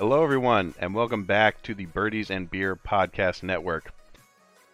Hello, 0.00 0.24
everyone, 0.24 0.72
and 0.78 0.94
welcome 0.94 1.24
back 1.24 1.60
to 1.60 1.74
the 1.74 1.84
Birdies 1.84 2.30
and 2.30 2.50
Beer 2.50 2.74
Podcast 2.74 3.42
Network. 3.42 3.92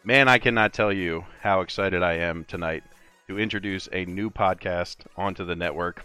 Man, 0.05 0.29
I 0.29 0.39
cannot 0.39 0.73
tell 0.73 0.93
you 0.93 1.25
how 1.41 1.63
excited 1.63 2.01
I 2.01 2.13
am 2.13 2.45
tonight 2.45 2.85
to 3.27 3.37
introduce 3.37 3.89
a 3.91 4.05
new 4.05 4.31
podcast 4.31 4.99
onto 5.17 5.45
the 5.45 5.57
network. 5.57 6.05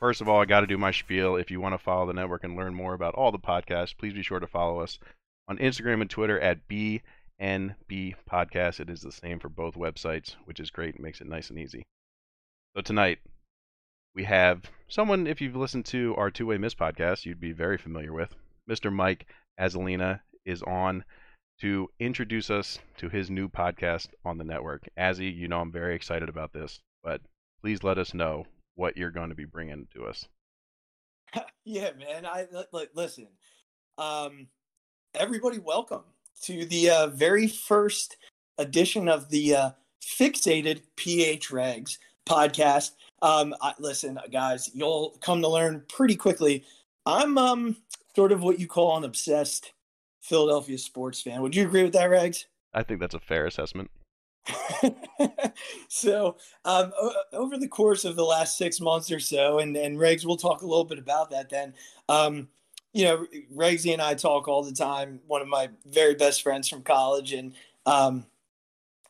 First 0.00 0.20
of 0.20 0.28
all, 0.28 0.40
I 0.40 0.46
got 0.46 0.62
to 0.62 0.66
do 0.66 0.76
my 0.76 0.90
spiel. 0.90 1.36
If 1.36 1.52
you 1.52 1.60
want 1.60 1.74
to 1.74 1.78
follow 1.78 2.06
the 2.06 2.12
network 2.12 2.42
and 2.42 2.56
learn 2.56 2.74
more 2.74 2.94
about 2.94 3.14
all 3.14 3.30
the 3.30 3.38
podcasts, 3.38 3.96
please 3.96 4.14
be 4.14 4.24
sure 4.24 4.40
to 4.40 4.48
follow 4.48 4.80
us 4.80 4.98
on 5.46 5.58
Instagram 5.58 6.00
and 6.00 6.10
Twitter 6.10 6.40
at 6.40 6.66
BNB 6.66 7.02
Podcast. 8.28 8.80
It 8.80 8.90
is 8.90 9.00
the 9.00 9.12
same 9.12 9.38
for 9.38 9.48
both 9.48 9.76
websites, 9.76 10.34
which 10.44 10.58
is 10.58 10.72
great. 10.72 10.96
It 10.96 11.00
makes 11.00 11.20
it 11.20 11.28
nice 11.28 11.50
and 11.50 11.58
easy. 11.60 11.84
So 12.74 12.82
tonight, 12.82 13.20
we 14.14 14.24
have 14.24 14.70
someone, 14.88 15.26
if 15.26 15.40
you've 15.40 15.56
listened 15.56 15.86
to 15.86 16.14
our 16.16 16.30
Two 16.30 16.46
Way 16.46 16.56
Miss 16.56 16.74
podcast, 16.74 17.26
you'd 17.26 17.40
be 17.40 17.52
very 17.52 17.76
familiar 17.76 18.12
with. 18.12 18.34
Mr. 18.70 18.92
Mike 18.92 19.26
Azalina 19.60 20.20
is 20.46 20.62
on 20.62 21.04
to 21.60 21.88
introduce 21.98 22.50
us 22.50 22.78
to 22.98 23.08
his 23.08 23.30
new 23.30 23.48
podcast 23.48 24.08
on 24.24 24.38
the 24.38 24.44
network. 24.44 24.88
Azzy, 24.98 25.34
you 25.34 25.48
know 25.48 25.60
I'm 25.60 25.72
very 25.72 25.94
excited 25.94 26.28
about 26.28 26.52
this, 26.52 26.80
but 27.02 27.20
please 27.60 27.82
let 27.82 27.98
us 27.98 28.14
know 28.14 28.46
what 28.76 28.96
you're 28.96 29.10
going 29.10 29.30
to 29.30 29.34
be 29.34 29.44
bringing 29.44 29.88
to 29.94 30.04
us. 30.04 30.26
yeah, 31.64 31.90
man. 31.98 32.26
I 32.26 32.46
li- 32.72 32.86
listen. 32.94 33.28
Um, 33.98 34.48
everybody, 35.14 35.58
welcome 35.58 36.02
to 36.42 36.64
the 36.64 36.90
uh, 36.90 37.06
very 37.08 37.48
first 37.48 38.16
edition 38.58 39.08
of 39.08 39.30
the 39.30 39.54
uh, 39.54 39.70
Phixated 40.02 40.82
PH 40.96 41.48
Regz 41.48 41.98
podcast. 42.28 42.92
Um, 43.24 43.54
I, 43.62 43.72
listen, 43.78 44.20
guys, 44.30 44.70
you'll 44.74 45.16
come 45.22 45.40
to 45.40 45.48
learn 45.48 45.82
pretty 45.88 46.14
quickly. 46.14 46.62
I'm 47.06 47.38
um 47.38 47.76
sort 48.14 48.32
of 48.32 48.42
what 48.42 48.60
you 48.60 48.66
call 48.66 48.98
an 48.98 49.04
obsessed 49.04 49.72
Philadelphia 50.20 50.76
sports 50.76 51.22
fan. 51.22 51.40
Would 51.40 51.56
you 51.56 51.66
agree 51.66 51.82
with 51.82 51.94
that, 51.94 52.10
Regz? 52.10 52.44
I 52.74 52.82
think 52.82 53.00
that's 53.00 53.14
a 53.14 53.20
fair 53.20 53.46
assessment. 53.46 53.90
so, 55.88 56.36
um, 56.66 56.92
over 57.32 57.56
the 57.56 57.66
course 57.66 58.04
of 58.04 58.14
the 58.14 58.24
last 58.24 58.58
six 58.58 58.78
months 58.78 59.10
or 59.10 59.20
so, 59.20 59.58
and 59.58 59.74
and 59.74 59.96
Regz, 59.96 60.26
we'll 60.26 60.36
talk 60.36 60.60
a 60.60 60.66
little 60.66 60.84
bit 60.84 60.98
about 60.98 61.30
that 61.30 61.48
then. 61.48 61.72
Um, 62.10 62.48
you 62.92 63.04
know, 63.04 63.26
Regsy 63.54 63.94
and 63.94 64.02
I 64.02 64.14
talk 64.14 64.48
all 64.48 64.62
the 64.62 64.72
time. 64.72 65.20
One 65.26 65.40
of 65.40 65.48
my 65.48 65.70
very 65.86 66.14
best 66.14 66.42
friends 66.42 66.68
from 66.68 66.82
college, 66.82 67.32
and 67.32 67.54
um, 67.86 68.26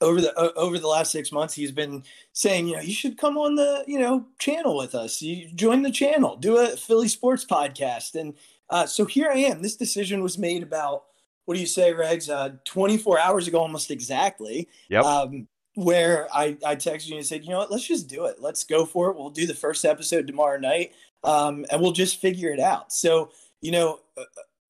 over 0.00 0.20
the 0.20 0.36
uh, 0.38 0.52
over 0.56 0.78
the 0.78 0.88
last 0.88 1.12
six 1.12 1.32
months, 1.32 1.54
he's 1.54 1.72
been 1.72 2.02
saying, 2.32 2.68
you 2.68 2.76
know, 2.76 2.82
you 2.82 2.92
should 2.92 3.16
come 3.16 3.38
on 3.38 3.54
the 3.54 3.84
you 3.86 3.98
know 3.98 4.26
channel 4.38 4.76
with 4.76 4.94
us. 4.94 5.22
You 5.22 5.48
join 5.54 5.82
the 5.82 5.90
channel, 5.90 6.36
do 6.36 6.58
a 6.58 6.76
Philly 6.76 7.08
sports 7.08 7.44
podcast, 7.44 8.14
and 8.14 8.34
uh, 8.70 8.86
so 8.86 9.04
here 9.04 9.30
I 9.30 9.38
am. 9.38 9.62
This 9.62 9.76
decision 9.76 10.22
was 10.22 10.38
made 10.38 10.62
about 10.62 11.04
what 11.44 11.54
do 11.54 11.60
you 11.60 11.66
say, 11.66 11.92
Regz? 11.92 12.32
Uh, 12.32 12.56
24 12.64 13.20
hours 13.20 13.48
ago, 13.48 13.58
almost 13.58 13.90
exactly. 13.90 14.68
Yep. 14.88 15.04
Um, 15.04 15.48
where 15.74 16.28
I, 16.32 16.56
I 16.64 16.76
texted 16.76 17.08
you 17.08 17.16
and 17.16 17.26
said, 17.26 17.44
you 17.44 17.50
know 17.50 17.58
what, 17.58 17.70
let's 17.70 17.86
just 17.86 18.08
do 18.08 18.26
it. 18.26 18.36
Let's 18.40 18.64
go 18.64 18.86
for 18.86 19.10
it. 19.10 19.16
We'll 19.16 19.30
do 19.30 19.46
the 19.46 19.54
first 19.54 19.84
episode 19.84 20.26
tomorrow 20.26 20.58
night, 20.58 20.92
um, 21.24 21.66
and 21.70 21.80
we'll 21.80 21.92
just 21.92 22.20
figure 22.20 22.52
it 22.52 22.60
out. 22.60 22.92
So, 22.92 23.32
you 23.60 23.72
know, 23.72 24.00
uh, 24.16 24.22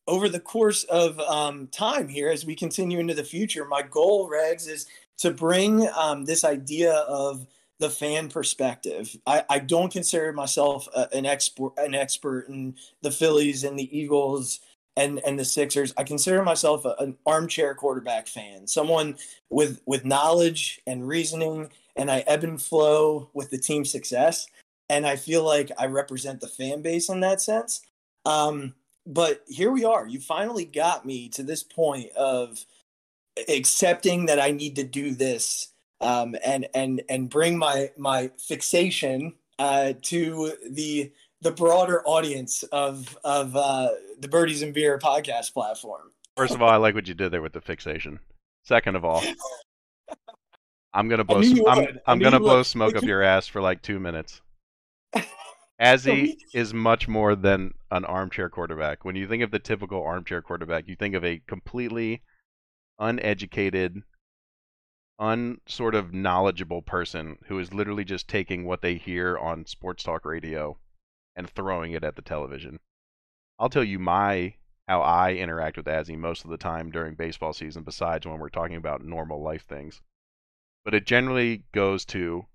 over 0.06 0.28
the 0.28 0.41
course 0.41 0.84
of 0.84 1.19
um, 1.20 1.69
time 1.69 2.08
here, 2.08 2.30
as 2.30 2.45
we 2.45 2.55
continue 2.55 2.98
into 2.98 3.14
the 3.14 3.25
future, 3.25 3.64
my 3.64 3.83
goal, 3.83 4.30
Regz, 4.30 4.69
is 4.69 4.86
to 5.18 5.30
bring 5.30 5.88
um, 5.96 6.24
this 6.24 6.44
idea 6.44 6.92
of 6.92 7.46
the 7.80 7.90
fan 7.90 8.28
perspective. 8.28 9.16
I, 9.26 9.44
I 9.50 9.58
don't 9.58 9.92
consider 9.92 10.33
myself 10.33 10.89
a, 10.94 11.08
an 11.12 11.27
expert 11.27 11.72
an 11.77 11.94
expert 11.94 12.48
in 12.48 12.77
the 13.02 13.11
Phillies 13.11 13.64
and 13.64 13.78
the 13.78 13.96
Eagles 13.96 14.61
and 14.96 15.20
and 15.27 15.39
the 15.39 15.44
Sixers. 15.44 15.92
I 15.96 16.05
consider 16.05 16.42
myself 16.42 16.84
a, 16.84 16.94
an 16.98 17.16
armchair 17.27 17.74
quarterback 17.74 18.27
fan, 18.28 18.66
someone 18.66 19.16
with 19.50 19.80
with 19.86 20.05
knowledge 20.05 20.80
and 20.86 21.06
reasoning, 21.06 21.70
and 21.96 22.10
I 22.10 22.20
ebb 22.20 22.44
and 22.44 22.60
flow 22.60 23.30
with 23.34 23.50
the 23.50 23.58
team 23.58 23.84
success. 23.84 24.46
And 24.89 25.06
I 25.06 25.16
feel 25.16 25.42
like 25.42 25.70
I 25.78 25.86
represent 25.86 26.40
the 26.40 26.46
fan 26.46 26.83
base 26.83 27.08
in 27.08 27.20
that 27.20 27.40
sense. 27.40 27.80
Um, 28.27 28.74
but 29.06 29.42
here 29.48 29.70
we 29.70 29.84
are. 29.84 30.06
You 30.06 30.20
finally 30.20 30.64
got 30.64 31.06
me 31.06 31.28
to 31.30 31.42
this 31.42 31.62
point 31.62 32.10
of 32.12 32.64
accepting 33.48 34.27
that 34.27 34.40
I 34.40 34.50
need 34.50 34.77
to 34.77 34.84
do 34.84 35.14
this 35.14 35.72
um, 36.00 36.36
and 36.45 36.67
and 36.74 37.02
and 37.08 37.28
bring 37.30 37.58
my 37.58 37.90
my 37.96 38.30
fixation 38.39 39.34
uh, 39.58 39.95
to 40.02 40.52
the 40.70 41.12
the 41.40 41.50
broader 41.50 42.02
audience 42.06 42.62
of 42.64 43.17
of 43.24 43.56
uh, 43.56 43.89
the 44.20 44.28
Birdies 44.28 44.62
and 44.62 44.74
Beer 44.74 44.98
podcast 44.98 45.52
platform. 45.52 46.11
First 46.36 46.55
of 46.55 46.62
all, 46.62 46.68
I 46.68 46.77
like 46.77 46.95
what 46.95 47.06
you 47.06 47.14
did 47.14 47.30
there 47.30 47.42
with 47.42 47.52
the 47.52 47.61
fixation. 47.61 48.18
Second 48.64 48.96
of 48.96 49.05
all, 49.05 49.22
I'm 50.95 51.08
gonna 51.08 51.24
blow 51.24 51.40
I'm, 51.68 51.98
I'm 52.06 52.18
gonna 52.18 52.40
blow 52.40 52.58
would. 52.58 52.66
smoke 52.66 52.96
up 52.96 53.05
your 53.05 53.22
ass 53.22 53.46
for 53.46 53.61
like 53.61 53.83
two 53.83 54.01
minutes. 54.01 54.40
Azzy 55.80 56.36
is 56.55 56.72
much 56.72 57.08
more 57.08 57.34
than 57.34 57.74
an 57.90 58.05
armchair 58.05 58.48
quarterback. 58.48 59.05
When 59.05 59.16
you 59.16 59.27
think 59.27 59.42
of 59.42 59.51
the 59.51 59.58
typical 59.58 60.02
armchair 60.02 60.40
quarterback, 60.40 60.86
you 60.86 60.96
think 60.96 61.14
of 61.14 61.24
a 61.24 61.40
completely 61.46 62.22
uneducated, 62.98 64.02
unsort 65.20 65.94
of 65.94 66.12
knowledgeable 66.12 66.82
person 66.82 67.38
who 67.46 67.58
is 67.58 67.74
literally 67.74 68.05
just 68.05 68.28
taking 68.28 68.64
what 68.64 68.82
they 68.82 68.94
hear 68.94 69.38
on 69.38 69.66
sports 69.66 70.02
talk 70.02 70.24
radio 70.24 70.77
and 71.36 71.48
throwing 71.48 71.92
it 71.92 72.04
at 72.04 72.16
the 72.16 72.22
television. 72.22 72.78
I'll 73.58 73.68
tell 73.68 73.84
you 73.84 73.98
my 73.98 74.54
how 74.88 75.00
I 75.00 75.34
interact 75.34 75.77
with 75.77 75.86
Azzy 75.86 76.18
most 76.18 76.44
of 76.44 76.50
the 76.50 76.56
time 76.56 76.90
during 76.90 77.14
baseball 77.14 77.52
season, 77.52 77.84
besides 77.84 78.27
when 78.27 78.38
we're 78.38 78.48
talking 78.48 78.77
about 78.77 79.04
normal 79.04 79.42
life 79.42 79.64
things. 79.66 80.02
But 80.84 80.94
it 80.94 81.06
generally 81.06 81.64
goes 81.72 82.04
to, 82.06 82.46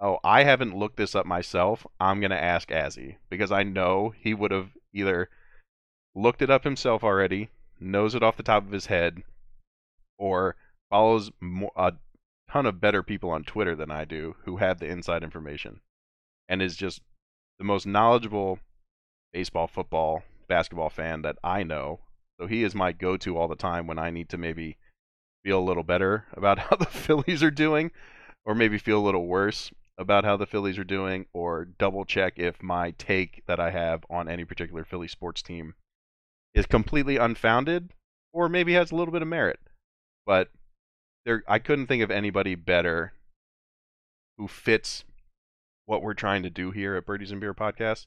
oh, 0.00 0.18
I 0.22 0.44
haven't 0.44 0.76
looked 0.76 0.96
this 0.96 1.14
up 1.14 1.24
myself. 1.24 1.86
I'm 1.98 2.20
going 2.20 2.30
to 2.30 2.42
ask 2.42 2.68
Azzy 2.68 3.16
because 3.30 3.50
I 3.50 3.62
know 3.62 4.12
he 4.18 4.34
would 4.34 4.50
have 4.50 4.70
either 4.92 5.30
looked 6.14 6.42
it 6.42 6.50
up 6.50 6.64
himself 6.64 7.02
already, 7.02 7.48
knows 7.80 8.14
it 8.14 8.22
off 8.22 8.36
the 8.36 8.42
top 8.42 8.66
of 8.66 8.72
his 8.72 8.86
head, 8.86 9.22
or 10.18 10.56
follows 10.90 11.30
a 11.76 11.92
ton 12.50 12.66
of 12.66 12.80
better 12.80 13.02
people 13.02 13.30
on 13.30 13.44
Twitter 13.44 13.74
than 13.74 13.90
I 13.90 14.04
do 14.04 14.36
who 14.44 14.56
have 14.56 14.78
the 14.78 14.86
inside 14.86 15.22
information 15.22 15.80
and 16.48 16.62
is 16.62 16.76
just 16.76 17.02
the 17.58 17.64
most 17.64 17.86
knowledgeable 17.86 18.58
baseball, 19.32 19.66
football, 19.66 20.22
basketball 20.48 20.90
fan 20.90 21.22
that 21.22 21.36
I 21.44 21.62
know. 21.62 22.00
So 22.40 22.46
he 22.46 22.62
is 22.62 22.74
my 22.74 22.92
go 22.92 23.16
to 23.18 23.36
all 23.36 23.48
the 23.48 23.56
time 23.56 23.86
when 23.86 23.98
I 23.98 24.10
need 24.10 24.28
to 24.30 24.38
maybe 24.38 24.76
feel 25.44 25.58
a 25.58 25.60
little 25.60 25.82
better 25.82 26.24
about 26.32 26.58
how 26.70 26.76
the 26.76 26.86
Phillies 26.86 27.42
are 27.42 27.50
doing, 27.50 27.90
or 28.44 28.54
maybe 28.54 28.78
feel 28.78 28.98
a 28.98 29.04
little 29.04 29.26
worse 29.26 29.70
about 29.98 30.24
how 30.24 30.36
the 30.36 30.46
Phillies 30.46 30.78
are 30.78 30.84
doing, 30.84 31.26
or 31.34 31.64
double 31.64 32.04
check 32.04 32.34
if 32.36 32.62
my 32.62 32.92
take 32.92 33.42
that 33.46 33.58
I 33.58 33.70
have 33.70 34.04
on 34.08 34.28
any 34.28 34.44
particular 34.44 34.84
Philly 34.84 35.08
sports 35.08 35.42
team 35.42 35.74
is 36.54 36.66
completely 36.66 37.16
unfounded, 37.16 37.90
or 38.32 38.48
maybe 38.48 38.74
has 38.74 38.92
a 38.92 38.94
little 38.94 39.12
bit 39.12 39.22
of 39.22 39.28
merit 39.28 39.58
but 40.28 40.50
there 41.24 41.42
I 41.48 41.58
couldn't 41.58 41.86
think 41.86 42.02
of 42.02 42.10
anybody 42.10 42.54
better 42.54 43.14
who 44.36 44.46
fits 44.46 45.04
what 45.86 46.02
we're 46.02 46.12
trying 46.12 46.42
to 46.42 46.50
do 46.50 46.70
here 46.70 46.94
at 46.94 47.06
Birdies 47.06 47.32
and 47.32 47.40
Beer 47.40 47.54
podcast 47.54 48.04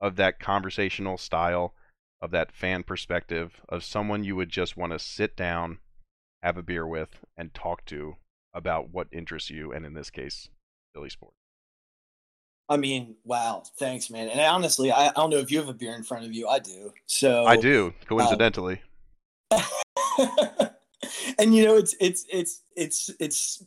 of 0.00 0.16
that 0.16 0.40
conversational 0.40 1.16
style, 1.16 1.74
of 2.20 2.32
that 2.32 2.50
fan 2.50 2.82
perspective, 2.82 3.60
of 3.68 3.84
someone 3.84 4.24
you 4.24 4.34
would 4.34 4.48
just 4.48 4.76
want 4.76 4.92
to 4.92 4.98
sit 4.98 5.36
down, 5.36 5.78
have 6.42 6.58
a 6.58 6.62
beer 6.62 6.84
with, 6.84 7.20
and 7.36 7.54
talk 7.54 7.84
to 7.86 8.16
about 8.52 8.90
what 8.90 9.06
interests 9.12 9.48
you, 9.48 9.72
and 9.72 9.86
in 9.86 9.94
this 9.94 10.10
case, 10.10 10.48
Philly 10.92 11.08
sports. 11.08 11.36
I 12.68 12.78
mean, 12.78 13.14
wow, 13.24 13.62
thanks, 13.78 14.10
man. 14.10 14.28
And 14.28 14.40
honestly, 14.40 14.90
I, 14.90 15.08
I, 15.08 15.12
don't 15.12 15.30
know 15.30 15.38
if 15.38 15.52
you 15.52 15.58
have 15.58 15.68
a 15.68 15.74
beer 15.74 15.94
in 15.94 16.02
front 16.02 16.24
of 16.24 16.32
you. 16.32 16.48
I 16.48 16.58
do. 16.58 16.92
So 17.06 17.46
I 17.46 17.56
do, 17.56 17.94
coincidentally. 18.06 18.80
Um, 19.52 19.60
and 21.40 21.54
you 21.54 21.64
know, 21.64 21.76
it's 21.76 21.94
it's 22.00 22.26
it's 22.30 22.62
it's 22.76 23.10
it's 23.18 23.64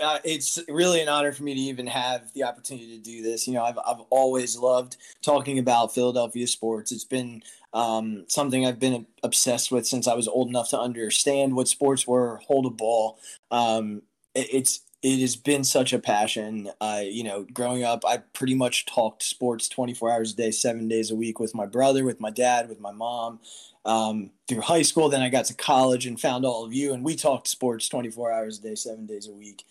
uh, 0.00 0.18
it's 0.24 0.58
really 0.68 1.02
an 1.02 1.08
honor 1.08 1.32
for 1.32 1.42
me 1.42 1.54
to 1.54 1.60
even 1.60 1.86
have 1.86 2.32
the 2.32 2.44
opportunity 2.44 2.96
to 2.96 3.02
do 3.02 3.22
this. 3.22 3.46
You 3.46 3.54
know, 3.54 3.64
I've 3.64 3.78
I've 3.78 4.00
always 4.10 4.56
loved 4.56 4.96
talking 5.20 5.58
about 5.58 5.94
Philadelphia 5.94 6.46
sports. 6.46 6.92
It's 6.92 7.04
been 7.04 7.42
um, 7.72 8.24
something 8.28 8.64
I've 8.64 8.78
been 8.78 9.06
obsessed 9.22 9.70
with 9.72 9.86
since 9.86 10.06
I 10.06 10.14
was 10.14 10.28
old 10.28 10.48
enough 10.48 10.70
to 10.70 10.80
understand 10.80 11.54
what 11.54 11.68
sports 11.68 12.06
were, 12.06 12.40
hold 12.46 12.66
a 12.66 12.70
ball. 12.70 13.18
Um, 13.50 14.02
it, 14.34 14.48
it's 14.52 14.80
it 15.02 15.20
has 15.20 15.36
been 15.36 15.64
such 15.64 15.92
a 15.92 15.98
passion. 15.98 16.70
Uh, 16.80 17.02
you 17.02 17.22
know, 17.22 17.46
growing 17.52 17.84
up, 17.84 18.04
I 18.06 18.18
pretty 18.18 18.54
much 18.54 18.86
talked 18.86 19.22
sports 19.22 19.68
24 19.68 20.10
hours 20.10 20.32
a 20.32 20.36
day, 20.36 20.50
seven 20.50 20.88
days 20.88 21.10
a 21.10 21.14
week 21.16 21.38
with 21.38 21.54
my 21.54 21.66
brother, 21.66 22.04
with 22.04 22.20
my 22.20 22.30
dad, 22.30 22.68
with 22.68 22.80
my 22.80 22.92
mom 22.92 23.40
um, 23.84 24.30
through 24.48 24.62
high 24.62 24.82
school. 24.82 25.08
Then 25.08 25.22
I 25.22 25.28
got 25.28 25.46
to 25.46 25.54
college 25.54 26.06
and 26.06 26.20
found 26.20 26.44
all 26.44 26.64
of 26.64 26.74
you, 26.74 26.92
and 26.92 27.04
we 27.04 27.14
talked 27.16 27.48
sports 27.48 27.88
24 27.88 28.32
hours 28.32 28.58
a 28.58 28.62
day, 28.62 28.74
seven 28.74 29.06
days 29.06 29.28
a 29.28 29.32
week. 29.32 29.64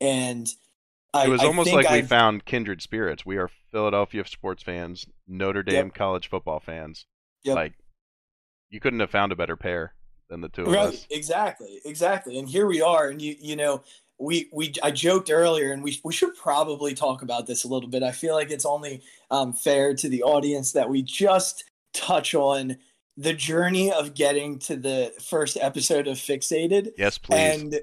And 0.00 0.52
I, 1.14 1.26
it 1.26 1.30
was 1.30 1.42
almost 1.42 1.72
like 1.72 1.90
we 1.90 2.02
found 2.02 2.44
kindred 2.44 2.82
spirits. 2.82 3.24
We 3.24 3.36
are 3.36 3.50
Philadelphia 3.70 4.26
sports 4.26 4.62
fans, 4.62 5.06
Notre 5.26 5.62
Dame 5.62 5.86
yep. 5.86 5.94
college 5.94 6.28
football 6.28 6.60
fans. 6.60 7.06
Yep. 7.44 7.56
Like 7.56 7.72
you 8.70 8.80
couldn't 8.80 9.00
have 9.00 9.10
found 9.10 9.32
a 9.32 9.36
better 9.36 9.56
pair 9.56 9.94
than 10.28 10.40
the 10.40 10.48
two 10.48 10.62
of 10.62 10.72
right, 10.72 10.88
us. 10.88 11.06
Exactly, 11.10 11.80
exactly. 11.84 12.38
And 12.38 12.48
here 12.48 12.66
we 12.66 12.80
are, 12.80 13.08
and 13.08 13.20
you 13.20 13.36
you 13.38 13.56
know 13.56 13.82
we 14.22 14.48
we 14.52 14.72
I 14.82 14.92
joked 14.92 15.30
earlier, 15.30 15.72
and 15.72 15.82
we 15.82 16.00
we 16.04 16.12
should 16.12 16.36
probably 16.36 16.94
talk 16.94 17.22
about 17.22 17.46
this 17.46 17.64
a 17.64 17.68
little 17.68 17.88
bit. 17.88 18.02
I 18.02 18.12
feel 18.12 18.34
like 18.34 18.50
it's 18.50 18.64
only 18.64 19.02
um, 19.30 19.52
fair 19.52 19.94
to 19.94 20.08
the 20.08 20.22
audience 20.22 20.72
that 20.72 20.88
we 20.88 21.02
just 21.02 21.64
touch 21.92 22.34
on 22.34 22.76
the 23.16 23.32
journey 23.32 23.92
of 23.92 24.14
getting 24.14 24.58
to 24.60 24.76
the 24.76 25.12
first 25.20 25.58
episode 25.60 26.06
of 26.06 26.16
Phixated. 26.16 26.92
Yes, 26.96 27.18
please. 27.18 27.36
And 27.36 27.80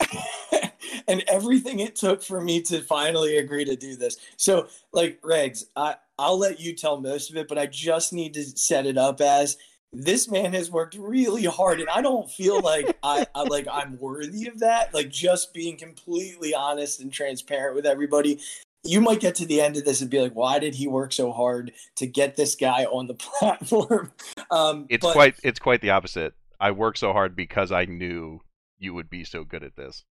and 1.06 1.22
everything 1.28 1.80
it 1.80 1.96
took 1.96 2.22
for 2.22 2.40
me 2.40 2.62
to 2.62 2.80
finally 2.80 3.36
agree 3.36 3.66
to 3.66 3.76
do 3.76 3.94
this. 3.94 4.16
So, 4.36 4.68
like 4.92 5.20
Regz, 5.20 5.64
I 5.76 5.96
I'll 6.18 6.38
let 6.38 6.60
you 6.60 6.74
tell 6.74 6.98
most 6.98 7.30
of 7.30 7.36
it, 7.36 7.46
but 7.46 7.58
I 7.58 7.66
just 7.66 8.12
need 8.12 8.34
to 8.34 8.44
set 8.44 8.86
it 8.86 8.96
up 8.96 9.20
as 9.20 9.58
this 9.94 10.28
man 10.28 10.52
has 10.52 10.70
worked 10.70 10.96
really 10.96 11.44
hard 11.44 11.80
and 11.80 11.88
i 11.90 12.02
don't 12.02 12.30
feel 12.30 12.60
like 12.60 12.96
I, 13.02 13.26
I, 13.34 13.42
like 13.44 13.66
i'm 13.70 13.98
worthy 13.98 14.48
of 14.48 14.60
that. 14.60 14.92
Like 14.92 15.08
just 15.08 15.54
being 15.54 15.76
completely 15.76 16.54
honest 16.54 17.00
and 17.00 17.12
transparent 17.12 17.76
with 17.76 17.86
everybody 17.86 18.40
you 18.82 19.00
might 19.00 19.20
get 19.20 19.34
to 19.36 19.46
the 19.46 19.60
end 19.60 19.76
of 19.76 19.84
this 19.84 20.00
and 20.00 20.10
be 20.10 20.20
like 20.20 20.34
why 20.34 20.58
did 20.58 20.74
he 20.74 20.88
work 20.88 21.12
so 21.12 21.32
hard 21.32 21.72
to 21.96 22.06
get 22.06 22.36
this 22.36 22.54
guy 22.54 22.84
on 22.84 23.06
the 23.06 23.14
platform? 23.38 24.12
Um 24.50 24.86
it's 24.88 25.04
but... 25.04 25.12
quite 25.12 25.36
it's 25.42 25.58
quite 25.58 25.80
the 25.80 25.90
opposite. 25.90 26.34
I 26.60 26.72
worked 26.72 26.98
so 26.98 27.12
hard 27.12 27.36
because 27.36 27.72
i 27.72 27.84
knew 27.84 28.40
you 28.78 28.94
would 28.94 29.08
be 29.08 29.24
so 29.24 29.44
good 29.44 29.62
at 29.62 29.76
this. 29.76 30.04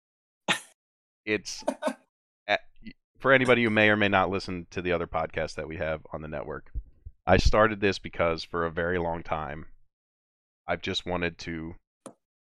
It's 1.25 1.64
for 3.19 3.32
anybody 3.32 3.64
who 3.64 3.70
may 3.70 3.88
or 3.90 3.96
may 3.96 4.08
not 4.08 4.31
listen 4.31 4.67
to 4.70 4.82
the 4.82 4.93
other 4.93 5.06
podcasts 5.06 5.55
that 5.55 5.69
we 5.69 5.76
have 5.76 6.00
on 6.12 6.23
the 6.23 6.28
network 6.28 6.73
I 7.26 7.37
started 7.37 7.81
this 7.81 7.99
because 7.99 8.43
for 8.43 8.67
a 8.67 8.70
very 8.70 8.99
long 8.99 9.23
time 9.23 9.67
I've 10.67 10.82
just 10.82 11.06
wanted 11.06 11.38
to 11.38 11.75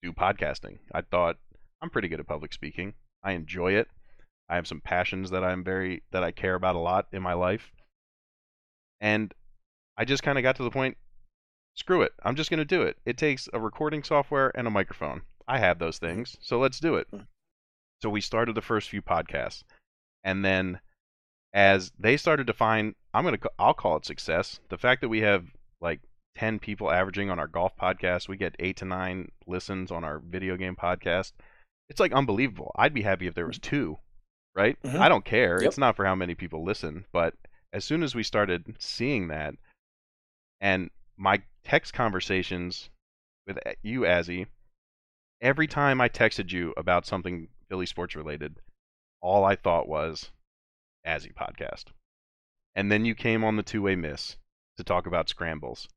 do 0.03 0.12
podcasting. 0.12 0.79
I 0.93 1.03
thought 1.03 1.37
I'm 1.83 1.91
pretty 1.91 2.09
good 2.09 2.21
at 2.21 2.27
public 2.27 2.53
speaking. 2.53 2.95
I 3.23 3.33
enjoy 3.33 3.73
it. 3.73 3.89
I 4.49 4.57
have 4.57 4.67
some 4.67 4.81
passions 4.81 5.31
that 5.31 5.45
I'm 5.45 5.62
very 5.62 6.03
that 6.11 6.25
I 6.25 6.33
care 6.33 6.55
about 6.55 6.77
a 6.77 6.81
lot 6.81 7.07
in 7.12 7.23
my 7.23 7.35
life. 7.35 7.71
And 9.01 9.33
I 9.97 10.05
just 10.05 10.23
kind 10.23 10.39
of 10.39 10.43
got 10.43 10.57
to 10.57 10.62
the 10.62 10.71
point 10.71 10.97
screw 11.77 12.03
it. 12.03 12.12
I'm 12.23 12.37
just 12.37 12.51
going 12.51 12.59
to 12.59 12.65
do 12.65 12.83
it. 12.83 12.99
It 13.07 13.17
takes 13.17 13.49
a 13.53 13.61
recording 13.61 14.03
software 14.03 14.51
and 14.55 14.67
a 14.67 14.71
microphone. 14.71 15.23
I 15.47 15.59
have 15.59 15.79
those 15.79 15.99
things, 15.99 16.37
so 16.41 16.59
let's 16.59 16.81
do 16.81 16.97
it. 16.97 17.07
Hmm. 17.11 17.21
So 18.03 18.11
we 18.11 18.21
started 18.21 18.55
the 18.55 18.62
first 18.62 18.89
few 18.89 19.03
podcasts. 19.03 19.62
And 20.25 20.45
then 20.45 20.81
as 21.53 21.93
they 21.99 22.17
started 22.17 22.47
to 22.47 22.53
find 22.53 22.95
I'm 23.12 23.25
going 23.25 23.37
to 23.39 23.51
I'll 23.59 23.75
call 23.75 23.97
it 23.97 24.05
success. 24.05 24.61
The 24.69 24.79
fact 24.79 25.01
that 25.01 25.09
we 25.09 25.21
have 25.21 25.47
like 25.81 26.01
10 26.37 26.59
people 26.59 26.91
averaging 26.91 27.31
on 27.31 27.38
our 27.38 27.47
golf 27.47 27.77
podcast. 27.77 28.29
We 28.29 28.37
get 28.37 28.56
8 28.59 28.77
to 28.79 28.85
9 28.85 29.31
listens 29.47 29.91
on 29.91 30.05
our 30.05 30.19
video 30.19 30.56
game 30.56 30.77
podcast. 30.77 31.32
It's 31.88 32.00
like 32.00 32.12
unbelievable. 32.12 32.73
I'd 32.77 32.94
be 32.94 33.03
happy 33.03 33.27
if 33.27 33.35
there 33.35 33.47
was 33.47 33.59
2, 33.59 33.99
right? 34.55 34.81
Mm-hmm. 34.82 35.03
I 35.03 35.09
don't 35.09 35.25
care. 35.25 35.61
Yep. 35.61 35.69
It's 35.69 35.79
not 35.79 35.97
for 35.97 36.05
how 36.05 36.15
many 36.15 36.35
people 36.35 36.65
listen, 36.65 37.05
but 37.12 37.35
as 37.73 37.85
soon 37.85 38.03
as 38.03 38.15
we 38.15 38.23
started 38.23 38.77
seeing 38.79 39.29
that 39.29 39.55
and 40.61 40.91
my 41.17 41.43
text 41.65 41.93
conversations 41.93 42.91
with 43.47 43.59
eh, 43.67 43.75
you 43.83 44.00
Azzy, 44.00 44.47
every 45.41 45.67
time 45.67 46.00
I 46.00 46.09
texted 46.09 46.53
you 46.53 46.73
about 46.76 47.06
something 47.06 47.49
Philly 47.69 47.87
sports 47.87 48.15
related, 48.17 48.56
all 49.21 49.44
I 49.44 49.56
thought 49.56 49.88
was 49.88 50.31
Azzy 51.06 51.35
podcast. 51.35 51.87
And 52.75 52.91
then 52.91 53.05
you 53.05 53.15
came 53.15 53.44
on 53.44 53.56
the 53.56 53.62
two-way 53.62 53.97
miss 53.97 54.37
to 54.76 54.85
talk 54.85 55.06
about 55.06 55.29
scrambles. 55.29 55.88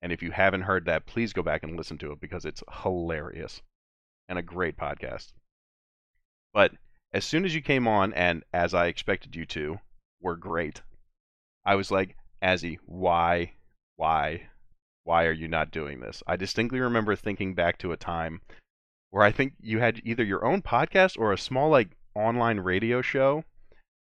And 0.00 0.12
if 0.12 0.22
you 0.22 0.30
haven't 0.30 0.62
heard 0.62 0.84
that, 0.84 1.06
please 1.06 1.32
go 1.32 1.42
back 1.42 1.62
and 1.62 1.76
listen 1.76 1.98
to 1.98 2.12
it 2.12 2.20
because 2.20 2.44
it's 2.44 2.62
hilarious 2.82 3.62
and 4.28 4.38
a 4.38 4.42
great 4.42 4.76
podcast. 4.76 5.32
But 6.52 6.72
as 7.12 7.24
soon 7.24 7.44
as 7.44 7.54
you 7.54 7.62
came 7.62 7.88
on, 7.88 8.12
and 8.12 8.44
as 8.52 8.74
I 8.74 8.86
expected 8.86 9.34
you 9.34 9.44
to, 9.46 9.80
were 10.20 10.36
great, 10.36 10.82
I 11.64 11.74
was 11.74 11.90
like, 11.90 12.16
Azzy, 12.42 12.78
why, 12.84 13.52
why, 13.96 14.48
why 15.04 15.24
are 15.24 15.32
you 15.32 15.48
not 15.48 15.70
doing 15.70 16.00
this? 16.00 16.22
I 16.26 16.36
distinctly 16.36 16.80
remember 16.80 17.16
thinking 17.16 17.54
back 17.54 17.78
to 17.78 17.92
a 17.92 17.96
time 17.96 18.40
where 19.10 19.24
I 19.24 19.32
think 19.32 19.54
you 19.60 19.78
had 19.80 20.00
either 20.04 20.22
your 20.22 20.44
own 20.44 20.62
podcast 20.62 21.18
or 21.18 21.32
a 21.32 21.38
small, 21.38 21.70
like, 21.70 21.90
online 22.14 22.60
radio 22.60 23.02
show. 23.02 23.44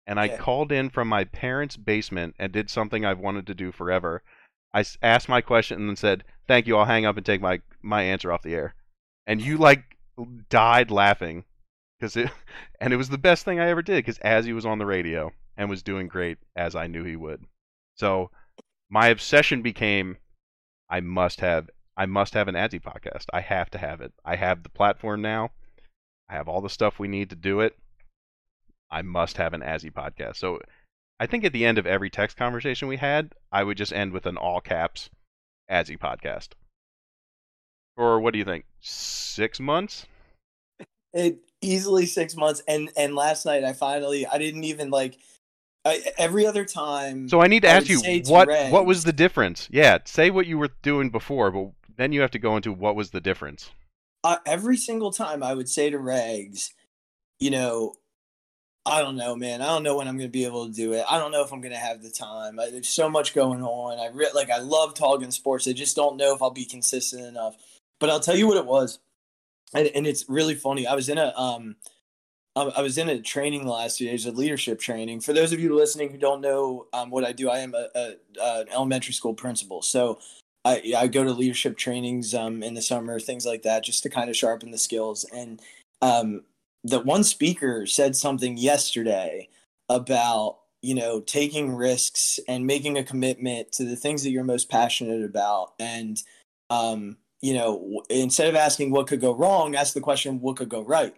And 0.07 0.21
I 0.21 0.27
yeah. 0.27 0.37
called 0.37 0.71
in 0.71 0.91
from 0.91 1.09
my 1.09 1.25
parents' 1.25 1.77
basement 1.77 2.37
and 2.39 2.53
did 2.53 2.71
something 2.71 3.05
I've 3.05 3.19
wanted 3.19 3.47
to 3.49 3.55
do 3.55 3.73
forever. 3.73 4.23
I 4.75 4.85
asked 5.03 5.29
my 5.29 5.41
question 5.41 5.81
and 5.81 5.89
then 5.89 5.97
said, 5.97 6.25
"Thank 6.47 6.67
you. 6.67 6.77
I'll 6.77 6.85
hang 6.85 7.07
up 7.07 7.17
and 7.17 7.25
take 7.25 7.41
my 7.41 7.61
my 7.83 8.03
answer 8.03 8.33
off 8.33 8.43
the 8.43 8.55
air." 8.55 8.75
And 9.27 9.41
you 9.41 9.59
like 9.59 9.97
died 10.49 10.91
laughing 10.91 11.45
because 11.99 12.17
it 12.17 12.31
and 12.81 12.93
it 12.93 12.97
was 12.97 13.09
the 13.09 13.19
best 13.19 13.45
thing 13.45 13.61
I 13.61 13.69
ever 13.69 13.83
did 13.83 13.97
because 13.97 14.19
as 14.19 14.45
he 14.45 14.53
was 14.53 14.67
on 14.67 14.79
the 14.79 14.87
radio 14.87 15.33
and 15.57 15.71
was 15.71 15.83
doing 15.83 16.09
great 16.09 16.39
as 16.55 16.75
I 16.75 16.87
knew 16.87 17.05
he 17.05 17.17
would. 17.17 17.45
So 17.95 18.31
my 18.91 19.09
obsession 19.09 19.63
became 19.63 20.19
I 20.89 21.01
must 21.01 21.41
have 21.41 21.71
I 21.97 22.07
must 22.07 22.35
have 22.35 22.49
an 22.49 22.55
Azzy 22.55 22.81
podcast. 22.81 23.25
I 23.33 23.41
have 23.41 23.71
to 23.71 23.79
have 23.79 24.01
it. 24.01 24.13
I 24.25 24.37
have 24.37 24.63
the 24.63 24.69
platform 24.69 25.23
now. 25.23 25.51
I 26.29 26.35
have 26.35 26.49
all 26.49 26.61
the 26.61 26.69
stuff 26.69 26.99
we 26.99 27.09
need 27.09 27.31
to 27.31 27.37
do 27.37 27.61
it. 27.61 27.77
I 28.91 29.03
must 29.03 29.39
have 29.39 29.55
an 29.55 29.63
Azzy 29.63 29.93
podcast. 29.93 30.37
So 30.37 30.61
I 31.19 31.27
think 31.27 31.45
at 31.45 31.53
the 31.53 31.65
end 31.65 31.79
of 31.79 31.87
every 31.87 32.11
text 32.11 32.37
conversation 32.37 32.89
we 32.89 32.99
had, 32.99 33.35
I 33.51 33.65
would 33.65 33.79
just 33.79 33.93
end 33.93 34.13
with 34.13 34.27
an 34.27 34.37
all 34.37 34.61
caps 34.61 35.11
Azzy 35.71 35.99
podcast. 35.99 36.49
Or 37.97 38.21
what 38.21 38.33
do 38.33 38.39
you 38.39 38.45
think? 38.45 38.67
Six 38.81 39.59
months? 39.59 40.07
It 41.15 41.39
easily 41.63 42.07
six 42.07 42.37
months. 42.37 42.63
And 42.69 42.91
and 42.97 43.15
last 43.15 43.47
night 43.47 43.65
I 43.65 43.73
finally 43.73 44.27
I 44.27 44.39
didn't 44.39 44.65
even 44.65 44.91
like 44.91 45.19
I, 45.85 46.03
every 46.19 46.47
other 46.47 46.65
time. 46.65 47.29
So 47.29 47.41
I 47.41 47.47
need 47.47 47.63
to 47.63 47.69
I 47.69 47.73
ask 47.73 47.89
you 47.89 48.01
what 48.27 48.49
Reg, 48.49 48.73
what 48.73 48.87
was 48.87 49.05
the 49.05 49.13
difference? 49.13 49.69
Yeah, 49.71 49.99
say 50.05 50.31
what 50.31 50.47
you 50.47 50.59
were 50.59 50.71
doing 50.83 51.11
before, 51.11 51.51
but 51.51 51.71
then 51.97 52.13
you 52.13 52.21
have 52.21 52.33
to 52.33 52.39
go 52.39 52.57
into 52.57 52.73
what 52.73 52.97
was 52.97 53.11
the 53.11 53.21
difference. 53.21 53.71
Uh, 54.23 54.39
every 54.45 54.77
single 54.77 55.13
time 55.13 55.43
I 55.43 55.55
would 55.55 55.69
say 55.69 55.89
to 55.89 55.99
Regz, 55.99 56.73
you 57.39 57.51
know, 57.51 57.95
I 58.87 59.03
don't 59.03 59.17
know, 59.17 59.35
man. 59.35 59.63
I 59.63 59.67
don't 59.67 59.83
know 59.83 59.97
when 59.97 60.07
I'm 60.07 60.17
going 60.17 60.29
to 60.29 60.33
be 60.33 60.45
able 60.45 60.67
to 60.67 60.73
do 60.73 60.93
it. 60.93 61.05
I 61.11 61.19
don't 61.19 61.33
know 61.33 61.43
if 61.43 61.53
I'm 61.53 61.61
going 61.61 61.75
to 61.75 61.79
have 61.79 62.03
the 62.03 62.11
time. 62.11 62.61
I, 62.61 62.71
there's 62.71 62.89
so 62.89 63.11
much 63.11 63.35
going 63.35 63.63
on. 63.63 63.99
I 63.99 64.15
re- 64.15 64.31
like 64.33 64.49
I 64.49 64.59
love 64.59 64.95
talking 64.95 65.33
sports. 65.33 65.67
I 65.67 65.73
just 65.73 65.97
don't 65.97 66.17
know 66.17 66.35
if 66.35 66.41
I'll 66.41 66.51
be 66.51 66.65
consistent 66.65 67.27
enough. 67.27 67.57
But 67.99 68.11
I'll 68.11 68.21
tell 68.21 68.37
you 68.37 68.47
what 68.47 68.59
it 68.59 68.67
was, 68.67 69.01
and, 69.75 69.89
and 69.89 70.07
it's 70.07 70.29
really 70.29 70.55
funny. 70.55 70.87
I 70.87 70.95
was 70.95 71.09
in 71.09 71.19
a 71.19 71.33
um, 71.37 71.77
I 72.55 72.81
was 72.81 72.97
in 72.97 73.09
a 73.11 73.21
training 73.21 73.67
last 73.67 73.99
few 73.99 74.09
days, 74.09 74.25
a 74.25 74.31
leadership 74.31 74.81
training. 74.81 75.21
For 75.21 75.35
those 75.35 75.53
of 75.53 75.61
you 75.61 75.75
listening 75.75 76.11
who 76.11 76.17
don't 76.17 76.41
know 76.41 76.87
um, 76.95 77.11
what 77.11 77.25
I 77.25 77.33
do, 77.33 77.51
I 77.51 77.59
am 77.59 77.75
a, 77.75 77.89
a, 77.95 78.15
a, 78.41 78.61
an 78.61 78.69
elementary 78.73 79.13
school 79.13 79.35
principal. 79.35 79.83
So 79.83 80.19
I, 80.65 80.95
I 80.97 81.07
go 81.07 81.23
to 81.23 81.33
leadership 81.33 81.77
trainings 81.77 82.33
um, 82.35 82.63
in 82.63 82.73
the 82.73 82.81
summer, 82.81 83.21
things 83.21 83.45
like 83.45 83.63
that, 83.63 83.85
just 83.85 84.03
to 84.05 84.09
kind 84.09 84.31
of 84.31 84.37
sharpen 84.37 84.71
the 84.71 84.79
skills. 84.79 85.27
And 85.35 85.61
um, 86.01 86.45
the 86.87 87.01
one 87.01 87.25
speaker 87.25 87.85
said 87.85 88.15
something 88.15 88.57
yesterday 88.57 89.49
about 89.89 90.59
you 90.83 90.95
know 90.95 91.21
taking 91.21 91.75
risks 91.75 92.39
and 92.47 92.67
making 92.67 92.97
a 92.97 93.03
commitment 93.05 93.73
to 93.73 93.85
the 93.85 93.97
things 93.97 94.23
that 94.23 94.31
you're 94.31 94.45
most 94.45 94.71
passionate 94.71 95.25
about. 95.25 95.73
And 95.81 96.23
um 96.71 97.17
you 97.43 97.55
know 97.55 98.03
instead 98.09 98.49
of 98.49 98.55
asking 98.55 98.91
what 98.93 99.09
could 99.09 99.21
go 99.21 99.35
wrong 99.35 99.75
ask 99.75 99.95
the 99.95 100.01
question 100.01 100.41
what 100.41 100.57
could 100.57 100.69
go 100.69 100.83
right? 100.83 101.15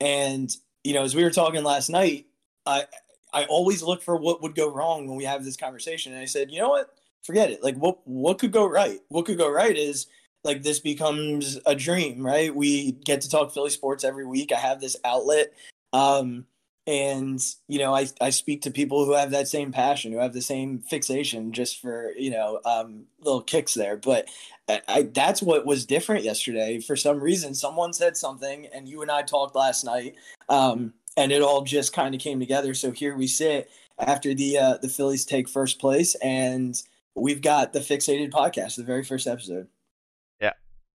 And 0.00 0.54
you 0.82 0.92
know 0.92 1.04
as 1.04 1.14
we 1.14 1.22
were 1.22 1.30
talking 1.30 1.64
last 1.64 1.88
night 1.88 2.26
i 2.64 2.84
i 3.32 3.44
always 3.44 3.82
look 3.82 4.02
for 4.02 4.16
what 4.16 4.42
would 4.42 4.54
go 4.54 4.72
wrong 4.72 5.06
when 5.06 5.16
we 5.16 5.24
have 5.24 5.44
this 5.44 5.56
conversation. 5.56 6.12
And 6.12 6.22
i 6.22 6.26
said 6.26 6.50
you 6.50 6.60
know 6.60 6.70
what? 6.70 6.94
Forget 7.22 7.50
it. 7.50 7.62
Like 7.62 7.76
what 7.76 7.98
what 8.06 8.38
could 8.40 8.52
go 8.52 8.66
right? 8.66 9.00
What 9.08 9.26
could 9.26 9.38
go 9.38 9.50
right 9.50 9.76
is 9.76 10.06
like 10.46 10.62
this 10.62 10.78
becomes 10.78 11.58
a 11.66 11.74
dream, 11.74 12.24
right? 12.24 12.54
We 12.54 12.92
get 12.92 13.20
to 13.22 13.28
talk 13.28 13.52
Philly 13.52 13.70
sports 13.70 14.04
every 14.04 14.24
week. 14.24 14.52
I 14.52 14.58
have 14.58 14.80
this 14.80 14.96
outlet. 15.04 15.52
Um, 15.92 16.46
and 16.86 17.42
you 17.66 17.80
know, 17.80 17.94
I, 17.94 18.06
I 18.20 18.30
speak 18.30 18.62
to 18.62 18.70
people 18.70 19.04
who 19.04 19.12
have 19.12 19.32
that 19.32 19.48
same 19.48 19.72
passion, 19.72 20.12
who 20.12 20.18
have 20.18 20.32
the 20.32 20.40
same 20.40 20.78
fixation 20.78 21.52
just 21.52 21.80
for, 21.80 22.12
you 22.16 22.30
know, 22.30 22.60
um, 22.64 23.04
little 23.20 23.42
kicks 23.42 23.74
there. 23.74 23.96
But 23.96 24.28
I, 24.68 24.80
I, 24.86 25.02
that's 25.02 25.42
what 25.42 25.66
was 25.66 25.84
different 25.84 26.24
yesterday. 26.24 26.80
For 26.80 26.94
some 26.94 27.20
reason, 27.20 27.54
someone 27.54 27.92
said 27.92 28.16
something 28.16 28.68
and 28.72 28.88
you 28.88 29.02
and 29.02 29.10
I 29.10 29.22
talked 29.22 29.56
last 29.56 29.84
night. 29.84 30.14
Um, 30.48 30.94
and 31.16 31.32
it 31.32 31.42
all 31.42 31.62
just 31.62 31.92
kind 31.92 32.14
of 32.14 32.20
came 32.20 32.38
together. 32.38 32.72
So 32.72 32.92
here 32.92 33.16
we 33.16 33.26
sit 33.26 33.68
after 33.98 34.32
the, 34.32 34.58
uh, 34.58 34.78
the 34.80 34.88
Phillies 34.88 35.24
take 35.24 35.48
first 35.48 35.80
place 35.80 36.14
and 36.16 36.80
we've 37.16 37.40
got 37.40 37.72
the 37.72 37.80
Phixated 37.80 38.30
podcast, 38.30 38.76
the 38.76 38.84
very 38.84 39.02
first 39.02 39.26
episode. 39.26 39.66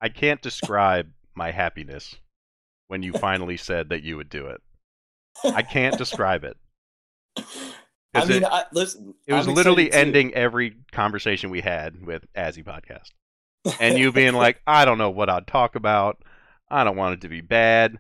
I 0.01 0.09
can't 0.09 0.41
describe 0.41 1.09
my 1.35 1.51
happiness 1.51 2.15
when 2.87 3.03
you 3.03 3.13
finally 3.13 3.57
said 3.57 3.89
that 3.89 4.03
you 4.03 4.17
would 4.17 4.29
do 4.29 4.47
it. 4.47 4.61
I 5.45 5.61
can't 5.61 5.97
describe 5.97 6.43
it. 6.43 6.57
I 8.13 8.25
mean, 8.25 8.43
it, 8.43 8.49
I, 8.51 8.65
listen. 8.73 9.13
It 9.25 9.33
was 9.33 9.47
literally 9.47 9.91
ending 9.91 10.33
every 10.33 10.75
conversation 10.91 11.49
we 11.49 11.61
had 11.61 12.05
with 12.05 12.25
Azzy 12.35 12.63
podcast. 12.63 13.09
and 13.79 13.97
you 13.97 14.11
being 14.11 14.33
like, 14.45 14.61
I 14.67 14.83
don't 14.85 14.97
know 14.97 15.09
what 15.09 15.29
I'd 15.29 15.47
talk 15.47 15.75
about. 15.75 16.21
I 16.69 16.83
don't 16.83 16.97
want 16.97 17.13
it 17.13 17.21
to 17.21 17.29
be 17.29 17.41
bad. 17.41 17.99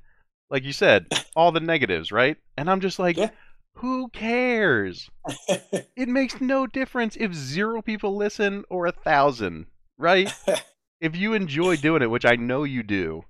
Like 0.49 0.63
you 0.65 0.73
said, 0.73 1.07
all 1.35 1.51
the 1.53 1.61
negatives, 1.61 2.11
right? 2.11 2.35
And 2.57 2.69
I'm 2.69 2.81
just 2.81 2.99
like, 2.99 3.15
Yeah. 3.15 3.29
who 3.75 4.09
cares? 4.09 5.09
It 5.95 6.09
makes 6.09 6.41
no 6.41 6.67
difference 6.67 7.15
if 7.17 7.33
zero 7.33 7.81
people 7.81 8.15
listen 8.17 8.65
or 8.69 8.87
a 8.87 8.91
thousand, 8.91 9.67
right? 9.97 10.33
if 11.01 11.15
you 11.15 11.33
enjoy 11.33 11.75
doing 11.77 12.01
it, 12.01 12.09
which 12.11 12.25
I 12.25 12.35
know 12.35 12.63
you 12.63 12.83
do, 12.83 13.25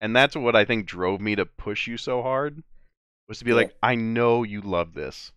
and 0.00 0.14
that's 0.14 0.36
what 0.36 0.54
I 0.54 0.64
think 0.64 0.86
drove 0.86 1.20
me 1.20 1.34
to 1.36 1.46
push 1.46 1.86
you 1.86 1.96
so 1.96 2.22
hard, 2.22 2.62
was 3.28 3.38
to 3.38 3.44
be 3.44 3.50
Yeah. 3.50 3.56
like, 3.56 3.74
I 3.82 3.94
know 3.94 4.42
you 4.42 4.60
love 4.60 4.94
this 4.94 5.32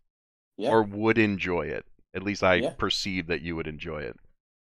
yeah. 0.58 0.70
or 0.70 0.84
would 0.84 1.18
enjoy 1.18 1.68
it. 1.68 1.86
At 2.14 2.24
least 2.24 2.44
I 2.44 2.56
Yeah. 2.56 2.72
perceive 2.72 3.28
that 3.28 3.42
you 3.42 3.56
would 3.56 3.68
enjoy 3.68 4.00
it. 4.02 4.18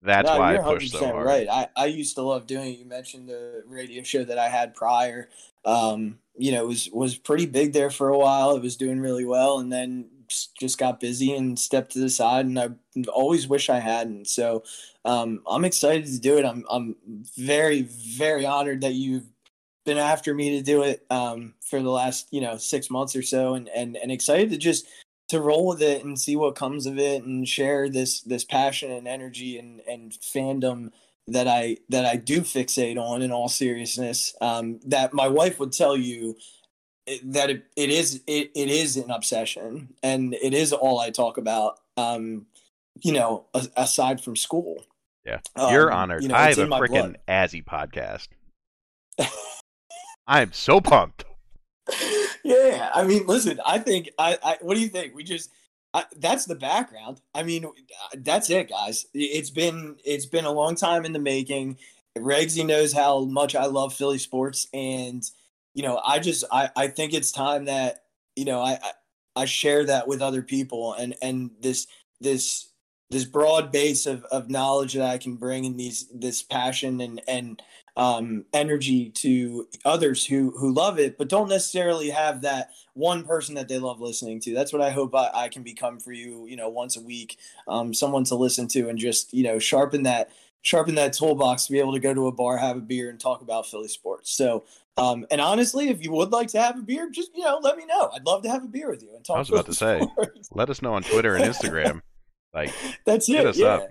That's 0.02 0.30
no, 0.30 0.38
why 0.38 0.56
I 0.56 0.58
pushed 0.58 0.92
so 0.92 1.00
100% 1.00 1.12
hard. 1.12 1.26
right. 1.26 1.48
I, 1.50 1.68
I 1.76 1.86
used 1.88 2.16
to 2.16 2.22
love 2.22 2.46
doing 2.46 2.74
it. 2.74 2.78
You 2.80 2.86
mentioned 2.86 3.28
the 3.28 3.64
radio 3.66 4.04
show 4.04 4.24
that 4.24 4.38
I 4.38 4.50
had 4.50 4.76
prior. 4.76 5.30
Um, 5.64 6.20
you 6.38 6.52
know, 6.52 6.64
it 6.64 6.68
was 6.68 6.90
was 6.92 7.16
pretty 7.16 7.46
big 7.48 7.74
there 7.74 7.90
for 7.90 8.10
a 8.10 8.18
while. 8.18 8.56
It 8.56 8.62
was 8.62 8.76
doing 8.76 9.00
really 9.00 9.26
well, 9.26 9.58
and 9.60 9.72
then 9.72 10.10
just 10.60 10.78
got 10.78 11.00
busy 11.00 11.34
and 11.34 11.58
stepped 11.58 11.92
to 11.94 12.00
the 12.00 12.10
side. 12.10 12.46
And 12.46 12.60
I 12.60 12.70
always 13.14 13.48
wish 13.48 13.70
I 13.70 13.80
hadn't. 13.80 14.28
So 14.28 14.64
um, 15.04 15.42
I'm 15.48 15.66
excited 15.66 16.06
to 16.08 16.20
do 16.20 16.38
it. 16.38 16.46
I'm 16.46 16.66
I'm 16.70 16.96
very 17.38 17.84
very 17.84 18.46
honored 18.46 18.82
that 18.82 18.94
you've 18.94 19.28
been 19.86 19.98
after 19.98 20.34
me 20.34 20.58
to 20.58 20.64
do 20.64 20.82
it 20.82 21.06
um, 21.10 21.54
for 21.62 21.82
the 21.82 21.92
last 21.92 22.28
you 22.32 22.42
know 22.42 22.58
six 22.58 22.90
months 22.90 23.16
or 23.16 23.22
so, 23.22 23.54
and 23.54 23.70
and 23.70 23.98
and 23.98 24.12
excited 24.12 24.50
to 24.52 24.58
just 24.58 24.88
to 25.28 25.42
roll 25.42 25.68
with 25.68 25.82
it 25.82 26.04
and 26.04 26.20
see 26.20 26.36
what 26.36 26.56
comes 26.56 26.86
of 26.86 26.98
it 26.98 27.24
and 27.24 27.48
share 27.48 27.90
this 27.90 28.22
this 28.22 28.44
passion 28.44 28.92
and 28.92 29.08
energy 29.08 29.58
and 29.58 29.82
and 29.88 30.12
fandom 30.14 30.92
that 31.28 31.48
I 31.48 31.78
that 31.90 32.06
I 32.06 32.18
do 32.18 32.42
fixate 32.42 32.98
on 32.98 33.22
in 33.22 33.32
all 33.32 33.50
seriousness 33.50 34.36
um, 34.42 34.80
that 34.86 35.14
my 35.14 35.28
wife 35.28 35.60
would 35.60 35.72
tell 35.72 35.98
you 35.98 36.36
it- 37.06 37.34
that 37.34 37.50
it, 37.50 37.66
it 37.76 37.90
is 37.90 38.22
it, 38.28 38.52
it 38.56 38.70
is 38.70 38.98
an 38.98 39.12
obsession 39.12 39.94
and 40.04 40.34
it 40.34 40.54
is 40.54 40.74
all 40.74 41.00
I 41.00 41.10
talk 41.12 41.38
about 41.38 41.80
um, 41.98 42.46
you 43.02 43.14
know 43.14 43.46
a, 43.54 43.68
aside 43.78 44.22
from 44.22 44.36
school 44.36 44.84
Yeah. 45.26 45.40
You're 45.58 45.92
Um, 45.92 45.98
honored. 46.00 46.24
you 46.24 46.30
know, 46.30 46.36
I 46.36 46.50
have 46.50 46.58
a 46.60 46.68
freaking. 46.68 47.16
Azzy 47.28 47.64
podcast. 47.64 48.28
I 50.28 50.42
am 50.42 50.54
so 50.54 50.82
pumped. 50.82 51.26
yeah, 52.44 52.90
I 52.96 53.04
mean, 53.04 53.26
listen, 53.28 53.60
I 53.66 53.78
think 53.80 54.10
I, 54.18 54.38
I 54.44 54.58
what 54.62 54.76
do 54.76 54.82
you 54.82 54.88
think? 54.90 55.14
We 55.16 55.24
just 55.24 55.52
I, 55.94 56.06
that's 56.18 56.46
the 56.46 56.56
background. 56.56 57.22
I 57.34 57.44
mean, 57.44 57.66
that's 58.16 58.50
it, 58.50 58.70
guys. 58.70 59.06
It's 59.14 59.50
been 59.52 59.98
it's 60.04 60.26
been 60.26 60.46
a 60.46 60.52
long 60.52 60.76
time 60.76 61.06
in 61.06 61.14
the 61.14 61.20
making. 61.20 61.78
Regsy 62.18 62.66
knows 62.66 62.92
how 62.94 63.26
much 63.26 63.56
I 63.56 63.66
love 63.66 63.94
Philly 63.94 64.18
sports, 64.18 64.68
and 64.74 65.24
you 65.76 65.84
know, 65.84 66.02
I 66.04 66.18
just 66.20 66.44
I, 66.52 66.70
I 66.76 66.88
think 66.88 67.14
it's 67.14 67.32
time 67.32 67.66
that 67.66 68.06
you 68.36 68.46
know 68.46 68.62
I, 68.62 68.80
I 69.36 69.46
share 69.46 69.86
that 69.86 70.08
with 70.08 70.22
other 70.22 70.42
people, 70.42 70.94
and 70.94 71.16
and 71.22 71.52
this 71.62 71.86
this 72.20 72.70
this 73.12 73.26
broad 73.26 73.72
base 73.72 74.08
of, 74.08 74.24
of 74.26 74.50
knowledge 74.50 74.94
that 74.94 75.04
I 75.04 75.18
can 75.20 75.36
bring 75.36 75.66
in 75.66 75.78
these 75.78 76.08
this 76.14 76.42
passion 76.42 77.02
and 77.02 77.22
and 77.28 77.62
um, 77.98 78.46
energy 78.54 79.10
to 79.10 79.68
others 79.84 80.26
who 80.26 80.52
who 80.58 80.74
love 80.74 80.98
it, 80.98 81.18
but 81.18 81.30
don't 81.30 81.50
necessarily 81.50 82.10
have 82.10 82.42
that 82.42 82.72
one 82.94 83.24
person 83.24 83.56
that 83.56 83.68
they 83.68 83.78
love 83.78 84.02
listening 84.02 84.40
to. 84.42 84.54
That's 84.54 84.74
what 84.74 84.82
I 84.82 84.90
hope 84.90 85.14
I, 85.14 85.30
I 85.34 85.50
can 85.50 85.64
become 85.64 86.00
for 86.00 86.14
you. 86.14 86.46
You 86.48 86.56
know, 86.56 86.70
once 86.70 86.98
a 86.98 87.02
week, 87.02 87.38
um, 87.68 87.94
someone 87.94 88.24
to 88.26 88.36
listen 88.36 88.68
to 88.70 88.90
and 88.90 88.98
just 88.98 89.34
you 89.34 89.44
know 89.44 89.60
sharpen 89.60 90.04
that 90.04 90.30
sharpen 90.62 90.96
that 90.96 91.14
toolbox 91.14 91.66
to 91.66 91.74
be 91.74 91.80
able 91.80 91.94
to 91.94 92.00
go 92.00 92.14
to 92.14 92.28
a 92.28 92.32
bar, 92.32 92.58
have 92.58 92.78
a 92.78 92.82
beer, 92.82 93.10
and 93.10 93.20
talk 93.20 93.42
about 93.42 93.68
Philly 93.68 93.90
sports. 93.90 94.32
So. 94.32 94.64
Um, 94.98 95.26
and 95.30 95.42
honestly, 95.42 95.90
if 95.90 96.02
you 96.04 96.12
would 96.14 96.32
like 96.32 96.48
to 96.50 96.62
have 96.62 96.80
a 96.80 96.82
beer, 96.82 97.10
just 97.10 97.32
you 97.36 97.44
know, 97.44 97.60
let 97.62 97.76
me 97.78 97.86
know. 97.86 98.10
I'd 98.14 98.26
love 98.26 98.44
to 98.44 98.50
have 98.50 98.64
a 98.64 98.68
beer 98.68 98.90
with 98.90 99.04
you 99.04 99.14
and 99.16 99.26
talk. 99.26 99.36
I 99.36 99.40
was 99.40 99.50
about 99.50 99.66
to 99.68 99.74
say. 99.74 100.02
Let 100.52 100.70
us 100.70 100.82
know 100.82 100.94
on 100.94 101.04
Twitter 101.04 101.36
and 101.36 101.44
Instagram. 101.44 102.02
Like, 102.54 102.72
That's 103.06 103.28
Hit 103.28 103.42
it. 103.42 103.46
us 103.48 103.58
yeah. 103.58 103.66
up. 103.68 103.90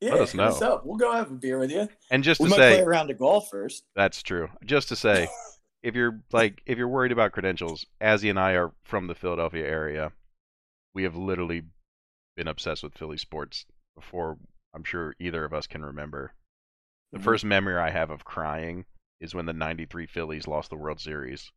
Yeah, 0.00 0.12
Let 0.12 0.20
us 0.22 0.32
hit 0.32 0.40
us 0.40 0.60
know. 0.60 0.74
up. 0.74 0.84
We'll 0.86 0.96
go 0.96 1.12
have 1.12 1.30
a 1.30 1.34
beer 1.34 1.58
with 1.58 1.70
you. 1.70 1.88
and 2.10 2.24
just 2.24 2.40
We 2.40 2.46
to 2.46 2.50
might 2.50 2.56
say, 2.56 2.74
play 2.76 2.84
around 2.84 3.08
to 3.08 3.14
golf 3.14 3.48
first. 3.48 3.84
That's 3.94 4.22
true. 4.22 4.48
Just 4.64 4.88
to 4.88 4.96
say, 4.96 5.28
if 5.84 5.94
you're 5.94 6.20
like 6.32 6.62
if 6.66 6.76
you're 6.78 6.88
worried 6.88 7.12
about 7.12 7.30
credentials, 7.32 7.86
Azzy 8.02 8.28
and 8.28 8.38
I 8.38 8.52
are 8.52 8.72
from 8.84 9.06
the 9.06 9.14
Philadelphia 9.14 9.66
area. 9.66 10.10
We 10.94 11.04
have 11.04 11.14
literally 11.16 11.62
been 12.36 12.48
obsessed 12.48 12.82
with 12.82 12.94
Philly 12.98 13.18
sports 13.18 13.64
before 13.94 14.36
I'm 14.74 14.82
sure 14.84 15.14
either 15.20 15.44
of 15.44 15.52
us 15.54 15.66
can 15.68 15.84
remember. 15.84 16.32
The 17.12 17.18
Mhm. 17.20 17.24
first 17.24 17.44
memory 17.44 17.76
I 17.76 17.90
have 17.90 18.10
of 18.10 18.24
crying 18.24 18.84
is 19.20 19.34
when 19.34 19.46
the 19.46 19.52
93 19.52 20.06
Phillies 20.06 20.46
lost 20.48 20.70
the 20.70 20.76
World 20.76 21.00
Series. 21.00 21.52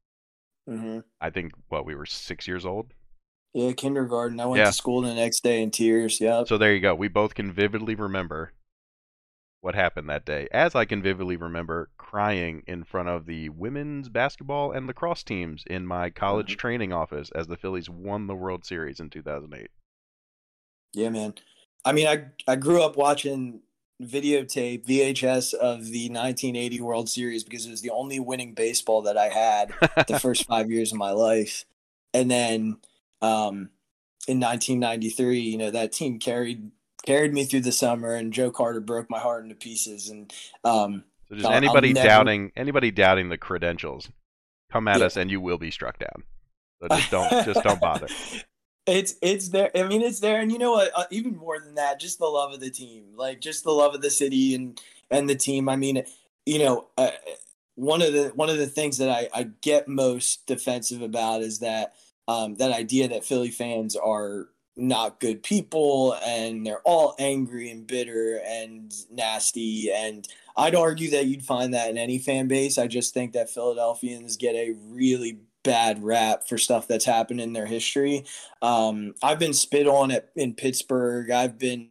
hmm 0.68 1.00
I 1.22 1.30
think 1.30 1.54
what 1.70 1.86
we 1.86 1.94
were 1.94 2.08
6 2.08 2.48
years 2.48 2.66
old. 2.66 2.92
Yeah, 3.54 3.74
kindergarten. 3.74 4.40
I 4.40 4.46
went 4.46 4.64
Yeah. 4.64 4.66
to 4.66 4.74
school 4.74 5.02
the 5.02 5.14
next 5.14 5.42
day 5.44 5.62
in 5.62 5.72
tears. 5.72 6.22
Yeah. 6.22 6.46
So 6.46 6.58
there 6.58 6.74
you 6.74 6.80
go. 6.82 6.96
We 6.96 7.10
both 7.10 7.36
can 7.36 7.52
vividly 7.52 7.94
remember 7.94 8.54
what 9.62 9.76
happened 9.76 10.10
that 10.10 10.26
day. 10.26 10.48
As 10.52 10.74
I 10.74 10.86
can 10.86 11.04
vividly 11.04 11.36
remember 11.38 11.92
crying 11.98 12.64
in 12.66 12.84
front 12.84 13.08
of 13.10 13.28
the 13.28 13.50
women's 13.50 14.10
basketball 14.10 14.72
and 14.72 14.88
lacrosse 14.88 15.22
teams 15.22 15.64
in 15.68 15.86
my 15.86 16.10
college 16.10 16.56
Mhm. 16.56 16.58
training 16.58 16.92
office 16.92 17.30
as 17.36 17.46
the 17.46 17.56
Phillies 17.58 17.88
won 17.88 18.26
the 18.26 18.34
World 18.36 18.66
Series 18.66 19.00
in 19.00 19.12
2008. 19.12 19.70
Yeah, 20.94 21.10
man. 21.10 21.36
I 21.86 21.94
mean, 21.94 22.08
I 22.08 22.28
I 22.52 22.56
grew 22.56 22.82
up 22.82 22.98
watching 22.98 23.62
videotape 24.02 24.86
VHS 24.86 25.54
of 25.54 25.86
the 25.86 26.10
1980 26.10 26.82
World 26.82 27.10
Series 27.10 27.44
because 27.44 27.66
it 27.66 27.72
was 27.72 27.82
the 27.82 27.90
only 27.90 28.20
winning 28.20 28.54
baseball 28.54 29.02
that 29.04 29.18
I 29.18 29.30
had 29.30 29.74
the 30.08 30.20
first 30.22 30.46
five 30.46 30.70
years 30.72 30.92
of 30.92 30.98
my 30.98 31.12
life, 31.12 31.66
and 32.14 32.30
then 32.30 32.78
um, 33.22 33.70
in 34.28 34.40
1993, 34.40 35.40
you 35.40 35.58
know, 35.58 35.72
that 35.72 35.92
team 35.92 36.20
carried 36.20 36.72
carried 37.06 37.34
me 37.34 37.46
through 37.46 37.62
the 37.62 37.72
summer, 37.72 38.14
and 38.14 38.34
Joe 38.34 38.52
Carter 38.52 38.82
broke 38.82 39.10
my 39.10 39.20
heart 39.20 39.44
into 39.44 39.56
pieces, 39.56 40.10
and 40.10 40.32
um, 40.64 41.04
So 41.30 41.36
just 41.36 41.46
I'll- 41.46 41.52
I'll 41.54 41.58
anybody 41.58 41.94
never- 41.94 42.08
doubting 42.08 42.52
anybody 42.56 42.92
doubting 42.92 43.30
the 43.30 43.38
credentials, 43.38 44.10
come 44.72 44.88
at 44.88 45.00
Yeah. 45.00 45.06
us 45.08 45.18
and 45.18 45.32
you 45.32 45.42
will 45.42 45.58
be 45.58 45.72
struck 45.72 45.98
down. 46.00 46.24
So 46.82 46.88
just 46.96 47.10
don't 47.12 47.46
just 47.46 47.64
don't 47.64 47.80
bother. 47.82 48.08
It's 48.88 49.16
it's 49.22 49.50
there. 49.50 49.70
I 49.76 49.84
mean, 49.84 50.02
it's 50.02 50.22
there, 50.22 50.40
and 50.40 50.52
you 50.52 50.58
know 50.58 50.72
what? 50.72 50.92
Uh, 50.96 51.04
even 51.12 51.36
more 51.36 51.60
than 51.60 51.76
that, 51.76 52.00
just 52.00 52.20
the 52.20 52.26
love 52.26 52.54
of 52.54 52.62
the 52.62 52.70
team, 52.70 53.04
like 53.16 53.42
just 53.42 53.66
the 53.66 53.72
love 53.72 53.94
of 53.94 54.02
the 54.02 54.10
city 54.10 54.56
and 54.56 54.82
and 55.12 55.30
the 55.30 55.36
team. 55.36 55.68
I 55.68 55.76
mean, 55.76 56.04
you 56.46 56.60
know, 56.60 56.88
uh, 56.98 57.12
one 57.76 58.02
of 58.02 58.14
the 58.14 58.30
one 58.36 58.50
of 58.50 58.58
the 58.58 58.66
things 58.68 58.98
that 59.00 59.10
I, 59.10 59.30
I 59.34 59.44
get 59.62 59.90
most 59.90 60.48
defensive 60.48 61.02
about 61.02 61.42
is 61.42 61.60
that 61.60 61.96
um, 62.30 62.56
that 62.56 62.72
idea 62.72 63.10
that 63.10 63.26
Philly 63.26 63.52
fans 63.52 63.96
are 63.98 64.48
not 64.78 65.20
good 65.20 65.44
people 65.44 66.16
and 66.26 66.66
they're 66.66 66.82
all 66.82 67.16
angry 67.20 67.70
and 67.72 67.88
bitter 67.88 68.40
and 68.46 68.94
nasty. 69.12 69.92
And 69.92 70.28
I'd 70.56 70.76
argue 70.76 71.10
that 71.12 71.26
you'd 71.26 71.44
find 71.44 71.74
that 71.74 71.90
in 71.90 71.98
any 71.98 72.20
fan 72.20 72.48
base. 72.48 72.78
I 72.78 72.88
just 72.88 73.14
think 73.14 73.34
that 73.34 73.50
Philadelphians 73.50 74.38
get 74.38 74.56
a 74.56 74.76
really 74.90 75.40
bad 75.68 76.02
rap 76.02 76.48
for 76.48 76.58
stuff 76.58 76.88
that's 76.88 77.04
happened 77.04 77.42
in 77.42 77.52
their 77.52 77.66
history. 77.66 78.24
Um, 78.62 79.14
I've 79.22 79.38
been 79.38 79.54
spit 79.54 79.86
on 79.86 80.12
at, 80.12 80.30
in 80.38 80.54
Pittsburgh. 80.54 81.30
I've 81.30 81.60
been 81.60 81.90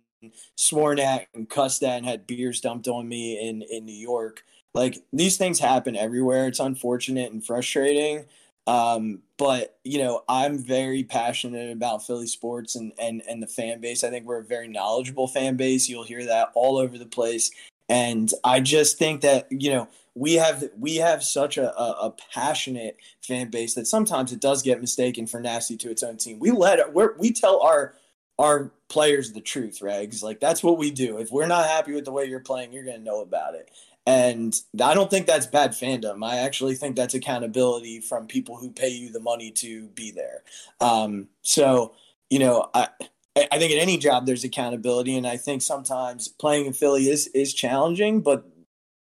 sworn 0.56 0.98
at 0.98 1.28
and 1.34 1.48
cussed 1.48 1.82
at 1.82 1.98
and 1.98 2.06
had 2.06 2.26
beers 2.26 2.62
dumped 2.62 2.88
on 2.88 3.06
me 3.06 3.38
in, 3.46 3.60
in 3.62 3.84
New 3.84 3.94
York. 3.94 4.42
Like 4.72 4.96
these 5.12 5.36
things 5.36 5.58
happen 5.58 5.94
everywhere. 5.94 6.46
It's 6.46 6.58
unfortunate 6.58 7.32
and 7.32 7.44
frustrating. 7.44 8.24
Um, 8.66 9.20
but 9.36 9.78
you 9.84 9.98
know, 9.98 10.22
I'm 10.26 10.58
very 10.58 11.04
passionate 11.04 11.70
about 11.70 12.06
Philly 12.06 12.26
sports 12.26 12.76
and, 12.76 12.92
and, 12.98 13.22
and 13.28 13.42
the 13.42 13.46
fan 13.46 13.80
base. 13.80 14.02
I 14.02 14.10
think 14.10 14.24
we're 14.24 14.40
a 14.40 14.44
very 14.44 14.68
knowledgeable 14.68 15.28
fan 15.28 15.56
base. 15.56 15.86
You'll 15.86 16.02
hear 16.02 16.24
that 16.24 16.48
all 16.54 16.78
over 16.78 16.96
the 16.96 17.06
place. 17.06 17.50
And 17.90 18.32
I 18.42 18.60
just 18.60 18.98
think 18.98 19.20
that, 19.20 19.46
you 19.50 19.70
know, 19.70 19.88
we 20.16 20.34
have 20.34 20.64
we 20.78 20.96
have 20.96 21.22
such 21.22 21.58
a, 21.58 21.78
a, 21.78 22.06
a 22.06 22.14
passionate 22.32 22.96
fan 23.20 23.50
base 23.50 23.74
that 23.74 23.86
sometimes 23.86 24.32
it 24.32 24.40
does 24.40 24.62
get 24.62 24.80
mistaken 24.80 25.26
for 25.26 25.40
nasty 25.40 25.76
to 25.76 25.90
its 25.90 26.02
own 26.02 26.16
team. 26.16 26.38
We 26.40 26.50
let 26.50 26.94
we 26.94 27.04
we 27.18 27.32
tell 27.32 27.60
our 27.60 27.94
our 28.38 28.72
players 28.88 29.32
the 29.32 29.42
truth, 29.42 29.80
Regz. 29.82 30.22
Like 30.22 30.40
that's 30.40 30.62
what 30.62 30.78
we 30.78 30.90
do. 30.90 31.18
If 31.18 31.30
we're 31.30 31.46
not 31.46 31.66
happy 31.66 31.92
with 31.92 32.06
the 32.06 32.12
way 32.12 32.24
you're 32.24 32.40
playing, 32.40 32.72
you're 32.72 32.84
to 32.84 32.98
know 32.98 33.20
about 33.20 33.54
it. 33.54 33.70
And 34.06 34.58
I 34.82 34.94
don't 34.94 35.10
think 35.10 35.26
that's 35.26 35.46
bad 35.46 35.72
fandom. 35.72 36.24
I 36.24 36.38
actually 36.38 36.76
think 36.76 36.96
that's 36.96 37.14
accountability 37.14 38.00
from 38.00 38.26
people 38.26 38.56
who 38.56 38.70
pay 38.70 38.88
you 38.88 39.10
the 39.10 39.20
money 39.20 39.50
to 39.50 39.88
be 39.88 40.12
there. 40.12 40.44
Um, 40.80 41.28
so, 41.42 41.92
you 42.30 42.38
know, 42.38 42.70
I 42.72 42.88
I 43.36 43.58
think 43.58 43.70
in 43.70 43.78
any 43.78 43.98
job 43.98 44.24
there's 44.24 44.44
accountability, 44.44 45.14
and 45.18 45.26
I 45.26 45.36
think 45.36 45.60
sometimes 45.60 46.28
playing 46.28 46.64
in 46.64 46.72
Philly 46.72 47.10
is 47.10 47.26
is 47.28 47.52
challenging, 47.52 48.22
but 48.22 48.48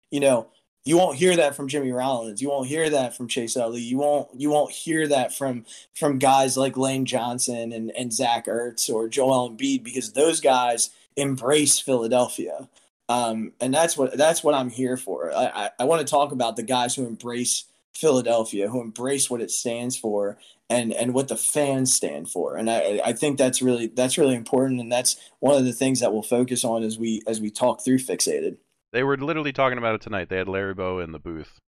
you 0.09 0.21
know, 0.21 0.47
you 0.83 0.97
won't 0.97 1.17
hear 1.17 1.35
that 1.35 1.55
from 1.55 1.67
Jimmy 1.67 1.91
Rollins. 1.91 2.41
You 2.41 2.49
won't 2.49 2.67
hear 2.67 2.89
that 2.89 3.15
from 3.15 3.27
Chase 3.27 3.55
Utley. 3.55 3.81
You 3.81 3.97
won't 3.97 4.29
you 4.35 4.49
won't 4.49 4.71
hear 4.71 5.07
that 5.07 5.33
from 5.33 5.65
from 5.93 6.17
guys 6.17 6.57
like 6.57 6.75
Lane 6.77 7.05
Johnson 7.05 7.71
and, 7.71 7.91
and 7.91 8.11
Zach 8.11 8.47
Ertz 8.47 8.89
or 8.91 9.07
Joel 9.07 9.51
Embiid 9.51 9.83
because 9.83 10.13
those 10.13 10.41
guys 10.41 10.89
embrace 11.15 11.79
Philadelphia. 11.79 12.67
Um, 13.09 13.51
and 13.59 13.73
that's 13.73 13.95
what 13.97 14.17
that's 14.17 14.43
what 14.43 14.55
I'm 14.55 14.69
here 14.69 14.97
for. 14.97 15.31
I, 15.31 15.45
I, 15.45 15.69
I 15.81 15.83
want 15.83 16.01
to 16.01 16.09
talk 16.09 16.31
about 16.31 16.55
the 16.55 16.63
guys 16.63 16.95
who 16.95 17.05
embrace 17.05 17.65
Philadelphia, 17.93 18.69
who 18.69 18.81
embrace 18.81 19.29
what 19.29 19.41
it 19.41 19.51
stands 19.51 19.97
for 19.97 20.37
and 20.69 20.93
and 20.93 21.13
what 21.13 21.27
the 21.27 21.37
fans 21.37 21.93
stand 21.93 22.29
for. 22.29 22.55
And 22.55 22.71
I 22.71 23.01
I 23.05 23.13
think 23.13 23.37
that's 23.37 23.61
really 23.61 23.87
that's 23.87 24.17
really 24.17 24.35
important, 24.35 24.79
and 24.79 24.91
that's 24.91 25.17
one 25.39 25.55
of 25.55 25.65
the 25.65 25.73
things 25.73 25.99
that 25.99 26.11
we'll 26.11 26.23
focus 26.23 26.63
on 26.63 26.81
as 26.81 26.97
we 26.97 27.21
as 27.27 27.39
we 27.39 27.51
talk 27.51 27.83
through 27.83 27.99
Phixated. 27.99 28.57
They 28.93 29.03
were 29.03 29.17
literally 29.17 29.53
talking 29.53 29.77
about 29.77 29.95
it 29.95 30.01
tonight. 30.01 30.29
They 30.29 30.37
had 30.37 30.47
Larry 30.47 30.73
Bowa 30.73 31.03
in 31.03 31.11
the 31.11 31.19
booth. 31.19 31.59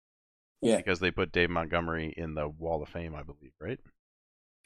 Yeah. 0.60 0.76
Because 0.76 1.00
they 1.00 1.10
put 1.10 1.32
Dave 1.32 1.50
Montgomery 1.50 2.14
in 2.16 2.34
the 2.34 2.48
Wall 2.48 2.82
of 2.82 2.88
Fame, 2.88 3.14
I 3.14 3.22
believe, 3.22 3.52
right? 3.60 3.80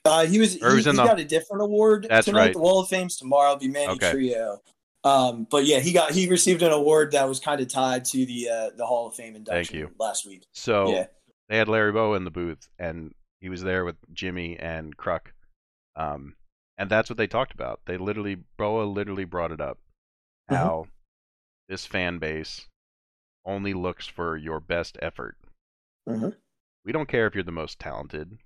Uh, 0.04 0.26
he 0.26 0.38
was. 0.38 0.54
He, 0.54 0.60
he 0.60 0.82
the... 0.82 0.92
got 0.92 1.18
a 1.18 1.24
different 1.24 1.62
award 1.62 2.06
That's 2.08 2.26
tonight. 2.26 2.38
Right. 2.38 2.52
The 2.52 2.60
Wall 2.60 2.80
of 2.80 2.88
Fame's 2.88 3.16
tomorrow. 3.16 3.52
It'll 3.52 3.60
be 3.60 3.68
Manny 3.68 3.92
okay. 3.92 4.12
Trillo. 4.12 4.58
Um, 5.04 5.46
but 5.50 5.64
yeah, 5.64 5.80
he 5.80 5.92
got 5.92 6.12
he 6.12 6.28
received 6.28 6.62
an 6.62 6.72
award 6.72 7.12
that 7.12 7.28
was 7.28 7.40
kind 7.40 7.60
of 7.60 7.68
tied 7.68 8.04
to 8.06 8.26
the 8.26 8.48
uh, 8.48 8.70
the 8.76 8.86
Hall 8.86 9.06
of 9.08 9.14
Fame 9.14 9.36
induction 9.36 9.64
Thank 9.64 9.72
you. 9.72 9.94
last 9.98 10.26
week. 10.26 10.44
So 10.52 10.90
yeah. 10.92 11.06
they 11.48 11.56
had 11.56 11.68
Larry 11.68 11.92
Bowa 11.92 12.16
in 12.16 12.24
the 12.24 12.30
booth, 12.30 12.68
and 12.78 13.14
he 13.40 13.48
was 13.48 13.62
there 13.62 13.84
with 13.84 13.96
Jimmy 14.12 14.58
and 14.58 14.96
Kruk. 14.96 15.28
Um, 15.96 16.34
and 16.76 16.90
that's 16.90 17.08
what 17.08 17.16
they 17.16 17.26
talked 17.26 17.54
about. 17.54 17.80
They 17.86 17.96
literally, 17.96 18.36
Bowa 18.58 18.84
literally 18.84 19.24
brought 19.24 19.52
it 19.52 19.60
up. 19.60 19.78
Mm-hmm. 20.50 20.56
How. 20.56 20.86
This 21.68 21.86
fan 21.86 22.18
base 22.18 22.66
only 23.44 23.74
looks 23.74 24.06
for 24.06 24.36
your 24.36 24.60
best 24.60 24.98
effort. 25.00 25.36
Mm-hmm. 26.08 26.30
We 26.84 26.92
don't 26.92 27.08
care 27.08 27.26
if 27.26 27.34
you're 27.34 27.44
the 27.44 27.52
most 27.52 27.78
talented, 27.78 28.38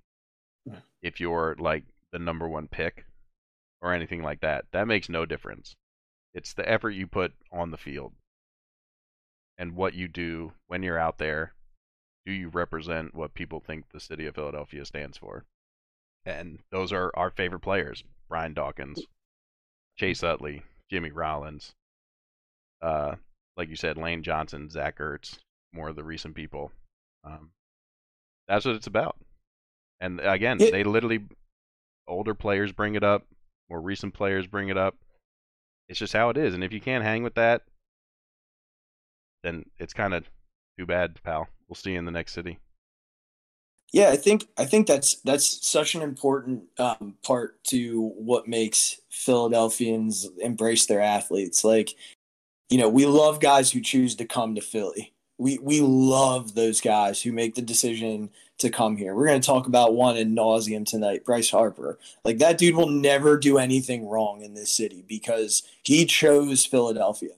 if 1.01 1.19
you're 1.19 1.55
like 1.59 1.83
the 2.11 2.19
number 2.19 2.47
one 2.47 2.67
pick 2.67 3.05
or 3.81 3.93
anything 3.93 4.23
like 4.23 4.41
that. 4.41 4.65
That 4.71 4.87
makes 4.87 5.09
no 5.09 5.25
difference. 5.25 5.75
It's 6.33 6.53
the 6.53 6.67
effort 6.67 6.91
you 6.91 7.07
put 7.07 7.33
on 7.51 7.71
the 7.71 7.77
field 7.77 8.13
and 9.57 9.75
what 9.75 9.93
you 9.93 10.07
do 10.07 10.53
when 10.67 10.81
you're 10.81 10.97
out 10.97 11.17
there. 11.17 11.53
Do 12.25 12.31
you 12.31 12.49
represent 12.49 13.15
what 13.15 13.33
people 13.33 13.59
think 13.59 13.89
the 13.89 13.99
city 13.99 14.25
of 14.27 14.35
Philadelphia 14.35 14.85
stands 14.85 15.17
for? 15.17 15.45
And 16.25 16.59
those 16.71 16.93
are 16.93 17.11
our 17.15 17.31
favorite 17.31 17.61
players 17.61 18.03
Brian 18.29 18.53
Dawkins, 18.53 19.01
Chase 19.97 20.23
Utley, 20.23 20.63
Jimmy 20.89 21.11
Rollins, 21.11 21.73
uh, 22.81 23.15
like 23.57 23.69
you 23.69 23.75
said, 23.75 23.97
Lane 23.97 24.23
Johnson, 24.23 24.69
Zach 24.69 24.99
Ertz, 24.99 25.37
more 25.73 25.89
of 25.89 25.95
the 25.95 26.03
recent 26.03 26.35
people. 26.35 26.71
Um, 27.23 27.51
that's 28.47 28.65
what 28.65 28.75
it's 28.75 28.87
about. 28.87 29.17
And 29.99 30.19
again, 30.19 30.59
it, 30.59 30.71
they 30.71 30.83
literally 30.83 31.21
older 32.07 32.33
players 32.33 32.71
bring 32.71 32.95
it 32.95 33.03
up, 33.03 33.25
more 33.69 33.81
recent 33.81 34.13
players 34.13 34.47
bring 34.47 34.69
it 34.69 34.77
up. 34.77 34.95
It's 35.87 35.99
just 35.99 36.13
how 36.13 36.29
it 36.29 36.37
is. 36.37 36.53
And 36.53 36.63
if 36.63 36.73
you 36.73 36.81
can't 36.81 37.03
hang 37.03 37.23
with 37.23 37.35
that, 37.35 37.63
then 39.43 39.65
it's 39.77 39.93
kind 39.93 40.13
of 40.13 40.29
too 40.77 40.85
bad, 40.85 41.21
pal. 41.23 41.47
We'll 41.67 41.75
see 41.75 41.91
you 41.91 41.99
in 41.99 42.05
the 42.05 42.11
next 42.11 42.33
city. 42.33 42.59
Yeah, 43.93 44.09
I 44.09 44.15
think 44.15 44.45
I 44.57 44.65
think 44.65 44.87
that's 44.87 45.15
that's 45.15 45.67
such 45.67 45.95
an 45.95 46.01
important 46.01 46.63
um, 46.79 47.15
part 47.23 47.61
to 47.65 48.13
what 48.15 48.47
makes 48.47 49.01
Philadelphians 49.09 50.29
embrace 50.39 50.85
their 50.85 51.01
athletes. 51.01 51.65
Like 51.65 51.93
you 52.71 52.77
know, 52.77 52.89
we 52.89 53.05
love 53.05 53.41
guys 53.41 53.71
who 53.71 53.81
choose 53.81 54.15
to 54.15 54.25
come 54.25 54.55
to 54.55 54.61
Philly. 54.61 55.13
We 55.37 55.59
we 55.59 55.81
love 55.81 56.55
those 56.55 56.79
guys 56.79 57.21
who 57.21 57.33
make 57.33 57.55
the 57.55 57.61
decision 57.61 58.29
to 58.59 58.69
come 58.69 58.95
here. 58.95 59.13
We're 59.13 59.27
going 59.27 59.41
to 59.41 59.45
talk 59.45 59.67
about 59.67 59.93
one 59.93 60.15
in 60.15 60.35
nauseum 60.35 60.85
tonight, 60.85 61.25
Bryce 61.25 61.49
Harper. 61.49 61.99
Like 62.23 62.37
that 62.37 62.57
dude 62.57 62.75
will 62.75 62.89
never 62.89 63.37
do 63.37 63.57
anything 63.57 64.07
wrong 64.07 64.41
in 64.41 64.53
this 64.53 64.71
city 64.71 65.03
because 65.05 65.63
he 65.83 66.05
chose 66.05 66.65
Philadelphia. 66.65 67.33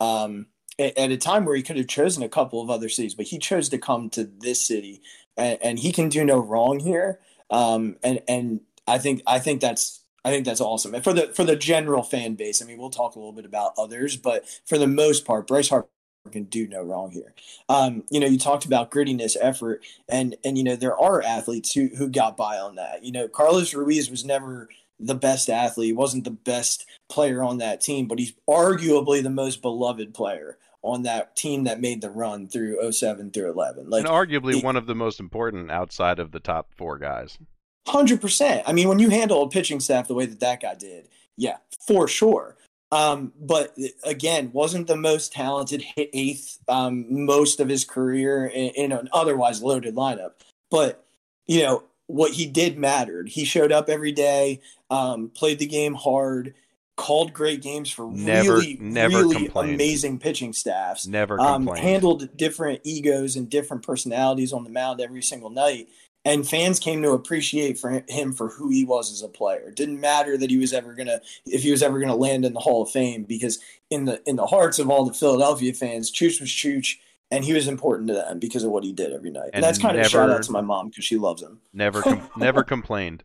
Um, 0.00 0.46
at, 0.78 0.96
at 0.96 1.10
a 1.10 1.18
time 1.18 1.44
where 1.44 1.56
he 1.56 1.62
could 1.62 1.76
have 1.76 1.88
chosen 1.88 2.22
a 2.22 2.28
couple 2.28 2.62
of 2.62 2.70
other 2.70 2.88
cities, 2.88 3.14
but 3.14 3.26
he 3.26 3.38
chose 3.38 3.68
to 3.68 3.78
come 3.78 4.08
to 4.10 4.24
this 4.24 4.64
city, 4.64 5.02
and, 5.36 5.58
and 5.62 5.78
he 5.80 5.92
can 5.92 6.08
do 6.08 6.24
no 6.24 6.38
wrong 6.38 6.80
here. 6.80 7.20
Um, 7.50 7.96
and 8.02 8.22
and 8.26 8.60
I 8.86 8.96
think 8.96 9.22
I 9.26 9.38
think 9.38 9.60
that's 9.60 10.01
I 10.24 10.30
think 10.30 10.44
that's 10.44 10.60
awesome. 10.60 10.94
And 10.94 11.02
for 11.02 11.12
the 11.12 11.28
for 11.28 11.44
the 11.44 11.56
general 11.56 12.02
fan 12.02 12.34
base, 12.34 12.62
I 12.62 12.66
mean, 12.66 12.78
we'll 12.78 12.90
talk 12.90 13.16
a 13.16 13.18
little 13.18 13.32
bit 13.32 13.44
about 13.44 13.72
others, 13.76 14.16
but 14.16 14.44
for 14.64 14.78
the 14.78 14.86
most 14.86 15.24
part, 15.24 15.46
Bryce 15.46 15.68
Harper 15.68 15.88
can 16.30 16.44
do 16.44 16.68
no 16.68 16.80
wrong 16.82 17.10
here. 17.10 17.34
Um, 17.68 18.04
you 18.08 18.20
know, 18.20 18.28
you 18.28 18.38
talked 18.38 18.64
about 18.64 18.92
grittiness, 18.92 19.36
effort, 19.40 19.84
and 20.08 20.36
and 20.44 20.56
you 20.56 20.64
know 20.64 20.76
there 20.76 20.96
are 20.96 21.22
athletes 21.22 21.72
who 21.72 21.88
who 21.96 22.08
got 22.08 22.36
by 22.36 22.58
on 22.58 22.76
that. 22.76 23.04
You 23.04 23.12
know, 23.12 23.26
Carlos 23.26 23.74
Ruiz 23.74 24.10
was 24.10 24.24
never 24.24 24.68
the 25.02 25.14
best 25.14 25.50
athlete, 25.50 25.88
he 25.88 25.92
wasn't 25.92 26.24
the 26.24 26.30
best 26.30 26.86
player 27.08 27.42
on 27.42 27.58
that 27.58 27.80
team, 27.80 28.06
but 28.06 28.18
he's 28.18 28.32
arguably 28.48 29.22
the 29.22 29.30
most 29.30 29.60
beloved 29.60 30.14
player 30.14 30.58
on 30.82 31.02
that 31.02 31.36
team 31.36 31.64
that 31.64 31.80
made 31.80 32.00
the 32.00 32.10
run 32.10 32.48
through 32.48 32.90
07 32.90 33.30
through 33.30 33.50
11. 33.50 33.88
Like, 33.88 34.04
and 34.04 34.08
arguably 34.08 34.54
he, 34.54 34.60
one 34.60 34.76
of 34.76 34.86
the 34.86 34.94
most 34.94 35.20
important 35.20 35.70
outside 35.70 36.18
of 36.18 36.32
the 36.32 36.40
top 36.40 36.68
four 36.76 36.98
guys. 36.98 37.38
Hundred 37.86 38.20
percent. 38.20 38.62
I 38.66 38.72
mean, 38.72 38.88
when 38.88 38.98
you 38.98 39.10
handle 39.10 39.42
a 39.42 39.48
pitching 39.48 39.80
staff 39.80 40.08
the 40.08 40.14
way 40.14 40.26
that 40.26 40.40
that 40.40 40.62
guy 40.62 40.74
did, 40.74 41.08
yeah, 41.36 41.56
for 41.86 42.06
sure. 42.06 42.56
Um, 42.92 43.32
but 43.40 43.74
again, 44.04 44.50
wasn't 44.52 44.86
the 44.86 44.96
most 44.96 45.32
talented, 45.32 45.82
hit 45.82 46.10
eighth 46.12 46.58
um, 46.68 47.24
most 47.24 47.58
of 47.58 47.68
his 47.68 47.84
career 47.84 48.46
in, 48.46 48.68
in, 48.76 48.92
an 48.92 49.08
otherwise 49.12 49.62
loaded 49.62 49.96
lineup. 49.96 50.32
But 50.70 51.02
you 51.46 51.62
know 51.62 51.84
what 52.06 52.32
he 52.32 52.46
did 52.46 52.76
mattered. 52.76 53.30
He 53.30 53.44
showed 53.44 53.72
up 53.72 53.88
every 53.88 54.12
day, 54.12 54.60
um, 54.90 55.30
played 55.30 55.58
the 55.58 55.66
game 55.66 55.94
hard, 55.94 56.54
called 56.96 57.32
great 57.32 57.62
games 57.62 57.90
for 57.90 58.10
never, 58.12 58.56
really, 58.56 58.76
never 58.78 59.18
really 59.18 59.46
complained. 59.46 59.74
amazing 59.74 60.18
pitching 60.18 60.52
staffs. 60.52 61.06
Never 61.06 61.40
um, 61.40 61.64
complained. 61.64 61.84
handled 61.84 62.36
different 62.36 62.80
egos 62.84 63.36
and 63.36 63.48
different 63.48 63.82
personalities 63.82 64.52
on 64.52 64.64
the 64.64 64.70
mound 64.70 65.00
every 65.00 65.22
single 65.22 65.50
night 65.50 65.88
and 66.24 66.48
fans 66.48 66.78
came 66.78 67.02
to 67.02 67.10
appreciate 67.10 67.78
for 67.78 68.04
him 68.08 68.32
for 68.32 68.48
who 68.48 68.70
he 68.70 68.84
was 68.84 69.12
as 69.12 69.22
a 69.22 69.28
player. 69.28 69.68
It 69.68 69.76
didn't 69.76 70.00
matter 70.00 70.36
that 70.38 70.50
he 70.50 70.58
was 70.58 70.72
ever 70.72 70.94
gonna 70.94 71.20
if 71.46 71.62
he 71.62 71.70
was 71.70 71.82
ever 71.82 71.98
gonna 71.98 72.16
land 72.16 72.44
in 72.44 72.52
the 72.52 72.60
Hall 72.60 72.82
of 72.82 72.90
Fame 72.90 73.24
because 73.24 73.58
in 73.90 74.04
the 74.04 74.22
in 74.26 74.36
the 74.36 74.46
hearts 74.46 74.78
of 74.78 74.88
all 74.88 75.04
the 75.04 75.14
Philadelphia 75.14 75.72
fans, 75.72 76.12
Chooch 76.12 76.40
was 76.40 76.50
Chooch, 76.50 76.96
and 77.30 77.44
he 77.44 77.52
was 77.52 77.66
important 77.66 78.08
to 78.08 78.14
them 78.14 78.38
because 78.38 78.64
of 78.64 78.70
what 78.70 78.84
he 78.84 78.92
did 78.92 79.12
every 79.12 79.30
night. 79.30 79.50
And, 79.52 79.56
and 79.56 79.64
that's 79.64 79.78
kind 79.78 79.96
never, 79.96 80.00
of 80.00 80.06
a 80.06 80.10
shout 80.10 80.30
out 80.30 80.42
to 80.44 80.52
my 80.52 80.60
mom 80.60 80.88
because 80.88 81.04
she 81.04 81.16
loves 81.16 81.42
him. 81.42 81.60
Never 81.72 82.02
com- 82.02 82.28
never 82.36 82.62
complained. 82.62 83.24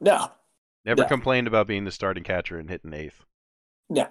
No. 0.00 0.30
Never 0.84 1.02
no. 1.02 1.08
complained 1.08 1.46
about 1.46 1.66
being 1.66 1.84
the 1.84 1.90
starting 1.90 2.22
catcher 2.22 2.58
and 2.58 2.68
hitting 2.68 2.92
eighth. 2.92 3.24
No. 3.88 4.08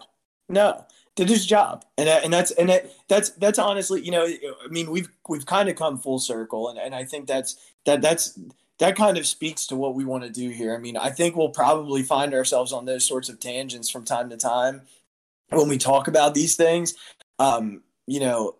No 0.49 0.85
did 1.15 1.29
his 1.29 1.45
job, 1.45 1.85
and 1.97 2.09
and 2.09 2.31
that's 2.31 2.51
and 2.51 2.69
that, 2.69 2.91
that's 3.07 3.29
that's 3.31 3.57
honestly, 3.57 4.01
you 4.01 4.11
know, 4.11 4.25
I 4.25 4.67
mean, 4.69 4.91
we've 4.91 5.09
we've 5.29 5.45
kind 5.45 5.69
of 5.69 5.75
come 5.75 5.97
full 5.97 6.19
circle, 6.19 6.69
and 6.69 6.77
and 6.77 6.93
I 6.93 7.05
think 7.05 7.27
that's 7.27 7.55
that 7.85 8.01
that's 8.01 8.37
that 8.79 8.95
kind 8.97 9.17
of 9.17 9.25
speaks 9.25 9.65
to 9.67 9.75
what 9.75 9.95
we 9.95 10.03
want 10.03 10.23
to 10.23 10.29
do 10.29 10.49
here. 10.49 10.75
I 10.75 10.77
mean, 10.77 10.97
I 10.97 11.09
think 11.09 11.35
we'll 11.35 11.49
probably 11.49 12.03
find 12.03 12.33
ourselves 12.33 12.73
on 12.73 12.85
those 12.85 13.05
sorts 13.05 13.29
of 13.29 13.39
tangents 13.39 13.89
from 13.89 14.03
time 14.03 14.29
to 14.29 14.37
time 14.37 14.81
when 15.49 15.69
we 15.69 15.77
talk 15.77 16.07
about 16.07 16.33
these 16.33 16.55
things. 16.55 16.93
Um, 17.39 17.81
you 18.07 18.19
know, 18.19 18.55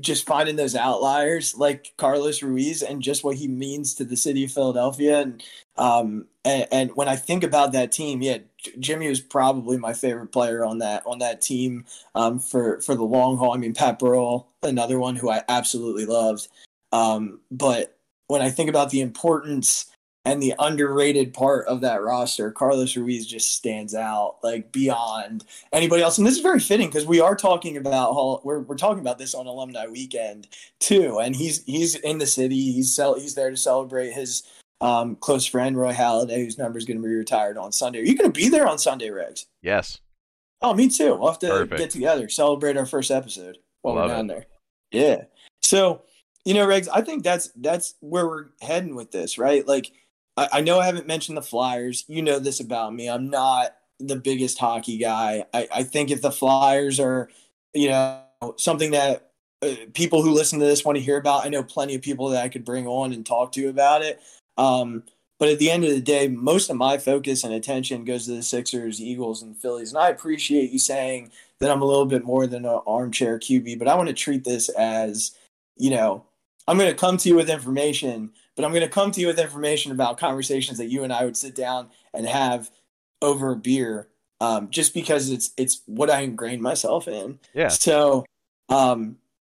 just 0.00 0.26
finding 0.26 0.56
those 0.56 0.74
outliers 0.74 1.54
like 1.56 1.92
Carlos 1.96 2.42
Ruiz 2.42 2.82
and 2.82 3.02
just 3.02 3.24
what 3.24 3.36
he 3.36 3.48
means 3.48 3.94
to 3.94 4.04
the 4.04 4.16
city 4.16 4.44
of 4.44 4.52
Philadelphia. 4.52 5.20
And 5.20 5.42
um, 5.76 6.26
and, 6.44 6.66
and 6.70 6.90
when 6.96 7.08
I 7.08 7.16
think 7.16 7.44
about 7.44 7.72
that 7.72 7.92
team, 7.92 8.20
yeah, 8.20 8.38
Jimmy 8.78 9.08
was 9.08 9.20
probably 9.20 9.78
my 9.78 9.94
favorite 9.94 10.32
player 10.32 10.64
on 10.64 10.78
that 10.78 11.02
on 11.06 11.18
that 11.20 11.40
team 11.40 11.86
um, 12.14 12.38
for 12.38 12.80
for 12.80 12.94
the 12.94 13.04
long 13.04 13.38
haul. 13.38 13.54
I 13.54 13.58
mean, 13.58 13.74
Pat 13.74 13.98
Burrell, 13.98 14.48
another 14.62 14.98
one 14.98 15.16
who 15.16 15.30
I 15.30 15.42
absolutely 15.48 16.04
loved. 16.04 16.48
Um, 16.92 17.40
but 17.50 17.96
when 18.26 18.42
I 18.42 18.50
think 18.50 18.68
about 18.68 18.90
the 18.90 19.00
importance 19.00 19.86
and 20.24 20.42
the 20.42 20.54
underrated 20.58 21.32
part 21.32 21.66
of 21.66 21.80
that 21.80 22.02
roster, 22.02 22.50
Carlos 22.50 22.96
Ruiz 22.96 23.26
just 23.26 23.54
stands 23.54 23.94
out 23.94 24.36
like 24.42 24.72
beyond 24.72 25.44
anybody 25.72 26.02
else. 26.02 26.18
And 26.18 26.26
this 26.26 26.36
is 26.36 26.42
very 26.42 26.60
fitting 26.60 26.88
because 26.88 27.06
we 27.06 27.20
are 27.20 27.36
talking 27.36 27.76
about 27.76 28.44
we're 28.44 28.60
we're 28.60 28.76
talking 28.76 29.00
about 29.00 29.18
this 29.18 29.34
on 29.34 29.46
Alumni 29.46 29.86
Weekend 29.86 30.48
too, 30.80 31.18
and 31.18 31.34
he's 31.34 31.64
he's 31.64 31.94
in 31.96 32.18
the 32.18 32.26
city. 32.26 32.72
He's 32.72 32.94
cel- 32.94 33.18
he's 33.18 33.34
there 33.34 33.50
to 33.50 33.56
celebrate 33.56 34.12
his 34.12 34.42
um, 34.80 35.16
close 35.16 35.46
friend 35.46 35.76
Roy 35.76 35.92
Halladay, 35.92 36.44
whose 36.44 36.58
number 36.58 36.78
is 36.78 36.84
going 36.84 37.00
to 37.00 37.06
be 37.08 37.14
retired 37.14 37.56
on 37.56 37.72
Sunday. 37.72 38.00
Are 38.00 38.04
you 38.04 38.16
going 38.16 38.30
to 38.32 38.40
be 38.40 38.48
there 38.48 38.68
on 38.68 38.78
Sunday, 38.78 39.08
Regz? 39.08 39.46
Yes. 39.62 39.98
Oh, 40.60 40.74
me 40.74 40.88
too. 40.88 41.14
We'll 41.14 41.30
have 41.30 41.38
to 41.40 41.48
Perfect. 41.48 41.78
get 41.78 41.90
together, 41.90 42.28
celebrate 42.28 42.76
our 42.76 42.86
first 42.86 43.10
episode 43.10 43.58
while 43.82 43.94
Love 43.94 44.10
we're 44.10 44.16
down 44.16 44.30
it. 44.30 44.34
there. 44.34 44.46
Yeah. 44.90 45.24
So 45.62 46.02
you 46.44 46.54
know, 46.54 46.66
Regz, 46.66 46.88
I 46.92 47.02
think 47.02 47.24
that's 47.24 47.50
that's 47.56 47.94
where 48.00 48.26
we're 48.26 48.46
heading 48.60 48.94
with 48.94 49.10
this, 49.10 49.36
right? 49.36 49.66
Like 49.66 49.92
I, 50.38 50.48
I 50.52 50.60
know 50.60 50.78
I 50.78 50.86
haven't 50.86 51.08
mentioned 51.08 51.36
the 51.36 51.42
Flyers. 51.42 52.04
You 52.06 52.22
know 52.22 52.38
this 52.38 52.60
about 52.60 52.94
me. 52.94 53.10
I'm 53.10 53.28
not 53.28 53.74
the 53.98 54.16
biggest 54.16 54.58
hockey 54.58 54.96
guy. 54.96 55.44
I, 55.52 55.68
I 55.74 55.82
think 55.82 56.10
if 56.10 56.22
the 56.22 56.30
Flyers 56.30 57.00
are, 57.00 57.28
you 57.74 57.88
know, 57.88 58.22
something 58.56 58.92
that 58.92 59.32
uh, 59.62 59.74
people 59.94 60.22
who 60.22 60.30
listen 60.30 60.60
to 60.60 60.64
this 60.64 60.84
want 60.84 60.96
to 60.96 61.02
hear 61.02 61.16
about, 61.16 61.44
I 61.44 61.48
know 61.48 61.64
plenty 61.64 61.96
of 61.96 62.02
people 62.02 62.28
that 62.28 62.44
I 62.44 62.48
could 62.48 62.64
bring 62.64 62.86
on 62.86 63.12
and 63.12 63.26
talk 63.26 63.50
to 63.52 63.68
about 63.68 64.02
it. 64.02 64.20
Um, 64.56 65.02
but 65.40 65.48
at 65.48 65.58
the 65.58 65.70
end 65.70 65.84
of 65.84 65.90
the 65.90 66.00
day, 66.00 66.28
most 66.28 66.70
of 66.70 66.76
my 66.76 66.98
focus 66.98 67.42
and 67.42 67.52
attention 67.52 68.04
goes 68.04 68.26
to 68.26 68.32
the 68.32 68.42
Sixers, 68.42 69.00
Eagles, 69.00 69.42
and 69.42 69.56
Phillies. 69.56 69.90
And 69.90 69.98
I 69.98 70.08
appreciate 70.08 70.70
you 70.70 70.78
saying 70.78 71.32
that 71.60 71.70
I'm 71.70 71.82
a 71.82 71.84
little 71.84 72.06
bit 72.06 72.24
more 72.24 72.46
than 72.46 72.64
an 72.64 72.80
armchair 72.86 73.38
QB, 73.38 73.78
but 73.78 73.88
I 73.88 73.96
want 73.96 74.08
to 74.08 74.14
treat 74.14 74.44
this 74.44 74.68
as, 74.70 75.32
you 75.76 75.90
know, 75.90 76.24
I'm 76.68 76.76
going 76.76 76.90
to 76.90 76.96
come 76.96 77.16
to 77.16 77.28
you 77.28 77.34
with 77.34 77.50
information, 77.50 78.30
but 78.58 78.64
I'm 78.64 78.72
going 78.72 78.82
to 78.82 78.88
come 78.88 79.12
to 79.12 79.20
you 79.20 79.28
with 79.28 79.38
information 79.38 79.92
about 79.92 80.18
conversations 80.18 80.78
that 80.78 80.86
you 80.86 81.04
and 81.04 81.12
I 81.12 81.24
would 81.24 81.36
sit 81.36 81.54
down 81.54 81.90
and 82.12 82.26
have 82.26 82.70
over 83.22 83.52
a 83.52 83.56
beer, 83.56 84.08
um, 84.40 84.68
just 84.68 84.94
because 84.94 85.30
it's 85.30 85.52
it's 85.56 85.82
what 85.86 86.10
I 86.10 86.22
ingrained 86.22 86.60
myself 86.60 87.06
in. 87.06 87.38
Yeah. 87.54 87.68
So, 87.68 88.26
um, 88.68 89.18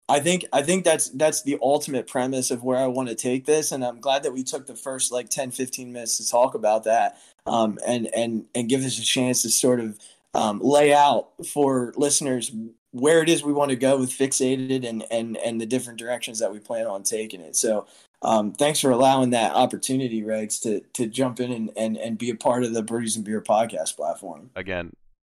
I 0.10 0.20
think 0.20 0.44
I 0.52 0.64
think 0.64 0.84
that's 0.84 1.08
that's 1.12 1.44
the 1.44 1.58
ultimate 1.62 2.08
premise 2.08 2.52
of 2.52 2.62
where 2.62 2.78
I 2.78 2.88
want 2.88 3.08
to 3.08 3.16
take 3.16 3.46
this, 3.46 3.72
and 3.72 3.86
I'm 3.86 4.02
glad 4.02 4.24
that 4.24 4.34
we 4.34 4.44
took 4.44 4.68
the 4.68 4.76
first 4.76 5.14
like 5.14 5.30
10, 5.30 5.52
15 5.52 5.94
minutes 5.94 6.18
to 6.18 6.30
talk 6.30 6.54
about 6.54 6.84
that, 6.84 7.22
um, 7.46 7.80
and 7.88 8.10
and 8.14 8.48
and 8.54 8.68
give 8.68 8.84
us 8.84 9.00
a 9.00 9.02
chance 9.02 9.44
to 9.44 9.50
sort 9.50 9.80
of 9.80 9.98
um, 10.34 10.60
lay 10.60 10.94
out 10.94 11.30
for 11.48 11.94
listeners 11.96 12.52
where 12.92 13.22
it 13.22 13.30
is 13.30 13.44
we 13.44 13.54
want 13.54 13.70
to 13.70 13.78
go 13.78 13.98
with 13.98 14.10
Phixated 14.10 14.86
and 14.86 15.06
and 15.10 15.38
and 15.38 15.62
the 15.62 15.66
different 15.66 16.00
directions 16.00 16.40
that 16.40 16.52
we 16.52 16.60
plan 16.60 16.86
on 16.86 17.04
taking 17.04 17.40
it. 17.40 17.56
So 17.56 17.88
um, 18.22 18.54
thanks 18.54 18.80
for 18.80 18.92
allowing 18.92 19.30
that 19.30 19.56
opportunity, 19.56 20.22
Regz, 20.22 20.62
to 20.62 20.82
to 20.94 21.08
jump 21.08 21.40
in 21.40 21.52
and, 21.52 21.72
and 21.78 21.98
and 21.98 22.18
be 22.18 22.30
a 22.30 22.36
part 22.36 22.64
of 22.64 22.74
the 22.74 22.84
Birdies 22.84 23.16
and 23.16 23.24
Beer 23.24 23.42
podcast 23.42 23.96
platform. 23.96 24.50
Again, 24.56 24.94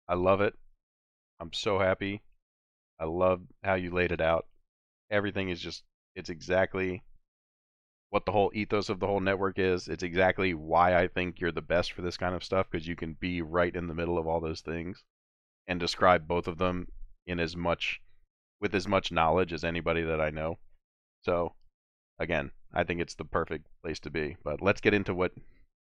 I 0.08 0.14
love 0.14 0.40
it. 0.40 0.54
I'm 1.40 1.52
so 1.52 1.78
happy. 1.78 2.22
I 2.98 3.04
love 3.04 3.40
how 3.62 3.74
you 3.74 3.90
laid 3.90 4.12
it 4.12 4.20
out. 4.20 4.46
Everything 5.10 5.48
is 5.48 5.60
just 5.60 5.84
it's 6.14 6.30
exactly 6.30 7.02
what 8.10 8.26
the 8.26 8.32
whole 8.32 8.50
ethos 8.54 8.88
of 8.88 9.00
the 9.00 9.06
whole 9.06 9.20
network 9.20 9.58
is. 9.58 9.88
It's 9.88 10.02
exactly 10.02 10.52
why 10.52 10.96
I 10.96 11.08
think 11.08 11.40
you're 11.40 11.52
the 11.52 11.62
best 11.62 11.92
for 11.92 12.02
this 12.02 12.16
kind 12.16 12.34
of 12.34 12.44
stuff 12.44 12.66
because 12.70 12.86
you 12.86 12.96
can 12.96 13.16
be 13.18 13.42
right 13.42 13.74
in 13.74 13.86
the 13.86 13.94
middle 13.94 14.18
of 14.18 14.26
all 14.26 14.40
those 14.40 14.60
things 14.60 15.02
and 15.66 15.80
describe 15.80 16.28
both 16.28 16.46
of 16.46 16.58
them 16.58 16.88
in 17.26 17.40
as 17.40 17.56
much 17.56 18.00
with 18.60 18.74
as 18.74 18.86
much 18.86 19.12
knowledge 19.12 19.52
as 19.52 19.64
anybody 19.64 20.02
that 20.02 20.20
I 20.20 20.30
know. 20.30 20.58
So, 21.22 21.54
again, 22.18 22.50
I 22.74 22.84
think 22.84 23.00
it's 23.00 23.14
the 23.14 23.24
perfect 23.24 23.66
place 23.82 24.00
to 24.00 24.10
be. 24.10 24.36
But 24.42 24.60
let's 24.62 24.80
get 24.80 24.94
into 24.94 25.14
what 25.14 25.32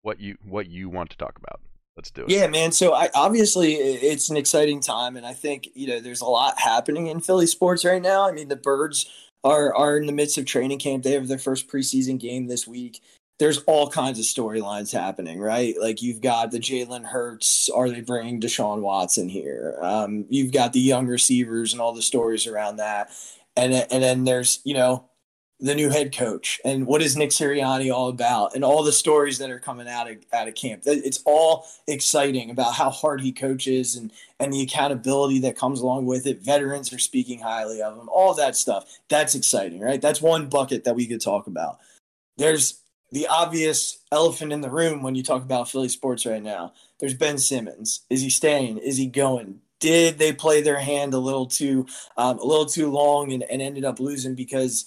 what 0.01 0.19
you 0.19 0.37
what 0.43 0.67
you 0.67 0.89
want 0.89 1.09
to 1.11 1.17
talk 1.17 1.37
about. 1.37 1.61
Let's 1.95 2.11
do 2.11 2.23
it. 2.23 2.29
Yeah, 2.29 2.47
man. 2.47 2.71
So 2.71 2.93
I 2.93 3.09
obviously 3.15 3.73
it's 3.73 4.29
an 4.29 4.37
exciting 4.37 4.81
time, 4.81 5.17
and 5.17 5.25
I 5.25 5.33
think 5.33 5.69
you 5.73 5.87
know 5.87 5.99
there's 5.99 6.21
a 6.21 6.25
lot 6.25 6.59
happening 6.59 7.07
in 7.07 7.21
Philly 7.21 7.47
sports 7.47 7.83
right 7.83 8.01
now. 8.01 8.27
I 8.27 8.31
mean, 8.31 8.49
the 8.49 8.55
Birds 8.55 9.09
are 9.43 9.75
are 9.75 9.97
in 9.97 10.05
the 10.05 10.13
midst 10.13 10.37
of 10.37 10.45
training 10.45 10.79
camp. 10.79 11.03
They 11.03 11.13
have 11.13 11.27
their 11.27 11.39
first 11.39 11.67
preseason 11.67 12.19
game 12.19 12.47
this 12.47 12.67
week. 12.67 13.01
There's 13.39 13.59
all 13.63 13.89
kinds 13.89 14.19
of 14.19 14.25
storylines 14.25 14.91
happening, 14.91 15.39
right? 15.39 15.75
Like 15.79 16.01
you've 16.01 16.21
got 16.21 16.51
the 16.51 16.59
Jalen 16.59 17.05
Hurts. 17.05 17.69
Are 17.69 17.89
they 17.89 18.01
bringing 18.01 18.41
Deshaun 18.41 18.81
Watson 18.81 19.29
here? 19.29 19.77
Um, 19.81 20.25
you've 20.29 20.51
got 20.51 20.73
the 20.73 20.79
young 20.79 21.07
receivers 21.07 21.71
and 21.71 21.81
all 21.81 21.93
the 21.93 22.01
stories 22.03 22.45
around 22.45 22.77
that, 22.77 23.09
and 23.55 23.73
and 23.73 24.03
then 24.03 24.23
there's 24.23 24.59
you 24.63 24.75
know 24.75 25.09
the 25.59 25.73
new 25.73 25.89
head 25.89 26.15
coach 26.15 26.61
and 26.63 26.85
what 26.85 27.01
is 27.01 27.17
Nick 27.17 27.31
Sirianni 27.31 27.91
all 27.91 28.09
about 28.09 28.53
and 28.53 28.63
all 28.63 28.83
the 28.83 28.91
stories 28.91 29.39
that 29.39 29.49
are 29.49 29.59
coming 29.59 29.87
out 29.87 30.09
of 30.09 30.17
out 30.31 30.47
of 30.47 30.53
camp. 30.53 30.83
It's 30.85 31.21
all 31.25 31.65
exciting 31.87 32.51
about 32.51 32.75
how 32.75 32.91
hard 32.91 33.21
he 33.21 33.31
coaches 33.31 33.95
and 33.95 34.11
and 34.39 34.53
the 34.53 34.61
accountability 34.61 35.39
that 35.39 35.57
comes 35.57 35.81
along 35.81 36.05
with 36.05 36.27
it. 36.27 36.41
Veterans 36.41 36.93
are 36.93 36.99
speaking 36.99 37.39
highly 37.39 37.81
of 37.81 37.97
him. 37.97 38.07
All 38.09 38.35
that 38.35 38.55
stuff. 38.55 38.99
That's 39.09 39.33
exciting, 39.33 39.79
right? 39.79 40.01
That's 40.01 40.21
one 40.21 40.47
bucket 40.47 40.83
that 40.83 40.95
we 40.95 41.07
could 41.07 41.21
talk 41.21 41.47
about. 41.47 41.79
There's 42.37 42.79
the 43.11 43.25
obvious 43.27 43.99
elephant 44.11 44.53
in 44.53 44.61
the 44.61 44.69
room 44.69 45.01
when 45.01 45.15
you 45.15 45.23
talk 45.23 45.41
about 45.41 45.69
Philly 45.69 45.89
sports 45.89 46.25
right 46.25 46.43
now. 46.43 46.73
There's 46.99 47.13
Ben 47.15 47.39
Simmons. 47.39 48.01
Is 48.09 48.21
he 48.21 48.29
staying? 48.29 48.77
Is 48.77 48.97
he 48.97 49.07
going? 49.07 49.61
Did 49.79 50.17
they 50.17 50.33
play 50.33 50.61
their 50.61 50.79
hand 50.79 51.13
a 51.13 51.19
little 51.19 51.45
too 51.45 51.87
um, 52.15 52.37
a 52.37 52.45
little 52.45 52.65
too 52.65 52.91
long 52.91 53.31
and, 53.31 53.43
and 53.43 53.61
ended 53.61 53.85
up 53.85 53.99
losing 53.99 54.35
because 54.35 54.85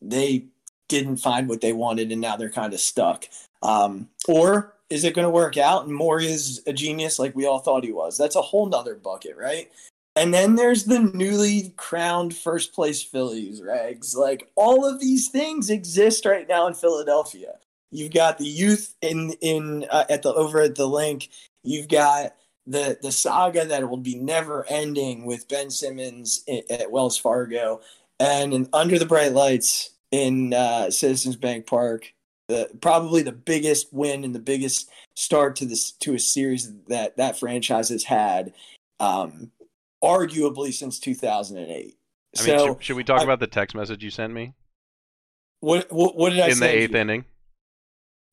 they 0.00 0.46
didn't 0.88 1.18
find 1.18 1.48
what 1.48 1.60
they 1.60 1.72
wanted 1.72 2.10
and 2.10 2.20
now 2.20 2.36
they're 2.36 2.50
kind 2.50 2.72
of 2.72 2.80
stuck. 2.80 3.28
Um, 3.62 4.08
or 4.26 4.74
is 4.90 5.04
it 5.04 5.14
going 5.14 5.26
to 5.26 5.30
work 5.30 5.56
out 5.56 5.84
and 5.84 5.94
Morey 5.94 6.26
is 6.26 6.62
a 6.66 6.72
genius 6.72 7.18
like 7.18 7.36
we 7.36 7.46
all 7.46 7.58
thought 7.58 7.84
he 7.84 7.92
was? 7.92 8.16
That's 8.16 8.36
a 8.36 8.42
whole 8.42 8.66
nother 8.66 8.94
bucket, 8.94 9.36
right? 9.36 9.70
And 10.16 10.34
then 10.34 10.56
there's 10.56 10.84
the 10.84 10.98
newly 10.98 11.74
crowned 11.76 12.34
first 12.34 12.72
place 12.72 13.02
Phillies, 13.02 13.60
Regz. 13.60 14.16
Like 14.16 14.50
all 14.56 14.84
of 14.84 15.00
these 15.00 15.28
things 15.28 15.70
exist 15.70 16.24
right 16.24 16.48
now 16.48 16.66
in 16.66 16.74
Philadelphia. 16.74 17.54
You've 17.90 18.12
got 18.12 18.38
the 18.38 18.46
youth 18.46 18.96
in 19.00 19.32
in 19.40 19.86
uh, 19.90 20.04
at 20.10 20.22
the 20.22 20.32
over 20.34 20.60
at 20.60 20.74
the 20.74 20.88
Linc. 20.88 21.28
You've 21.62 21.88
got 21.88 22.34
the 22.66 22.98
the 23.00 23.12
saga 23.12 23.64
that 23.66 23.88
will 23.88 23.96
be 23.96 24.16
never 24.16 24.66
ending 24.68 25.24
with 25.24 25.48
Ben 25.48 25.70
Simmons 25.70 26.44
at 26.68 26.90
Wells 26.90 27.16
Fargo 27.16 27.80
and 28.20 28.52
in 28.52 28.68
Under 28.72 28.98
the 28.98 29.06
Bright 29.06 29.32
Lights 29.32 29.90
in 30.10 30.54
uh, 30.54 30.90
Citizens 30.90 31.36
Bank 31.36 31.66
Park, 31.66 32.12
the, 32.48 32.70
probably 32.80 33.22
the 33.22 33.32
biggest 33.32 33.92
win 33.92 34.24
and 34.24 34.34
the 34.34 34.40
biggest 34.40 34.90
start 35.16 35.56
to 35.56 35.66
this 35.66 35.92
to 35.92 36.14
a 36.14 36.18
series 36.18 36.72
that 36.88 37.16
that 37.16 37.38
franchise 37.38 37.90
has 37.90 38.04
had, 38.04 38.54
um, 39.00 39.50
arguably 40.02 40.72
since 40.72 40.98
2008. 40.98 41.68
I 42.38 42.42
mean, 42.42 42.58
so, 42.58 42.66
should, 42.66 42.82
should 42.82 42.96
we 42.96 43.04
talk 43.04 43.20
I, 43.20 43.24
about 43.24 43.40
the 43.40 43.46
text 43.46 43.76
message 43.76 44.02
you 44.02 44.10
sent 44.10 44.32
me? 44.32 44.54
What 45.60 45.92
what, 45.92 46.16
what 46.16 46.30
did 46.30 46.40
I 46.40 46.50
say 46.50 46.52
in 46.52 46.58
the 46.60 46.68
eighth 46.68 46.94
inning? 46.94 47.24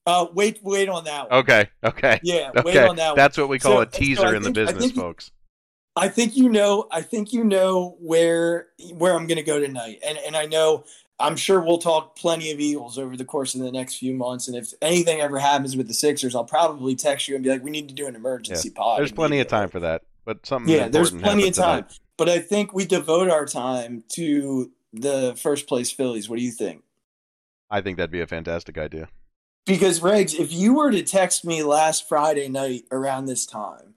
Uh, 0.08 0.28
wait, 0.34 0.60
wait 0.62 0.88
on 0.88 1.04
that. 1.06 1.32
One. 1.32 1.40
Okay, 1.40 1.70
okay. 1.84 2.20
Yeah, 2.24 2.52
okay. 2.56 2.62
wait 2.64 2.78
on 2.78 2.96
that. 2.98 3.10
One. 3.10 3.18
That's 3.18 3.38
what 3.38 3.50
we 3.50 3.58
call 3.58 3.78
so, 3.78 3.82
a 3.82 3.86
teaser 3.86 4.22
so 4.22 4.28
in 4.28 4.44
think, 4.44 4.56
the 4.56 4.66
business, 4.66 4.92
folks. 4.92 5.32
I 5.96 6.10
think 6.10 6.36
you 6.36 6.50
know. 6.50 6.88
I 6.92 7.02
think 7.02 7.32
you 7.32 7.44
know 7.44 7.98
where 8.00 8.68
where 8.94 9.14
I'm 9.14 9.28
going 9.28 9.38
to 9.38 9.44
go 9.44 9.60
tonight, 9.60 10.00
and 10.06 10.18
and 10.18 10.36
I 10.36 10.46
know. 10.46 10.86
I'm 11.18 11.38
sure 11.38 11.62
we'll 11.62 11.78
talk 11.78 12.18
plenty 12.18 12.52
of 12.52 12.60
Eagles 12.60 12.98
over 12.98 13.16
the 13.16 13.24
course 13.24 13.56
of 13.56 13.62
the 13.62 13.72
next 13.72 13.96
few 14.00 14.14
months, 14.14 14.50
and 14.50 14.58
if 14.58 14.74
anything 14.82 15.22
ever 15.22 15.40
happens 15.40 15.78
with 15.78 15.88
the 15.88 15.94
Sixers, 15.94 16.36
I'll 16.36 16.44
probably 16.44 16.94
text 16.94 17.30
you 17.30 17.36
and 17.36 17.44
be 17.44 17.50
like, 17.50 17.64
"We 17.64 17.72
need 17.72 17.88
to 17.88 17.96
do 17.96 18.06
an 18.08 18.16
emergency 18.16 18.68
yeah. 18.70 18.82
pod." 18.82 19.00
There's 19.00 19.14
plenty 19.14 19.40
of 19.40 19.48
time 19.48 19.70
for 19.70 19.80
that, 19.80 20.02
but 20.26 20.46
something. 20.46 20.74
Yeah, 20.74 20.90
there's 20.90 21.12
plenty 21.12 21.48
of 21.48 21.56
time, 21.56 21.84
tonight. 21.84 22.00
but 22.18 22.28
I 22.28 22.40
think 22.40 22.74
we 22.74 22.86
devote 22.86 23.30
our 23.30 23.46
time 23.46 24.04
to 24.10 24.72
the 24.92 25.36
first 25.38 25.68
place 25.68 25.90
Phillies. 25.90 26.28
What 26.30 26.38
do 26.38 26.44
you 26.44 26.52
think? 26.52 26.84
I 27.70 27.80
think 27.82 27.96
that'd 27.96 28.12
be 28.12 28.22
a 28.22 28.28
fantastic 28.28 28.78
idea. 28.78 29.08
Because 29.66 30.00
Regz, 30.02 30.38
if 30.38 30.54
you 30.54 30.76
were 30.76 30.92
to 30.92 31.02
text 31.02 31.44
me 31.44 31.64
last 31.64 32.08
Friday 32.08 32.50
night 32.50 32.86
around 32.92 33.26
this 33.26 33.46
time, 33.46 33.96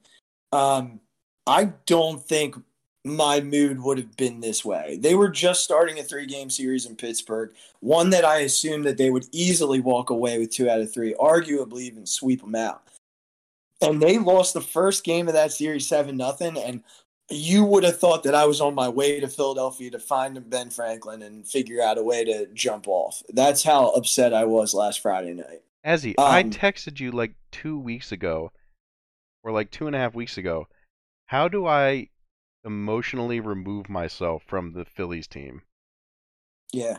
um, 0.51 0.99
I 1.47 1.73
don't 1.85 2.23
think 2.23 2.55
my 3.05 3.39
mood 3.39 3.81
would 3.81 3.97
have 3.97 4.17
been 4.17 4.41
this 4.41 4.65
way. 4.65 4.97
They 4.99 5.15
were 5.15 5.29
just 5.29 5.63
starting 5.63 5.99
a 5.99 6.03
three 6.03 6.25
game 6.25 6.49
series 6.49 6.85
in 6.85 6.95
Pittsburgh, 6.95 7.53
one 7.79 8.09
that 8.09 8.25
I 8.25 8.39
assumed 8.39 8.85
that 8.85 8.97
they 8.97 9.09
would 9.09 9.25
easily 9.31 9.79
walk 9.79 10.09
away 10.09 10.37
with 10.37 10.51
two 10.51 10.69
out 10.69 10.81
of 10.81 10.93
three, 10.93 11.13
arguably 11.15 11.81
even 11.81 12.05
sweep 12.05 12.41
them 12.41 12.55
out. 12.55 12.83
And 13.81 14.01
they 14.01 14.17
lost 14.17 14.53
the 14.53 14.61
first 14.61 15.05
game 15.05 15.27
of 15.27 15.33
that 15.33 15.53
series 15.53 15.87
7 15.87 16.15
nothing. 16.17 16.57
And 16.57 16.83
you 17.29 17.63
would 17.63 17.83
have 17.83 17.97
thought 17.97 18.23
that 18.23 18.35
I 18.35 18.45
was 18.45 18.59
on 18.59 18.75
my 18.75 18.89
way 18.89 19.19
to 19.21 19.27
Philadelphia 19.27 19.91
to 19.91 19.99
find 19.99 20.49
Ben 20.49 20.69
Franklin 20.69 21.21
and 21.21 21.47
figure 21.47 21.81
out 21.81 21.97
a 21.97 22.03
way 22.03 22.25
to 22.25 22.47
jump 22.53 22.87
off. 22.87 23.23
That's 23.29 23.63
how 23.63 23.89
upset 23.89 24.33
I 24.33 24.43
was 24.43 24.73
last 24.73 24.99
Friday 24.99 25.33
night. 25.33 25.61
Azzy, 25.85 26.15
um, 26.17 26.25
I 26.25 26.43
texted 26.43 26.99
you 26.99 27.11
like 27.11 27.35
two 27.51 27.79
weeks 27.79 28.11
ago, 28.11 28.51
or 29.43 29.53
like 29.53 29.71
two 29.71 29.87
and 29.87 29.95
a 29.95 29.99
half 29.99 30.13
weeks 30.13 30.37
ago 30.37 30.67
how 31.29 31.47
do 31.47 31.67
I 31.67 32.09
emotionally 32.65 33.39
remove 33.39 33.87
myself 33.87 34.41
from 34.47 34.73
the 34.73 34.83
Phillies 34.83 35.27
team? 35.27 35.61
Yeah, 36.73 36.97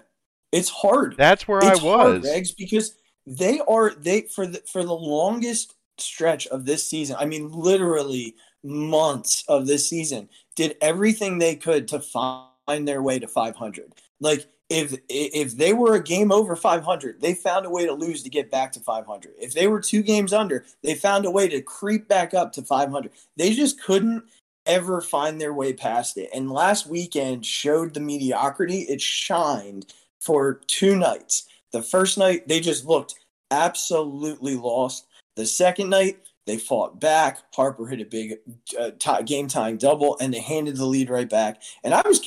it's 0.52 0.68
hard. 0.68 1.16
That's 1.16 1.48
where 1.48 1.58
it's 1.58 1.80
I 1.80 1.84
was, 1.84 2.24
hard, 2.24 2.46
because 2.56 2.94
they 3.26 3.58
are 3.66 3.90
they 3.90 4.22
for 4.22 4.46
the 4.46 4.62
for 4.70 4.84
the 4.84 4.94
longest 4.94 5.74
stretch 5.98 6.46
of 6.46 6.64
this 6.64 6.88
season. 6.88 7.16
I 7.18 7.24
mean, 7.24 7.50
literally 7.50 8.36
months 8.62 9.42
of 9.48 9.66
this 9.66 9.88
season, 9.88 10.28
did 10.54 10.76
everything 10.80 11.38
they 11.38 11.56
could 11.56 11.88
to 11.88 11.98
find 11.98 12.86
their 12.86 13.02
way 13.02 13.18
to 13.18 13.26
500. 13.26 13.92
Like 14.20 14.46
if 14.70 14.94
if 15.08 15.56
they 15.56 15.72
were 15.72 15.96
a 15.96 16.02
game 16.02 16.30
over 16.30 16.54
500, 16.54 17.20
they 17.20 17.34
found 17.34 17.66
a 17.66 17.70
way 17.70 17.84
to 17.84 17.92
lose 17.92 18.22
to 18.22 18.30
get 18.30 18.50
back 18.50 18.70
to 18.72 18.80
500. 18.80 19.32
If 19.38 19.52
they 19.52 19.66
were 19.66 19.80
two 19.80 20.02
games 20.02 20.32
under, 20.32 20.64
they 20.82 20.94
found 20.94 21.26
a 21.26 21.30
way 21.30 21.48
to 21.48 21.60
creep 21.60 22.08
back 22.08 22.32
up 22.32 22.52
to 22.52 22.62
500. 22.62 23.10
They 23.36 23.52
just 23.52 23.82
couldn't 23.82 24.22
ever 24.66 25.00
find 25.00 25.40
their 25.40 25.52
way 25.52 25.72
past 25.72 26.16
it. 26.16 26.30
And 26.32 26.50
last 26.50 26.86
weekend 26.86 27.44
showed 27.44 27.94
the 27.94 28.00
mediocrity. 28.00 28.82
It 28.82 29.00
shined 29.00 29.92
for 30.20 30.60
two 30.68 30.96
nights. 30.96 31.48
The 31.72 31.82
first 31.82 32.16
night 32.16 32.46
they 32.46 32.60
just 32.60 32.84
looked 32.84 33.16
absolutely 33.50 34.54
lost. 34.54 35.06
The 35.34 35.46
second 35.46 35.90
night 35.90 36.18
they 36.46 36.58
fought 36.58 37.00
back. 37.00 37.38
Harper 37.54 37.86
hit 37.86 38.00
a 38.00 38.04
big 38.04 38.38
uh, 38.78 39.22
game 39.22 39.48
tying 39.48 39.78
double, 39.78 40.16
and 40.20 40.32
they 40.32 40.40
handed 40.40 40.76
the 40.76 40.86
lead 40.86 41.10
right 41.10 41.28
back. 41.28 41.60
And 41.82 41.92
I 41.92 42.02
was 42.06 42.20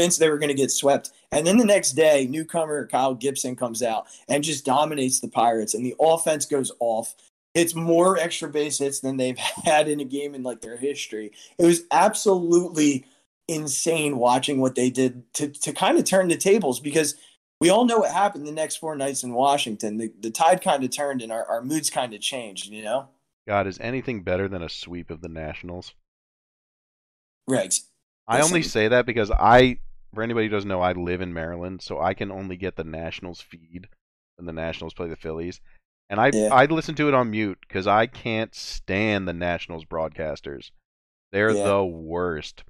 convinced 0.00 0.18
they 0.18 0.30
were 0.30 0.38
going 0.38 0.48
to 0.48 0.54
get 0.54 0.70
swept. 0.70 1.10
And 1.30 1.46
then 1.46 1.58
the 1.58 1.64
next 1.64 1.92
day, 1.92 2.26
newcomer 2.26 2.86
Kyle 2.86 3.14
Gibson 3.14 3.54
comes 3.54 3.82
out 3.82 4.06
and 4.28 4.42
just 4.42 4.64
dominates 4.64 5.20
the 5.20 5.28
Pirates, 5.28 5.74
and 5.74 5.84
the 5.84 5.94
offense 6.00 6.46
goes 6.46 6.72
off. 6.80 7.14
It's 7.54 7.74
more 7.74 8.16
extra 8.16 8.48
base 8.48 8.78
hits 8.78 9.00
than 9.00 9.16
they've 9.16 9.38
had 9.64 9.88
in 9.88 10.00
a 10.00 10.04
game 10.04 10.34
in 10.34 10.42
like 10.42 10.62
their 10.62 10.76
history. 10.76 11.32
It 11.58 11.66
was 11.66 11.82
absolutely 11.90 13.04
insane 13.46 14.16
watching 14.16 14.60
what 14.60 14.74
they 14.74 14.90
did 14.90 15.32
to 15.34 15.48
to 15.48 15.72
kind 15.72 15.98
of 15.98 16.04
turn 16.04 16.28
the 16.28 16.36
tables 16.36 16.78
because 16.78 17.16
we 17.60 17.68
all 17.68 17.84
know 17.84 17.98
what 17.98 18.12
happened 18.12 18.46
the 18.46 18.52
next 18.52 18.76
four 18.76 18.96
nights 18.96 19.22
in 19.22 19.34
Washington. 19.34 19.98
The 19.98 20.12
the 20.20 20.30
tide 20.30 20.62
kind 20.62 20.82
of 20.82 20.90
turned 20.90 21.20
and 21.20 21.32
our, 21.32 21.44
our 21.46 21.62
moods 21.62 21.90
kind 21.90 22.14
of 22.14 22.20
changed, 22.20 22.70
you 22.70 22.82
know? 22.82 23.08
God, 23.46 23.66
is 23.66 23.78
anything 23.80 24.22
better 24.22 24.48
than 24.48 24.62
a 24.62 24.68
sweep 24.68 25.10
of 25.10 25.20
the 25.20 25.28
Nationals? 25.28 25.94
Regz. 27.48 27.82
I 28.28 28.42
only 28.42 28.62
say 28.62 28.86
that 28.86 29.06
because 29.06 29.32
I 29.32 29.78
for 30.14 30.22
anybody 30.22 30.46
who 30.46 30.52
doesn't 30.52 30.68
know, 30.68 30.80
I 30.80 30.92
live 30.92 31.20
in 31.20 31.32
Maryland, 31.32 31.82
so 31.82 32.00
I 32.00 32.14
can 32.14 32.30
only 32.30 32.56
get 32.56 32.76
the 32.76 32.84
Nationals 32.84 33.40
feed 33.40 33.88
when 34.36 34.46
the 34.46 34.52
Nationals 34.52 34.94
play 34.94 35.08
the 35.08 35.16
Phillies. 35.16 35.60
And 36.08 36.20
I 36.20 36.30
yeah. 36.32 36.48
I 36.52 36.64
listen 36.64 36.96
to 36.96 37.08
it 37.08 37.14
on 37.14 37.30
mute 37.30 37.58
because 37.60 37.86
I 37.86 38.06
can't 38.06 38.54
stand 38.54 39.28
the 39.28 39.32
Nationals 39.32 39.84
broadcasters. 39.84 40.70
They're 41.30 41.52
yeah. 41.52 41.64
the 41.64 41.84
worst. 41.84 42.64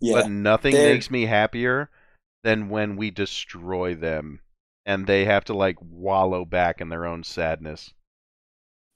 Yeah. 0.00 0.14
But 0.14 0.30
nothing 0.30 0.72
They're... 0.72 0.94
makes 0.94 1.10
me 1.10 1.26
happier 1.26 1.90
than 2.42 2.68
when 2.68 2.96
we 2.96 3.10
destroy 3.10 3.94
them 3.94 4.40
and 4.84 5.06
they 5.06 5.24
have 5.24 5.44
to 5.44 5.54
like 5.54 5.76
wallow 5.80 6.44
back 6.44 6.80
in 6.80 6.88
their 6.88 7.04
own 7.04 7.24
sadness 7.24 7.92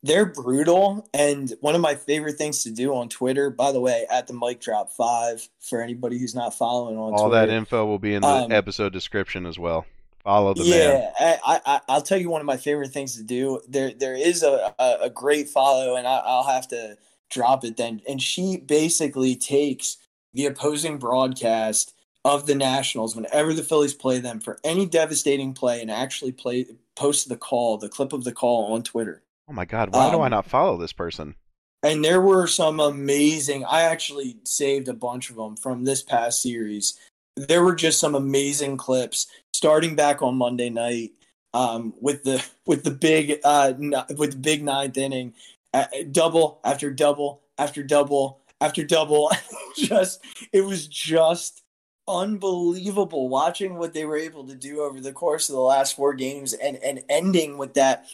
they're 0.02 0.26
brutal 0.26 1.08
and 1.12 1.52
one 1.60 1.74
of 1.74 1.80
my 1.80 1.94
favorite 1.94 2.36
things 2.36 2.62
to 2.62 2.70
do 2.70 2.94
on 2.94 3.08
twitter 3.08 3.50
by 3.50 3.72
the 3.72 3.80
way 3.80 4.06
at 4.10 4.26
the 4.26 4.32
mic 4.32 4.60
drop 4.60 4.90
five 4.90 5.48
for 5.60 5.82
anybody 5.82 6.18
who's 6.18 6.34
not 6.34 6.54
following 6.54 6.96
on 6.96 7.12
all 7.12 7.28
twitter, 7.28 7.46
that 7.46 7.52
info 7.52 7.84
will 7.84 7.98
be 7.98 8.14
in 8.14 8.22
the 8.22 8.28
um, 8.28 8.52
episode 8.52 8.92
description 8.92 9.46
as 9.46 9.58
well 9.58 9.84
follow 10.22 10.54
the 10.54 10.62
mail. 10.62 10.70
yeah 10.70 11.10
man. 11.20 11.38
I, 11.44 11.80
I 11.88 11.94
will 11.94 12.02
tell 12.02 12.18
you 12.18 12.30
one 12.30 12.40
of 12.40 12.46
my 12.46 12.56
favorite 12.56 12.90
things 12.90 13.16
to 13.16 13.22
do 13.22 13.60
there 13.68 13.92
there 13.92 14.14
is 14.14 14.42
a, 14.42 14.74
a, 14.78 14.96
a 15.02 15.10
great 15.10 15.48
follow 15.48 15.96
and 15.96 16.06
I, 16.06 16.16
i'll 16.24 16.44
have 16.44 16.68
to 16.68 16.96
drop 17.30 17.64
it 17.64 17.76
then 17.76 18.00
and 18.08 18.20
she 18.20 18.56
basically 18.56 19.36
takes 19.36 19.98
the 20.32 20.46
opposing 20.46 20.98
broadcast 20.98 21.94
of 22.24 22.46
the 22.46 22.54
nationals 22.54 23.16
whenever 23.16 23.54
the 23.54 23.62
phillies 23.62 23.94
play 23.94 24.18
them 24.18 24.40
for 24.40 24.58
any 24.62 24.84
devastating 24.84 25.54
play 25.54 25.80
and 25.80 25.90
actually 25.90 26.32
play 26.32 26.66
post 26.94 27.28
the 27.28 27.36
call 27.36 27.78
the 27.78 27.88
clip 27.88 28.12
of 28.12 28.24
the 28.24 28.32
call 28.32 28.74
on 28.74 28.82
twitter 28.82 29.22
Oh 29.50 29.52
my 29.52 29.64
god, 29.64 29.92
why 29.92 30.06
um, 30.06 30.12
do 30.12 30.20
I 30.20 30.26
um, 30.26 30.30
not 30.30 30.46
follow 30.46 30.76
this 30.76 30.92
person? 30.92 31.34
And 31.82 32.04
there 32.04 32.20
were 32.20 32.46
some 32.46 32.78
amazing. 32.78 33.64
I 33.64 33.82
actually 33.82 34.36
saved 34.44 34.86
a 34.86 34.94
bunch 34.94 35.28
of 35.28 35.34
them 35.34 35.56
from 35.56 35.84
this 35.84 36.02
past 36.02 36.40
series. 36.40 36.96
There 37.36 37.64
were 37.64 37.74
just 37.74 37.98
some 37.98 38.14
amazing 38.14 38.76
clips 38.76 39.26
starting 39.52 39.96
back 39.96 40.22
on 40.22 40.36
Monday 40.36 40.70
night 40.70 41.10
um, 41.52 41.94
with 42.00 42.22
the 42.22 42.46
with 42.66 42.84
the 42.84 42.92
big 42.92 43.40
uh, 43.42 43.72
with 44.16 44.32
the 44.32 44.38
big 44.40 44.62
ninth 44.62 44.96
inning, 44.96 45.34
uh, 45.74 45.86
double 46.12 46.60
after 46.62 46.92
double 46.92 47.42
after 47.58 47.82
double 47.82 48.38
after 48.60 48.84
double. 48.84 49.32
just 49.76 50.24
it 50.52 50.60
was 50.60 50.86
just 50.86 51.64
unbelievable 52.06 53.28
watching 53.28 53.76
what 53.76 53.94
they 53.94 54.04
were 54.04 54.16
able 54.16 54.46
to 54.46 54.54
do 54.54 54.82
over 54.82 55.00
the 55.00 55.12
course 55.12 55.48
of 55.48 55.54
the 55.54 55.60
last 55.60 55.96
four 55.96 56.14
games 56.14 56.52
and 56.52 56.76
and 56.76 57.02
ending 57.08 57.58
with 57.58 57.74
that 57.74 58.06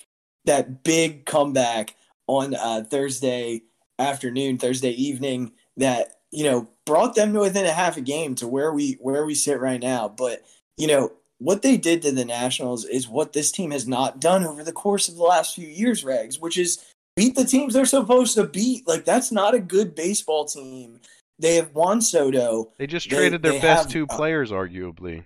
that 0.47 0.83
big 0.83 1.27
comeback 1.27 1.95
on 2.27 2.55
uh, 2.55 2.85
Thursday 2.89 3.63
afternoon, 3.99 4.59
Thursday 4.59 4.91
evening 4.91 5.53
that 5.77 6.13
you 6.31 6.45
know 6.45 6.69
brought 6.85 7.15
them 7.15 7.33
to 7.33 7.41
within 7.41 7.67
a 7.67 7.73
half 7.73 7.97
a 7.97 8.01
game 8.01 8.35
to 8.37 8.49
where 8.49 8.73
we 8.73 8.95
where 9.01 9.27
we 9.27 9.35
sit 9.35 9.61
right 9.61 9.81
now. 9.81 10.09
But 10.09 10.43
you 10.77 10.87
know 10.87 11.13
what 11.39 11.63
they 11.63 11.77
did 11.77 12.03
to 12.03 12.13
the 12.13 12.25
Nationals 12.25 12.85
is 12.85 13.09
what 13.09 13.33
this 13.33 13.53
team 13.53 13.71
has 13.71 13.87
not 13.87 14.21
done 14.21 14.45
over 14.45 14.65
the 14.65 14.73
course 14.73 15.09
of 15.09 15.17
the 15.17 15.23
last 15.23 15.55
few 15.55 15.69
years, 15.69 16.03
Regz, 16.03 16.41
which 16.41 16.57
is 16.57 16.83
beat 17.15 17.35
the 17.35 17.45
teams 17.45 17.75
they're 17.75 17.85
supposed 17.85 18.35
to 18.37 18.45
beat. 18.45 18.87
Like 18.87 19.05
that's 19.05 19.31
not 19.31 19.55
a 19.55 19.59
good 19.59 19.95
baseball 19.95 20.45
team. 20.45 21.01
They 21.39 21.57
have 21.57 21.75
Juan 21.75 22.01
Soto. 22.01 22.73
They 22.79 22.87
just 22.87 23.11
traded 23.11 23.43
they, 23.43 23.51
their 23.51 23.61
they 23.61 23.67
best 23.67 23.85
have, 23.85 23.93
two 23.93 24.07
uh, 24.09 24.17
players, 24.17 24.51
arguably. 24.51 25.25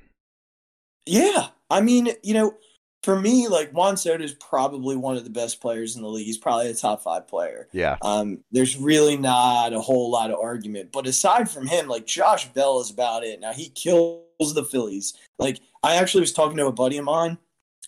Yeah, 1.06 1.48
I 1.70 1.80
mean, 1.80 2.10
you 2.22 2.34
know, 2.34 2.54
for 3.02 3.18
me, 3.18 3.48
like 3.48 3.70
Juan 3.72 3.96
Soto 3.96 4.22
is 4.22 4.34
probably 4.34 4.96
one 4.96 5.16
of 5.16 5.24
the 5.24 5.30
best 5.30 5.60
players 5.60 5.96
in 5.96 6.02
the 6.02 6.08
league. 6.08 6.26
He's 6.26 6.38
probably 6.38 6.70
a 6.70 6.74
top 6.74 7.02
five 7.02 7.26
player. 7.26 7.68
Yeah. 7.72 7.96
Um, 8.02 8.44
there's 8.52 8.76
really 8.76 9.16
not 9.16 9.72
a 9.72 9.80
whole 9.80 10.10
lot 10.10 10.30
of 10.30 10.38
argument. 10.38 10.92
But 10.92 11.06
aside 11.06 11.48
from 11.48 11.66
him, 11.66 11.88
like 11.88 12.06
Josh 12.06 12.48
Bell 12.48 12.80
is 12.80 12.90
about 12.90 13.24
it. 13.24 13.40
Now 13.40 13.52
he 13.52 13.70
kills 13.70 14.54
the 14.54 14.64
Phillies. 14.64 15.14
Like 15.38 15.60
I 15.82 15.96
actually 15.96 16.20
was 16.20 16.32
talking 16.32 16.58
to 16.58 16.66
a 16.66 16.72
buddy 16.72 16.98
of 16.98 17.04
mine, 17.04 17.38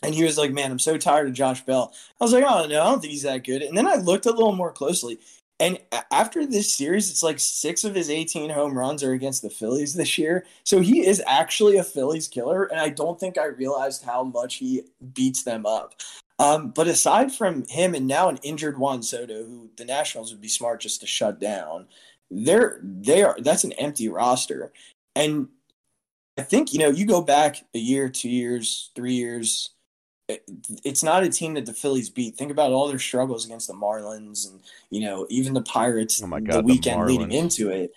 and 0.03 0.15
he 0.15 0.25
was 0.25 0.39
like, 0.39 0.53
"Man, 0.53 0.71
I'm 0.71 0.79
so 0.79 0.97
tired 0.97 1.29
of 1.29 1.35
Josh 1.35 1.61
Bell." 1.65 1.93
I 2.21 2.25
was 2.25 2.33
like, 2.33 2.45
"Oh 2.47 2.67
no, 2.67 2.83
I 2.83 2.91
don't 2.91 3.01
think 3.01 3.13
he's 3.13 3.23
that 3.23 3.45
good." 3.45 3.63
And 3.63 3.77
then 3.77 3.87
I 3.87 3.97
looked 3.97 4.27
a 4.27 4.31
little 4.31 4.57
more 4.57 4.73
closely. 4.73 5.19
And 5.63 5.79
after 6.11 6.45
this 6.45 6.75
series, 6.75 7.09
it's 7.09 7.23
like 7.23 7.39
six 7.39 7.85
of 7.85 7.95
his 7.95 8.11
18 8.11 8.51
home 8.51 8.77
runs 8.77 9.05
are 9.05 9.13
against 9.13 9.43
the 9.43 9.49
Phillies 9.49 9.95
this 9.95 10.19
year. 10.19 10.45
So 10.65 10.81
he 10.81 11.07
is 11.07 11.23
actually 11.25 11.77
a 11.77 11.85
Phillies 11.85 12.27
killer. 12.27 12.65
And 12.65 12.81
I 12.81 12.89
don't 12.89 13.19
think 13.19 13.39
I 13.39 13.45
realized 13.45 14.05
how 14.05 14.25
much 14.25 14.57
he 14.57 14.83
beats 15.15 15.45
them 15.45 15.65
up. 15.65 15.95
Um, 16.41 16.71
but 16.71 16.89
aside 16.89 17.33
from 17.33 17.65
him 17.69 17.95
and 17.95 18.09
now 18.09 18.29
an 18.29 18.39
injured 18.39 18.77
Juan 18.77 19.05
Soto, 19.05 19.45
who 19.45 19.71
the 19.77 19.85
Nationals 19.85 20.33
would 20.33 20.41
be 20.41 20.49
smart 20.49 20.81
just 20.81 21.01
to 21.03 21.07
shut 21.07 21.39
down, 21.39 21.87
they're 22.29 22.81
they 22.83 23.23
are 23.23 23.37
that's 23.39 23.63
an 23.63 23.73
empty 23.75 24.09
roster. 24.09 24.73
And 25.15 25.47
I 26.37 26.43
think, 26.43 26.73
you 26.73 26.81
know, 26.81 26.89
you 26.89 27.07
go 27.07 27.23
back 27.23 27.63
a 27.73 27.79
year, 27.79 28.09
two 28.09 28.31
years, 28.31 28.91
three 28.97 29.15
years, 29.15 29.71
it's 30.85 31.03
not 31.03 31.23
a 31.23 31.29
team 31.29 31.55
that 31.55 31.67
the 31.67 31.73
Phillies 31.73 32.11
beat. 32.11 32.37
Think 32.37 32.51
about 32.51 32.73
all 32.73 32.89
their 32.89 32.99
struggles 32.99 33.45
against 33.45 33.69
the 33.69 33.75
Marlins 33.75 34.49
and 34.49 34.61
you 34.91 35.01
know 35.01 35.27
even 35.31 35.55
the 35.55 35.63
Pirates. 35.63 36.23
Oh 36.23 36.29
God, 36.29 36.47
the 36.47 36.63
weekend 36.63 37.03
the 37.03 37.07
leading 37.07 37.33
into 37.33 37.71
it. 37.71 37.93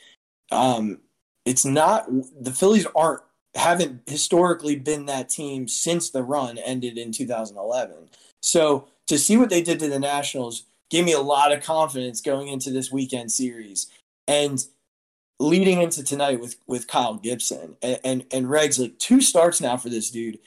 Um, 0.51 0.99
it's 1.45 1.65
not 1.65 2.07
the 2.41 2.51
Phillies 2.51 2.87
aren't 2.95 3.21
haven't 3.55 4.01
historically 4.07 4.75
been 4.75 5.05
that 5.05 5.29
team 5.29 5.67
since 5.67 6.09
the 6.09 6.23
run 6.23 6.57
ended 6.57 6.97
in 6.97 7.11
2011. 7.11 8.09
So 8.41 8.87
to 9.07 9.17
see 9.17 9.37
what 9.37 9.49
they 9.49 9.61
did 9.61 9.79
to 9.79 9.89
the 9.89 9.99
Nationals 9.99 10.63
gave 10.89 11.05
me 11.05 11.13
a 11.13 11.21
lot 11.21 11.53
of 11.53 11.63
confidence 11.63 12.21
going 12.21 12.47
into 12.47 12.69
this 12.69 12.91
weekend 12.91 13.31
series 13.31 13.87
and 14.27 14.65
leading 15.39 15.81
into 15.81 16.03
tonight 16.03 16.39
with 16.39 16.57
with 16.67 16.87
Kyle 16.87 17.15
Gibson 17.15 17.77
and 17.81 17.99
and, 18.03 18.25
and 18.31 18.45
Regz 18.47 18.79
like 18.79 18.97
two 18.99 19.21
starts 19.21 19.61
now 19.61 19.77
for 19.77 19.89
this 19.89 20.09
dude 20.11 20.39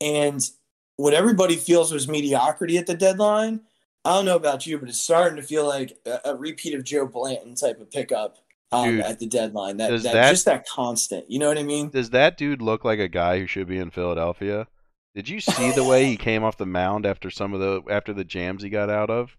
and 0.00 0.48
what 0.96 1.14
everybody 1.14 1.56
feels 1.56 1.92
was 1.92 2.08
mediocrity 2.08 2.78
at 2.78 2.86
the 2.86 2.94
deadline. 2.94 3.60
I 4.04 4.10
don't 4.10 4.24
know 4.24 4.36
about 4.36 4.66
you, 4.66 4.78
but 4.78 4.88
it's 4.88 5.00
starting 5.00 5.36
to 5.36 5.42
feel 5.42 5.66
like 5.66 5.98
a, 6.06 6.20
a 6.26 6.36
repeat 6.36 6.74
of 6.74 6.84
Joe 6.84 7.06
Blanton 7.06 7.54
type 7.54 7.80
of 7.80 7.90
pickup 7.90 8.38
um, 8.72 8.88
dude, 8.88 9.00
at 9.00 9.18
the 9.18 9.26
deadline. 9.26 9.76
That, 9.78 9.90
that, 9.90 10.12
that, 10.12 10.30
just 10.30 10.44
that 10.44 10.66
constant. 10.68 11.30
You 11.30 11.38
know 11.38 11.48
what 11.48 11.58
I 11.58 11.64
mean? 11.64 11.90
Does 11.90 12.10
that 12.10 12.36
dude 12.36 12.62
look 12.62 12.84
like 12.84 12.98
a 12.98 13.08
guy 13.08 13.38
who 13.38 13.46
should 13.46 13.66
be 13.66 13.78
in 13.78 13.90
Philadelphia? 13.90 14.68
Did 15.14 15.28
you 15.28 15.40
see 15.40 15.72
the 15.72 15.84
way 15.84 16.06
he 16.06 16.16
came 16.18 16.44
off 16.44 16.56
the 16.56 16.66
mound 16.66 17.06
after 17.06 17.30
some 17.30 17.52
of 17.52 17.60
the 17.60 17.82
after 17.90 18.12
the 18.12 18.24
jams 18.24 18.62
he 18.62 18.68
got 18.68 18.90
out 18.90 19.10
of? 19.10 19.36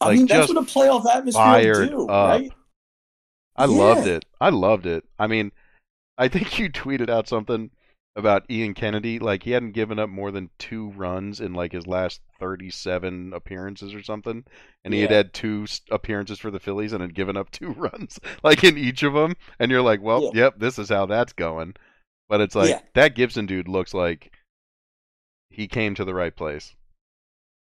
Like, 0.00 0.10
I 0.10 0.14
mean, 0.14 0.26
that's 0.26 0.48
what 0.48 0.58
a 0.58 0.62
playoff 0.62 1.06
atmosphere 1.06 1.80
would 1.80 1.90
do, 1.90 2.08
up. 2.08 2.40
right? 2.40 2.52
I 3.56 3.66
yeah. 3.66 3.70
loved 3.70 4.06
it. 4.08 4.24
I 4.40 4.48
loved 4.48 4.86
it. 4.86 5.04
I 5.18 5.28
mean, 5.28 5.52
I 6.18 6.28
think 6.28 6.58
you 6.58 6.68
tweeted 6.70 7.08
out 7.08 7.28
something 7.28 7.70
about 8.16 8.50
Ian 8.50 8.74
Kennedy. 8.74 9.18
Like 9.18 9.42
he 9.42 9.52
hadn't 9.52 9.72
given 9.72 9.98
up 9.98 10.08
more 10.08 10.30
than 10.30 10.50
two 10.58 10.90
runs 10.90 11.40
in 11.40 11.52
like 11.52 11.72
his 11.72 11.86
last 11.86 12.20
37 12.40 13.32
appearances 13.34 13.94
or 13.94 14.02
something, 14.02 14.44
and 14.84 14.94
he 14.94 15.00
yeah. 15.00 15.06
had 15.06 15.16
had 15.16 15.34
two 15.34 15.66
appearances 15.90 16.38
for 16.38 16.50
the 16.50 16.60
Phillies 16.60 16.92
and 16.92 17.02
had 17.02 17.14
given 17.14 17.36
up 17.36 17.50
two 17.52 17.72
runs 17.72 18.20
like 18.42 18.64
in 18.64 18.78
each 18.78 19.02
of 19.02 19.14
them. 19.14 19.34
And 19.58 19.70
you're 19.70 19.82
like, 19.82 20.02
well, 20.02 20.30
yeah. 20.34 20.44
yep, 20.44 20.58
this 20.58 20.78
is 20.78 20.88
how 20.88 21.06
that's 21.06 21.32
going. 21.32 21.74
But 22.28 22.40
it's 22.40 22.54
like 22.54 22.70
yeah. 22.70 22.80
that 22.94 23.14
Gibson 23.14 23.46
dude 23.46 23.68
looks 23.68 23.92
like 23.92 24.32
he 25.50 25.68
came 25.68 25.94
to 25.94 26.04
the 26.04 26.14
right 26.14 26.34
place. 26.34 26.74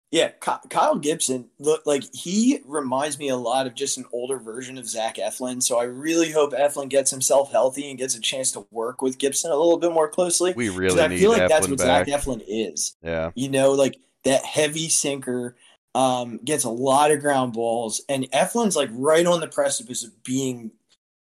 Yeah, 0.10 0.30
Kyle 0.39 0.96
Gibson, 0.96 1.50
look 1.60 1.86
like 1.86 2.04
he 2.13 2.62
reminds 2.65 3.20
me 3.20 3.28
a 3.28 3.36
lot 3.36 3.67
of 3.67 3.76
just 3.76 3.98
an 3.98 4.06
older 4.13 4.39
version 4.39 4.78
of 4.78 4.88
Zach 4.88 5.17
Eflin. 5.17 5.62
So 5.62 5.80
I 5.80 5.84
really 5.84 6.32
hope 6.32 6.54
Eflin 6.54 6.88
gets 6.88 7.12
himself 7.12 7.52
healthy 7.52 7.89
and 7.89 8.00
gets 8.00 8.15
a 8.15 8.22
chance 8.22 8.54
to 8.54 8.65
work 8.72 9.02
with 9.02 9.17
Gibson 9.17 9.52
a 9.52 9.56
little 9.56 9.78
bit 9.78 9.91
more 9.91 10.08
closely. 10.08 10.54
We 10.56 10.70
really 10.70 11.02
I 11.02 11.10
feel 11.10 11.32
like 11.32 11.41
Eflin 11.41 11.50
that's 11.50 11.67
what 11.67 11.78
back. 11.80 12.08
Zach 12.08 12.22
Eflin 12.22 12.41
is. 12.48 12.96
Yeah, 13.04 13.32
you 13.36 13.50
know, 13.50 13.74
like 13.74 13.98
that 14.24 14.46
heavy 14.46 14.88
sinker, 14.88 15.58
um, 15.93 16.39
gets 16.46 16.63
a 16.63 16.70
lot 16.70 17.12
of 17.12 17.20
ground 17.20 17.52
balls, 17.52 18.02
and 18.08 18.32
Eflin's 18.32 18.78
like 18.78 18.89
right 18.93 19.26
on 19.26 19.41
the 19.41 19.48
precipice 19.48 20.06
of 20.06 20.24
being 20.24 20.72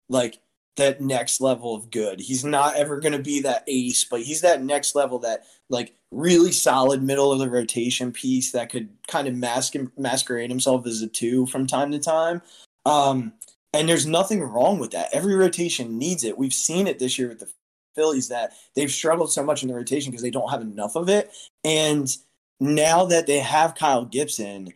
like 0.09 0.37
that 0.77 1.01
next 1.01 1.39
level 1.41 1.73
of 1.73 1.89
good. 1.89 2.19
He's 2.19 2.43
not 2.43 2.75
ever 2.75 2.99
going 2.99 3.13
to 3.13 3.19
be 3.19 3.41
that 3.41 3.63
ace, 3.67 4.03
but 4.03 4.21
he's 4.21 4.41
that 4.41 4.63
next 4.63 4.95
level 4.95 5.19
that 5.19 5.45
like 5.69 5.95
really 6.11 6.51
solid 6.51 7.01
middle 7.01 7.31
of 7.31 7.39
the 7.39 7.49
rotation 7.49 8.11
piece 8.11 8.51
that 8.51 8.69
could 8.69 8.89
kind 9.07 9.27
of 9.27 9.35
mask 9.35 9.75
him, 9.75 9.91
masquerade 9.97 10.49
himself 10.49 10.85
as 10.85 11.01
a 11.01 11.07
two 11.07 11.45
from 11.47 11.65
time 11.65 11.91
to 11.91 11.99
time. 11.99 12.41
Um, 12.85 13.33
and 13.73 13.89
there's 13.89 14.05
nothing 14.05 14.41
wrong 14.41 14.79
with 14.79 14.91
that. 14.91 15.09
Every 15.13 15.35
rotation 15.35 15.97
needs 15.97 16.23
it. 16.23 16.37
We've 16.37 16.53
seen 16.53 16.87
it 16.87 16.99
this 16.99 17.17
year 17.17 17.29
with 17.29 17.39
the 17.39 17.51
Phillies 17.95 18.27
that 18.27 18.53
they've 18.75 18.91
struggled 18.91 19.31
so 19.31 19.43
much 19.43 19.63
in 19.63 19.69
the 19.69 19.75
rotation 19.75 20.11
because 20.11 20.21
they 20.21 20.29
don't 20.29 20.51
have 20.51 20.61
enough 20.61 20.95
of 20.95 21.09
it. 21.09 21.31
And 21.63 22.15
now 22.59 23.05
that 23.05 23.27
they 23.27 23.39
have 23.39 23.75
Kyle 23.75 24.05
Gibson, 24.05 24.73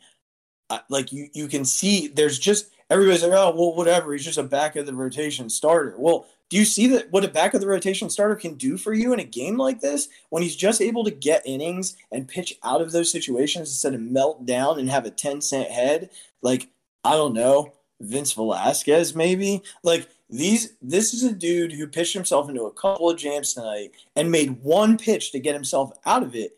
like 0.89 1.11
you 1.11 1.29
you 1.33 1.47
can 1.47 1.65
see 1.65 2.07
there's 2.07 2.39
just 2.39 2.71
everybody's 2.89 3.23
like 3.23 3.31
oh 3.31 3.53
well 3.55 3.75
whatever 3.75 4.13
he's 4.13 4.25
just 4.25 4.37
a 4.37 4.43
back 4.43 4.75
of 4.75 4.85
the 4.85 4.93
rotation 4.93 5.49
starter. 5.49 5.95
Well, 5.97 6.27
do 6.49 6.57
you 6.57 6.65
see 6.65 6.87
that 6.87 7.11
what 7.11 7.25
a 7.25 7.27
back 7.27 7.53
of 7.53 7.61
the 7.61 7.67
rotation 7.67 8.09
starter 8.09 8.35
can 8.35 8.55
do 8.55 8.77
for 8.77 8.93
you 8.93 9.13
in 9.13 9.19
a 9.19 9.25
game 9.25 9.57
like 9.57 9.81
this 9.81 10.09
when 10.29 10.43
he's 10.43 10.55
just 10.55 10.81
able 10.81 11.03
to 11.03 11.11
get 11.11 11.45
innings 11.45 11.95
and 12.11 12.27
pitch 12.27 12.57
out 12.63 12.81
of 12.81 12.91
those 12.91 13.11
situations 13.11 13.69
instead 13.69 13.93
of 13.93 14.01
melt 14.01 14.45
down 14.45 14.79
and 14.79 14.89
have 14.89 15.05
a 15.05 15.11
10 15.11 15.41
cent 15.41 15.69
head 15.69 16.09
like 16.41 16.69
I 17.03 17.11
don't 17.11 17.33
know 17.33 17.73
Vince 18.01 18.33
Velasquez 18.33 19.15
maybe 19.15 19.61
like 19.83 20.09
these 20.29 20.73
this 20.81 21.13
is 21.13 21.23
a 21.23 21.33
dude 21.33 21.71
who 21.71 21.87
pitched 21.87 22.13
himself 22.13 22.49
into 22.49 22.63
a 22.63 22.73
couple 22.73 23.09
of 23.09 23.17
jams 23.17 23.53
tonight 23.53 23.91
and 24.15 24.31
made 24.31 24.61
one 24.63 24.97
pitch 24.97 25.31
to 25.31 25.39
get 25.39 25.53
himself 25.53 25.91
out 26.05 26.23
of 26.23 26.35
it 26.35 26.55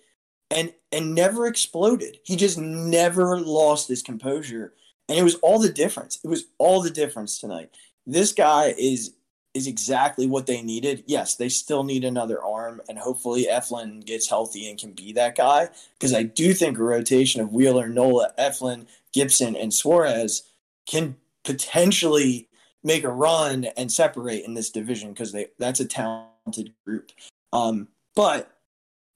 and 0.52 0.74
and 0.92 1.16
never 1.16 1.48
exploded. 1.48 2.20
He 2.24 2.36
just 2.36 2.58
never 2.58 3.40
lost 3.40 3.88
his 3.88 4.02
composure. 4.02 4.74
And 5.12 5.20
it 5.20 5.24
was 5.24 5.36
all 5.36 5.60
the 5.60 5.72
difference. 5.72 6.20
It 6.24 6.30
was 6.30 6.46
all 6.58 6.82
the 6.82 6.90
difference 6.90 7.38
tonight. 7.38 7.70
This 8.08 8.32
guy 8.32 8.74
is 8.78 9.14
is 9.54 9.68
exactly 9.68 10.26
what 10.26 10.46
they 10.46 10.62
needed. 10.62 11.04
Yes, 11.06 11.36
they 11.36 11.50
still 11.50 11.84
need 11.84 12.06
another 12.06 12.42
arm, 12.42 12.80
and 12.88 12.98
hopefully 12.98 13.46
Eflin 13.52 14.06
gets 14.06 14.30
healthy 14.30 14.70
and 14.70 14.80
can 14.80 14.94
be 14.94 15.12
that 15.12 15.36
guy. 15.36 15.68
Because 16.00 16.14
I 16.14 16.24
do 16.24 16.54
think 16.54 16.78
a 16.78 16.84
rotation 16.84 17.42
of 17.42 17.52
Wheeler, 17.52 17.90
Nola, 17.90 18.32
Eflin, 18.40 18.88
Gibson, 19.12 19.58
and 19.58 19.74
Suarez 19.74 20.44
can 20.88 21.18
potentially 21.44 22.48
make 22.82 23.04
a 23.04 23.12
run 23.12 23.66
and 23.76 23.92
separate 23.92 24.46
in 24.46 24.54
this 24.54 24.70
division 24.70 25.10
because 25.10 25.34
they 25.34 25.48
that's 25.60 25.82
a 25.82 25.86
talented 25.86 26.72
group. 26.86 27.12
Um, 27.52 27.90
but 28.16 28.58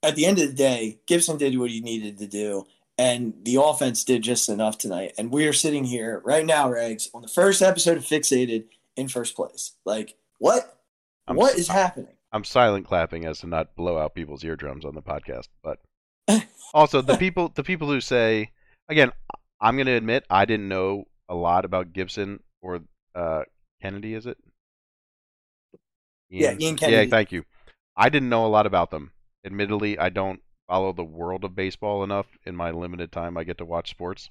at 0.04 0.18
the 0.18 0.26
end 0.26 0.40
of 0.40 0.50
the 0.50 0.54
day, 0.54 1.00
Gibson 1.08 1.38
did 1.38 1.58
what 1.58 1.72
he 1.72 1.80
needed 1.80 2.18
to 2.18 2.28
do, 2.28 2.66
and 2.98 3.34
the 3.44 3.62
offense 3.62 4.04
did 4.04 4.22
just 4.22 4.50
enough 4.50 4.78
tonight. 4.78 5.14
And 5.18 5.32
we 5.32 5.48
are 5.48 5.54
sitting 5.54 5.84
here 5.84 6.22
right 6.24 6.46
now, 6.46 6.70
Regz, 6.70 7.10
on 7.14 7.22
the 7.22 7.28
first 7.28 7.62
episode 7.62 7.98
of 7.98 8.04
Phixated 8.04 8.66
in 8.96 9.08
first 9.08 9.36
place. 9.36 9.74
Like, 9.86 10.16
what? 10.40 10.80
I'm, 11.28 11.36
what 11.36 11.56
is 11.56 11.68
happening? 11.68 12.16
I'm 12.32 12.44
silent 12.44 12.86
clapping 12.86 13.26
as 13.26 13.40
to 13.40 13.48
not 13.48 13.76
blow 13.76 13.98
out 13.98 14.16
people's 14.16 14.44
eardrums 14.44 14.86
on 14.86 14.96
the 14.96 15.02
podcast, 15.02 15.48
but 15.64 15.80
also 16.74 17.02
the 17.02 17.18
people 17.18 17.52
the 17.54 17.64
people 17.64 17.88
who 17.88 18.02
say 18.02 18.52
again, 18.90 19.12
I'm 19.60 19.76
going 19.76 19.88
to 19.88 19.94
admit 19.94 20.26
I 20.30 20.46
didn't 20.46 20.68
know 20.68 21.06
a 21.30 21.36
lot 21.36 21.66
about 21.66 21.94
Gibson 21.94 22.42
or 22.62 22.82
uh, 23.14 23.44
Kennedy. 23.82 24.14
Is 24.14 24.26
it? 24.26 24.38
Ian? 26.32 26.60
Yeah, 26.60 26.66
Ian 26.68 26.76
Kennedy. 26.76 27.04
Yeah, 27.04 27.10
thank 27.10 27.32
you. 27.32 27.46
I 27.96 28.10
didn't 28.10 28.30
know 28.30 28.46
a 28.46 28.48
lot 28.48 28.66
about 28.66 28.92
them 28.92 29.12
admittedly, 29.46 29.98
I 29.98 30.10
don't 30.10 30.42
follow 30.68 30.94
the 30.94 31.04
world 31.04 31.44
of 31.44 31.56
baseball 31.56 32.04
enough 32.04 32.28
in 32.46 32.56
my 32.56 32.72
limited 32.72 33.12
time 33.12 33.38
I 33.38 33.44
get 33.44 33.58
to 33.60 33.66
watch 33.66 33.90
sports. 33.90 34.30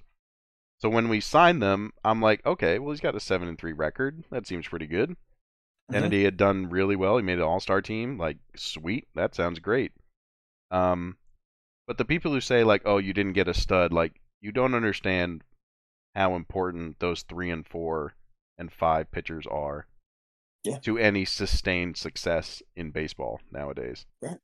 So 0.78 0.88
when 0.88 1.08
we 1.08 1.20
signed 1.20 1.62
them, 1.62 1.92
I'm 2.04 2.20
like, 2.20 2.44
okay, 2.44 2.78
well 2.78 2.90
he's 2.90 3.00
got 3.00 3.14
a 3.14 3.20
seven 3.20 3.48
and 3.48 3.58
three 3.58 3.72
record. 3.72 4.24
That 4.30 4.46
seems 4.46 4.68
pretty 4.68 4.86
good. 4.86 5.10
Mm-hmm. 5.10 5.94
Kennedy 5.94 6.24
had 6.24 6.36
done 6.36 6.70
really 6.70 6.96
well. 6.96 7.16
He 7.16 7.22
made 7.22 7.38
an 7.38 7.44
All 7.44 7.60
Star 7.60 7.80
team. 7.80 8.18
Like, 8.18 8.38
sweet. 8.56 9.06
That 9.14 9.34
sounds 9.34 9.58
great. 9.58 9.92
Um, 10.70 11.16
but 11.86 11.98
the 11.98 12.04
people 12.04 12.32
who 12.32 12.40
say 12.40 12.64
like, 12.64 12.82
oh, 12.84 12.98
you 12.98 13.12
didn't 13.12 13.34
get 13.34 13.48
a 13.48 13.54
stud, 13.54 13.92
like, 13.92 14.20
you 14.40 14.50
don't 14.50 14.74
understand 14.74 15.42
how 16.14 16.34
important 16.34 17.00
those 17.00 17.22
three 17.22 17.50
and 17.50 17.66
four 17.66 18.14
and 18.58 18.72
five 18.72 19.10
pitchers 19.10 19.46
are 19.50 19.86
yeah. 20.64 20.78
to 20.78 20.98
any 20.98 21.24
sustained 21.24 21.96
success 21.96 22.62
in 22.76 22.90
baseball 22.90 23.40
nowadays. 23.50 24.06
Right. 24.22 24.38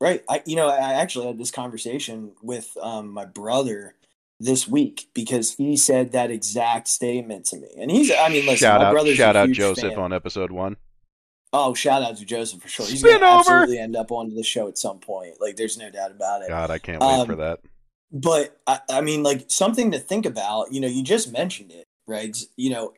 Right. 0.00 0.22
I 0.28 0.42
you 0.44 0.56
know, 0.56 0.68
I 0.68 0.94
actually 0.94 1.26
had 1.26 1.38
this 1.38 1.50
conversation 1.50 2.32
with 2.42 2.76
um, 2.82 3.10
my 3.12 3.24
brother 3.24 3.94
this 4.40 4.66
week 4.68 5.08
because 5.14 5.54
he 5.54 5.76
said 5.76 6.12
that 6.12 6.30
exact 6.30 6.88
statement 6.88 7.46
to 7.46 7.56
me. 7.56 7.68
And 7.78 7.90
he's 7.90 8.10
I 8.12 8.28
mean, 8.28 8.46
listen, 8.46 8.56
shout 8.56 8.80
my 8.80 8.88
out, 8.88 8.92
brother's 8.92 9.16
shout 9.16 9.36
out 9.36 9.50
Joseph 9.50 9.90
fan. 9.90 9.98
on 9.98 10.12
episode 10.12 10.50
one. 10.50 10.76
Oh, 11.52 11.72
shout 11.72 12.02
out 12.02 12.16
to 12.16 12.24
Joseph 12.24 12.60
for 12.60 12.68
sure. 12.68 12.86
He's 12.86 13.02
gonna 13.02 13.24
absolutely 13.24 13.78
end 13.78 13.94
up 13.94 14.10
on 14.10 14.34
the 14.34 14.42
show 14.42 14.66
at 14.66 14.76
some 14.76 14.98
point. 14.98 15.40
Like 15.40 15.56
there's 15.56 15.78
no 15.78 15.88
doubt 15.88 16.10
about 16.10 16.42
it. 16.42 16.48
God, 16.48 16.70
I 16.70 16.78
can't 16.78 17.00
wait 17.00 17.06
um, 17.06 17.26
for 17.26 17.36
that. 17.36 17.60
But 18.10 18.60
I, 18.66 18.80
I 18.90 19.00
mean, 19.00 19.22
like 19.22 19.44
something 19.48 19.92
to 19.92 19.98
think 19.98 20.26
about, 20.26 20.72
you 20.72 20.80
know, 20.80 20.88
you 20.88 21.02
just 21.02 21.32
mentioned 21.32 21.70
it, 21.70 21.86
right? 22.06 22.36
You 22.56 22.70
know, 22.70 22.92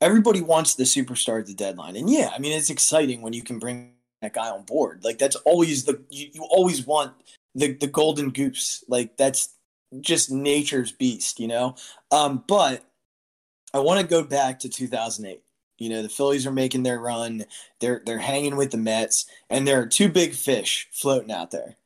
everybody 0.00 0.42
wants 0.42 0.74
the 0.74 0.84
superstar 0.84 1.40
at 1.40 1.46
the 1.46 1.54
deadline. 1.54 1.96
And 1.96 2.10
yeah, 2.10 2.30
I 2.34 2.38
mean 2.38 2.52
it's 2.52 2.70
exciting 2.70 3.22
when 3.22 3.32
you 3.32 3.42
can 3.42 3.58
bring 3.58 3.93
that 4.24 4.34
guy 4.34 4.50
on 4.50 4.64
board. 4.64 5.04
Like 5.04 5.18
that's 5.18 5.36
always 5.36 5.84
the 5.84 6.02
you, 6.10 6.28
you 6.32 6.42
always 6.50 6.86
want 6.86 7.14
the 7.54 7.72
the 7.74 7.86
golden 7.86 8.30
goose. 8.30 8.84
Like 8.88 9.16
that's 9.16 9.54
just 10.00 10.30
nature's 10.30 10.92
beast, 10.92 11.38
you 11.38 11.48
know. 11.48 11.76
Um, 12.10 12.44
but 12.46 12.84
I 13.72 13.78
want 13.78 14.00
to 14.00 14.06
go 14.06 14.22
back 14.22 14.60
to 14.60 14.68
2008. 14.68 15.40
You 15.78 15.90
know, 15.90 16.02
the 16.02 16.08
Phillies 16.08 16.46
are 16.46 16.52
making 16.52 16.84
their 16.84 17.00
run. 17.00 17.44
They're 17.80 18.02
they're 18.04 18.18
hanging 18.18 18.56
with 18.56 18.70
the 18.70 18.76
Mets, 18.76 19.26
and 19.50 19.66
there 19.66 19.80
are 19.80 19.86
two 19.86 20.08
big 20.08 20.34
fish 20.34 20.88
floating 20.92 21.32
out 21.32 21.50
there. 21.50 21.76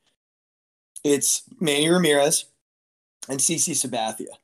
It's 1.03 1.43
Manny 1.59 1.89
Ramirez 1.89 2.45
and 3.27 3.39
CC 3.39 3.73
Sabathia. 3.73 4.37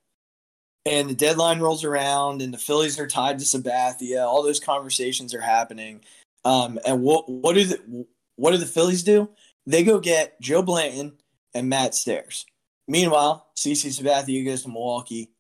And 0.88 1.10
the 1.10 1.16
deadline 1.16 1.60
rolls 1.60 1.84
around, 1.84 2.42
and 2.42 2.54
the 2.54 2.60
Phillies 2.60 3.00
are 3.00 3.08
tied 3.08 3.40
to 3.40 3.46
Sabathia. 3.46 4.26
All 4.26 4.44
those 4.44 4.60
conversations 4.60 5.34
are 5.34 5.42
happening. 5.42 6.02
Um, 6.46 6.80
and 6.86 7.02
what 7.02 7.28
what 7.28 7.56
do 7.56 7.66
the 7.66 8.06
what 8.38 8.52
do 8.52 8.58
the 8.58 8.66
Phillies 8.66 9.04
do? 9.04 9.30
They 9.66 9.84
go 9.84 10.00
get 10.00 10.40
Joe 10.40 10.62
Blanton 10.62 11.18
and 11.54 11.68
Matt 11.68 11.96
Stairs. 11.96 12.46
Meanwhile, 12.88 13.48
CC 13.58 13.90
Sabathia 13.90 14.46
goes 14.46 14.62
to 14.64 14.70
Milwaukee, 14.70 15.32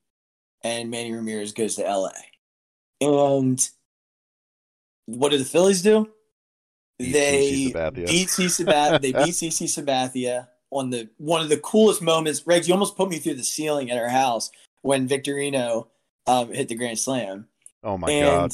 and 0.63 0.89
Manny 0.89 1.13
Ramirez 1.13 1.53
goes 1.53 1.75
to 1.75 1.83
LA. 1.83 2.09
And 2.99 3.69
what 5.05 5.29
do 5.29 5.37
the 5.37 5.45
Phillies 5.45 5.83
do? 5.83 6.09
They 6.97 7.71
beat 7.71 7.75
CC 8.29 8.65
Sabathia. 8.65 9.01
they 9.01 9.11
beat 9.11 9.35
CC 9.35 9.65
Sabathia 9.65 10.47
on 10.71 10.89
the 10.89 11.09
one 11.17 11.41
of 11.41 11.49
the 11.49 11.57
coolest 11.57 12.01
moments. 12.01 12.41
Regz, 12.41 12.67
you 12.67 12.73
almost 12.73 12.97
put 12.97 13.09
me 13.09 13.19
through 13.19 13.35
the 13.35 13.43
ceiling 13.43 13.91
at 13.91 13.97
our 13.97 14.09
house 14.09 14.49
when 14.81 15.07
Victorino 15.07 15.87
um, 16.25 16.51
hit 16.51 16.69
the 16.69 16.75
grand 16.75 16.97
slam. 16.97 17.47
Oh 17.83 17.97
my 17.97 18.09
and, 18.09 18.25
god! 18.25 18.51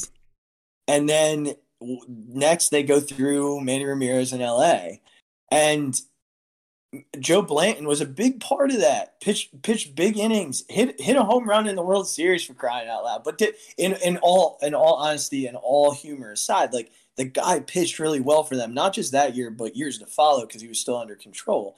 And 0.88 1.08
then 1.08 1.54
next 2.08 2.68
they 2.68 2.82
go 2.82 3.00
through 3.00 3.60
Manny 3.60 3.84
Ramirez 3.84 4.32
in 4.32 4.40
LA. 4.40 4.98
And 5.50 6.00
Joe 7.18 7.40
Blanton 7.42 7.86
was 7.86 8.00
a 8.00 8.06
big 8.06 8.40
part 8.40 8.70
of 8.70 8.80
that. 8.80 9.20
Pitch 9.20 9.50
pitched 9.62 9.94
big 9.94 10.18
innings, 10.18 10.64
hit 10.68 11.00
hit 11.00 11.16
a 11.16 11.22
home 11.22 11.48
run 11.48 11.66
in 11.66 11.76
the 11.76 11.82
World 11.82 12.06
Series 12.06 12.44
for 12.44 12.54
crying 12.54 12.88
out 12.88 13.04
loud. 13.04 13.24
But 13.24 13.40
in 13.78 13.94
in 14.04 14.18
all 14.18 14.58
in 14.60 14.74
all 14.74 14.94
honesty 14.94 15.46
and 15.46 15.56
all 15.56 15.92
humor 15.92 16.32
aside, 16.32 16.72
like 16.72 16.90
the 17.16 17.24
guy 17.24 17.60
pitched 17.60 17.98
really 17.98 18.20
well 18.20 18.44
for 18.44 18.56
them, 18.56 18.74
not 18.74 18.92
just 18.94 19.12
that 19.12 19.34
year, 19.34 19.50
but 19.50 19.76
years 19.76 19.98
to 19.98 20.06
follow 20.06 20.46
because 20.46 20.60
he 20.60 20.68
was 20.68 20.80
still 20.80 20.96
under 20.96 21.14
control. 21.14 21.76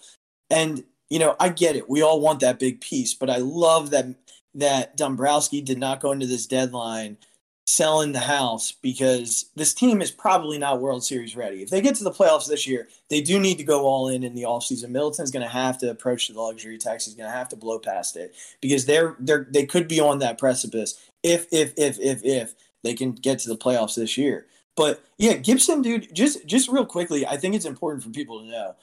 And 0.51 0.83
you 1.11 1.21
know, 1.21 1.37
I 1.39 1.51
get 1.51 1.77
it. 1.77 1.89
We 1.89 2.03
all 2.03 2.21
want 2.21 2.41
that 2.41 2.59
big 2.59 2.81
piece, 2.81 3.15
but 3.15 3.31
I 3.31 3.37
love 3.37 3.91
that 3.91 4.07
that 4.55 4.97
Dombrowski 4.97 5.61
did 5.61 5.79
not 5.79 6.01
go 6.01 6.11
into 6.11 6.27
this 6.27 6.47
deadline 6.47 7.19
selling 7.67 8.13
the 8.13 8.21
house 8.21 8.73
because 8.73 9.47
this 9.57 9.73
team 9.73 10.03
is 10.03 10.11
probably 10.11 10.59
not 10.59 10.81
World 10.81 11.03
Series 11.03 11.35
ready. 11.35 11.63
If 11.63 11.71
they 11.71 11.81
get 11.81 11.95
to 11.97 12.05
the 12.05 12.11
playoffs 12.11 12.47
this 12.47 12.67
year, 12.67 12.89
they 13.09 13.23
do 13.23 13.41
need 13.41 13.57
to 13.57 13.65
go 13.65 13.87
all 13.87 14.09
in 14.09 14.23
in 14.23 14.35
the 14.35 14.43
offseason. 14.43 14.91
Middleton's 14.91 15.31
going 15.31 15.45
to 15.45 15.53
have 15.53 15.79
to 15.79 15.91
approach 15.91 16.29
the 16.29 16.41
luxury 16.41 16.77
tax. 16.77 17.07
He's 17.07 17.15
going 17.15 17.31
to 17.31 17.37
have 17.37 17.49
to 17.51 17.57
blow 17.57 17.79
past 17.79 18.17
it 18.17 18.35
because 18.61 18.85
they're 18.85 19.17
they're 19.19 19.47
they 19.51 19.65
could 19.65 19.89
be 19.89 19.99
on 19.99 20.19
that 20.19 20.39
precipice 20.39 21.11
if 21.23 21.47
if 21.53 21.73
if 21.77 21.99
if 22.01 22.23
if 22.23 22.55
they 22.83 22.95
can 22.95 23.13
get 23.13 23.39
to 23.41 23.49
the 23.49 23.57
playoffs 23.57 23.97
this 23.97 24.19
year. 24.19 24.47
But 24.77 25.03
yeah, 25.19 25.35
Gibson, 25.35 25.81
dude, 25.81 26.15
just 26.15 26.47
just 26.47 26.69
real 26.69 26.85
quickly, 26.85 27.27
I 27.27 27.39
think 27.39 27.55
it's 27.55 27.65
important 27.65 28.05
for 28.05 28.11
people 28.11 28.41
to 28.41 28.47
know. 28.47 28.75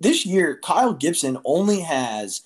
This 0.00 0.24
year, 0.24 0.58
Kyle 0.62 0.94
Gibson 0.94 1.36
only 1.44 1.80
has 1.80 2.42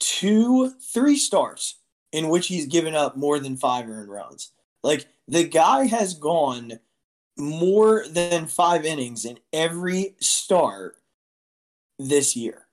two, 0.00 0.70
three 0.80 1.16
starts 1.16 1.76
in 2.14 2.28
which 2.28 2.46
he's 2.46 2.66
given 2.66 2.94
up 2.94 3.16
more 3.16 3.40
than 3.40 3.56
five 3.56 3.88
earned 3.88 4.08
runs. 4.08 4.52
Like 4.84 5.06
the 5.26 5.42
guy 5.42 5.86
has 5.86 6.14
gone 6.14 6.78
more 7.36 8.04
than 8.08 8.46
five 8.46 8.84
innings 8.84 9.24
in 9.24 9.40
every 9.52 10.14
start 10.20 10.94
this 11.98 12.36
year. 12.36 12.66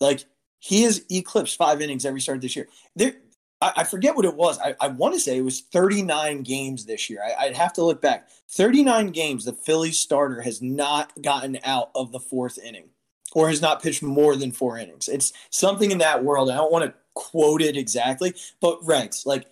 Like 0.00 0.24
he 0.58 0.84
has 0.84 1.04
eclipsed 1.10 1.58
five 1.58 1.82
innings 1.82 2.06
every 2.06 2.22
start 2.22 2.40
this 2.40 2.56
year. 2.56 2.66
There, 2.96 3.12
I, 3.60 3.72
I 3.76 3.84
forget 3.84 4.16
what 4.16 4.24
it 4.24 4.34
was. 4.34 4.58
I, 4.58 4.74
I 4.80 4.88
want 4.88 5.12
to 5.12 5.20
say 5.20 5.36
it 5.36 5.42
was 5.42 5.60
39 5.60 6.42
games 6.42 6.86
this 6.86 7.10
year. 7.10 7.22
I, 7.22 7.44
I'd 7.44 7.56
have 7.56 7.74
to 7.74 7.84
look 7.84 8.00
back. 8.00 8.30
39 8.48 9.08
games 9.08 9.44
the 9.44 9.52
Phillies 9.52 9.98
starter 9.98 10.40
has 10.40 10.62
not 10.62 11.12
gotten 11.20 11.58
out 11.62 11.90
of 11.94 12.10
the 12.10 12.20
fourth 12.20 12.58
inning 12.58 12.88
or 13.34 13.50
has 13.50 13.60
not 13.60 13.82
pitched 13.82 14.02
more 14.02 14.34
than 14.34 14.50
four 14.50 14.78
innings. 14.78 15.08
It's 15.08 15.34
something 15.50 15.90
in 15.90 15.98
that 15.98 16.24
world. 16.24 16.50
I 16.50 16.56
don't 16.56 16.72
want 16.72 16.86
to 16.86 16.94
quoted 17.18 17.76
exactly, 17.76 18.32
but 18.60 18.80
Regz, 18.82 19.26
like 19.26 19.46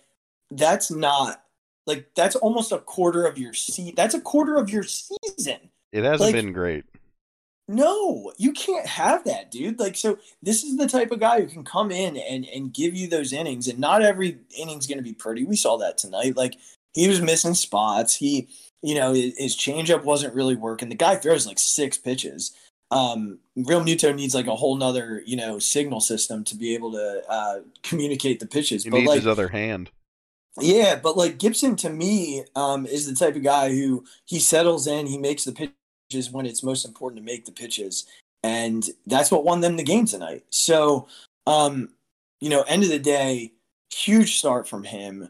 that's 0.49 0.89
not 0.89 1.43
like 1.85 2.07
that's 2.15 2.37
almost 2.37 2.71
a 2.71 2.77
quarter 2.77 3.25
of 3.25 3.37
your 3.37 3.53
seat. 3.53 3.97
That's 3.97 4.15
a 4.15 4.21
quarter 4.21 4.55
of 4.55 4.69
your 4.69 4.83
season. 4.83 5.69
It 5.91 6.05
hasn't 6.05 6.21
like, 6.21 6.33
been 6.33 6.53
great. 6.53 6.85
No, 7.67 8.31
you 8.37 8.53
can't 8.53 8.87
have 8.87 9.25
that, 9.25 9.51
dude. 9.51 9.79
Like, 9.79 9.97
so 9.97 10.17
this 10.41 10.63
is 10.63 10.77
the 10.77 10.87
type 10.87 11.11
of 11.11 11.19
guy 11.19 11.41
who 11.41 11.47
can 11.47 11.65
come 11.65 11.91
in 11.91 12.15
and 12.15 12.45
and 12.45 12.73
give 12.73 12.95
you 12.95 13.09
those 13.09 13.33
innings, 13.33 13.67
and 13.67 13.79
not 13.79 14.01
every 14.01 14.39
inning's 14.57 14.87
going 14.87 14.99
to 14.99 15.03
be 15.03 15.13
pretty. 15.13 15.43
We 15.43 15.57
saw 15.57 15.77
that 15.79 15.97
tonight. 15.97 16.37
Like, 16.37 16.55
he 16.93 17.09
was 17.09 17.21
missing 17.21 17.53
spots. 17.53 18.15
He, 18.15 18.47
you 18.81 18.95
know, 18.95 19.11
his 19.11 19.57
changeup 19.57 20.05
wasn't 20.05 20.35
really 20.35 20.55
working. 20.55 20.87
The 20.87 20.95
guy 20.95 21.17
throws 21.17 21.45
like 21.45 21.59
six 21.59 21.97
pitches. 21.97 22.53
Um, 22.89 23.39
Realmuto 23.57 24.13
needs 24.13 24.35
like 24.35 24.47
a 24.47 24.55
whole 24.55 24.75
nother, 24.75 25.23
you 25.25 25.35
know, 25.35 25.57
signal 25.57 25.99
system 25.99 26.43
to 26.43 26.55
be 26.55 26.75
able 26.75 26.91
to 26.91 27.23
uh, 27.27 27.59
communicate 27.81 28.39
the 28.39 28.45
pitches. 28.45 28.83
He 28.83 28.89
but 28.89 28.97
needs 28.97 29.07
like, 29.07 29.17
his 29.17 29.27
other 29.27 29.47
hand. 29.47 29.89
Yeah, 30.59 30.95
but 30.95 31.17
like 31.17 31.37
Gibson 31.39 31.75
to 31.77 31.89
me 31.89 32.43
um, 32.55 32.85
is 32.85 33.07
the 33.07 33.15
type 33.15 33.35
of 33.35 33.43
guy 33.43 33.69
who 33.69 34.05
he 34.25 34.39
settles 34.39 34.87
in, 34.87 35.07
he 35.07 35.17
makes 35.17 35.43
the 35.43 35.51
pitches 35.51 36.31
when 36.31 36.45
it's 36.45 36.63
most 36.63 36.85
important 36.85 37.19
to 37.19 37.25
make 37.25 37.45
the 37.45 37.51
pitches, 37.51 38.05
and 38.43 38.89
that's 39.05 39.31
what 39.31 39.43
won 39.43 39.61
them 39.61 39.77
the 39.77 39.83
game 39.83 40.05
tonight. 40.05 40.43
So, 40.49 41.07
um, 41.45 41.89
you 42.39 42.49
know, 42.49 42.61
end 42.63 42.83
of 42.83 42.89
the 42.89 42.99
day, 42.99 43.53
huge 43.91 44.37
start 44.37 44.67
from 44.67 44.83
him 44.83 45.29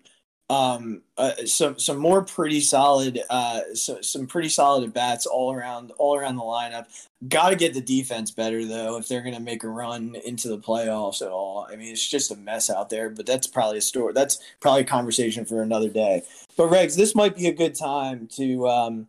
um, 0.50 1.02
uh, 1.18 1.34
some 1.46 1.78
some 1.78 1.98
more 1.98 2.24
pretty 2.24 2.62
solid, 2.62 3.22
uh, 3.30 3.62
so, 3.74 4.00
some 4.02 4.28
pretty 4.28 4.48
solid 4.48 4.94
bats 4.94 5.26
all 5.26 5.54
around 5.54 5.92
all 5.98 6.16
around 6.16 6.38
the 6.38 6.44
lineup. 6.44 6.86
Got 7.28 7.50
to 7.50 7.56
get 7.58 7.74
the 7.74 7.82
defense 7.82 8.32
better 8.32 8.64
though 8.64 8.98
if 8.98 9.08
they're 9.08 9.22
going 9.22 9.36
to 9.36 9.42
make 9.42 9.64
a 9.64 9.68
run 9.68 10.16
into 10.24 10.48
the 10.48 10.58
playoffs 10.58 11.22
at 11.22 11.30
all. 11.30 11.68
I 11.70 11.76
mean, 11.76 11.92
it's 11.92 12.08
just 12.08 12.32
a 12.32 12.38
mess 12.38 12.70
out 12.70 12.90
there. 12.90 13.10
But 13.10 13.26
that's 13.26 13.48
probably 13.48 13.80
a 13.80 13.82
story. 13.82 14.14
That's 14.14 14.40
probably 14.62 14.82
a 14.82 14.86
conversation 14.86 15.44
for 15.44 15.62
another 15.62 15.90
day. 15.90 16.24
But 16.56 16.70
Regz, 16.70 16.96
this 16.96 17.14
might 17.14 17.36
be 17.36 17.48
a 17.48 17.54
good 17.54 17.76
time 17.76 18.28
to. 18.36 18.68
Um, 18.68 19.08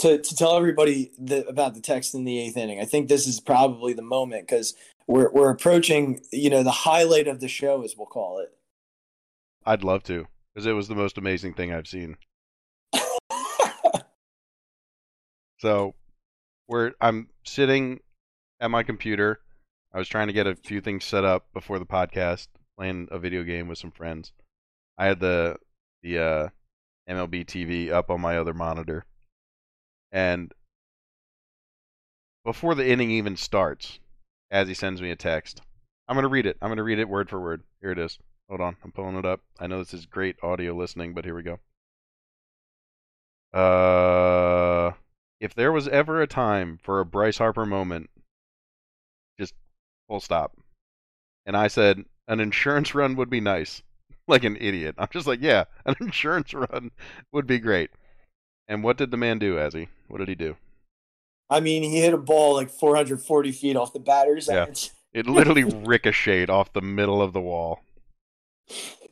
to, 0.00 0.18
to 0.18 0.36
tell 0.36 0.58
everybody 0.58 1.10
the, 1.18 1.46
about 1.48 1.72
the 1.72 1.80
text 1.80 2.14
in 2.14 2.24
the 2.24 2.38
eighth 2.38 2.58
inning. 2.58 2.78
I 2.78 2.84
think 2.84 3.08
this 3.08 3.26
is 3.26 3.40
probably 3.40 3.94
the 3.94 4.02
moment 4.02 4.46
because 4.46 4.74
we're 5.06 5.30
we're 5.30 5.48
approaching, 5.48 6.20
you 6.30 6.50
know, 6.50 6.62
the 6.62 6.70
highlight 6.70 7.26
of 7.26 7.40
the 7.40 7.48
show, 7.48 7.82
as 7.82 7.96
we'll 7.96 8.06
call 8.06 8.38
it. 8.38 8.52
I'd 9.64 9.84
love 9.84 10.02
to 10.02 10.26
because 10.56 10.66
it 10.66 10.72
was 10.72 10.88
the 10.88 10.94
most 10.94 11.18
amazing 11.18 11.52
thing 11.52 11.70
I've 11.70 11.86
seen. 11.86 12.16
so, 15.58 15.94
we're 16.66 16.92
I'm 16.98 17.28
sitting 17.44 18.00
at 18.58 18.70
my 18.70 18.82
computer. 18.82 19.40
I 19.92 19.98
was 19.98 20.08
trying 20.08 20.28
to 20.28 20.32
get 20.32 20.46
a 20.46 20.56
few 20.56 20.80
things 20.80 21.04
set 21.04 21.26
up 21.26 21.52
before 21.52 21.78
the 21.78 21.84
podcast, 21.84 22.48
playing 22.78 23.08
a 23.10 23.18
video 23.18 23.42
game 23.42 23.68
with 23.68 23.76
some 23.76 23.90
friends. 23.90 24.32
I 24.96 25.04
had 25.04 25.20
the 25.20 25.58
the 26.02 26.18
uh, 26.18 26.48
MLB 27.06 27.44
TV 27.44 27.90
up 27.90 28.08
on 28.08 28.22
my 28.22 28.38
other 28.38 28.54
monitor, 28.54 29.04
and 30.10 30.54
before 32.46 32.74
the 32.74 32.88
inning 32.88 33.10
even 33.10 33.36
starts, 33.36 33.98
as 34.50 34.68
he 34.68 34.74
sends 34.74 35.02
me 35.02 35.10
a 35.10 35.16
text, 35.16 35.60
I'm 36.08 36.16
gonna 36.16 36.28
read 36.28 36.46
it. 36.46 36.56
I'm 36.62 36.70
gonna 36.70 36.82
read 36.82 36.98
it 36.98 37.10
word 37.10 37.28
for 37.28 37.38
word. 37.38 37.62
Here 37.82 37.90
it 37.90 37.98
is. 37.98 38.18
Hold 38.48 38.60
on, 38.60 38.76
I'm 38.84 38.92
pulling 38.92 39.16
it 39.16 39.24
up. 39.24 39.40
I 39.58 39.66
know 39.66 39.78
this 39.78 39.94
is 39.94 40.06
great 40.06 40.36
audio 40.42 40.72
listening, 40.74 41.14
but 41.14 41.24
here 41.24 41.34
we 41.34 41.42
go. 41.42 41.58
Uh, 43.52 44.92
if 45.40 45.54
there 45.54 45.72
was 45.72 45.88
ever 45.88 46.22
a 46.22 46.26
time 46.26 46.78
for 46.82 47.00
a 47.00 47.04
Bryce 47.04 47.38
Harper 47.38 47.66
moment, 47.66 48.10
just 49.38 49.54
full 50.08 50.20
stop. 50.20 50.56
And 51.44 51.56
I 51.56 51.68
said, 51.68 52.04
an 52.28 52.40
insurance 52.40 52.94
run 52.94 53.16
would 53.16 53.30
be 53.30 53.40
nice. 53.40 53.82
like 54.28 54.44
an 54.44 54.56
idiot. 54.60 54.94
I'm 54.98 55.08
just 55.12 55.26
like, 55.26 55.40
yeah, 55.40 55.64
an 55.86 55.96
insurance 56.00 56.52
run 56.54 56.90
would 57.32 57.46
be 57.46 57.58
great. 57.58 57.90
And 58.68 58.82
what 58.82 58.96
did 58.96 59.10
the 59.10 59.16
man 59.16 59.38
do, 59.38 59.56
Azzy? 59.56 59.88
What 60.08 60.18
did 60.18 60.28
he 60.28 60.34
do? 60.34 60.56
I 61.48 61.60
mean, 61.60 61.84
he 61.84 62.00
hit 62.00 62.12
a 62.12 62.18
ball 62.18 62.54
like 62.54 62.70
440 62.70 63.52
feet 63.52 63.76
off 63.76 63.92
the 63.92 64.00
batter's 64.00 64.48
yeah. 64.48 64.66
edge. 64.68 64.90
It 65.12 65.26
literally 65.26 65.62
ricocheted 65.62 66.50
off 66.50 66.72
the 66.72 66.80
middle 66.80 67.22
of 67.22 67.32
the 67.32 67.40
wall. 67.40 67.80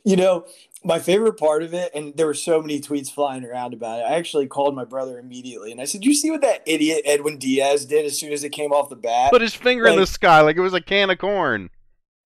You 0.03 0.15
know, 0.15 0.45
my 0.85 0.99
favorite 0.99 1.33
part 1.33 1.63
of 1.63 1.73
it, 1.73 1.91
and 1.95 2.15
there 2.15 2.27
were 2.27 2.35
so 2.35 2.61
many 2.61 2.79
tweets 2.79 3.11
flying 3.11 3.43
around 3.43 3.73
about 3.73 3.99
it. 3.99 4.03
I 4.03 4.15
actually 4.15 4.45
called 4.45 4.75
my 4.75 4.85
brother 4.85 5.17
immediately 5.17 5.71
and 5.71 5.81
I 5.81 5.85
said, 5.85 6.05
You 6.05 6.13
see 6.13 6.29
what 6.29 6.41
that 6.41 6.61
idiot 6.65 7.01
Edwin 7.05 7.37
Diaz 7.37 7.85
did 7.85 8.05
as 8.05 8.19
soon 8.19 8.31
as 8.31 8.43
it 8.43 8.49
came 8.49 8.71
off 8.71 8.89
the 8.89 8.95
bat? 8.95 9.31
Put 9.31 9.41
his 9.41 9.55
finger 9.55 9.85
like, 9.85 9.93
in 9.93 9.99
the 9.99 10.07
sky 10.07 10.41
like 10.41 10.57
it 10.57 10.61
was 10.61 10.75
a 10.75 10.81
can 10.81 11.09
of 11.09 11.17
corn. 11.17 11.71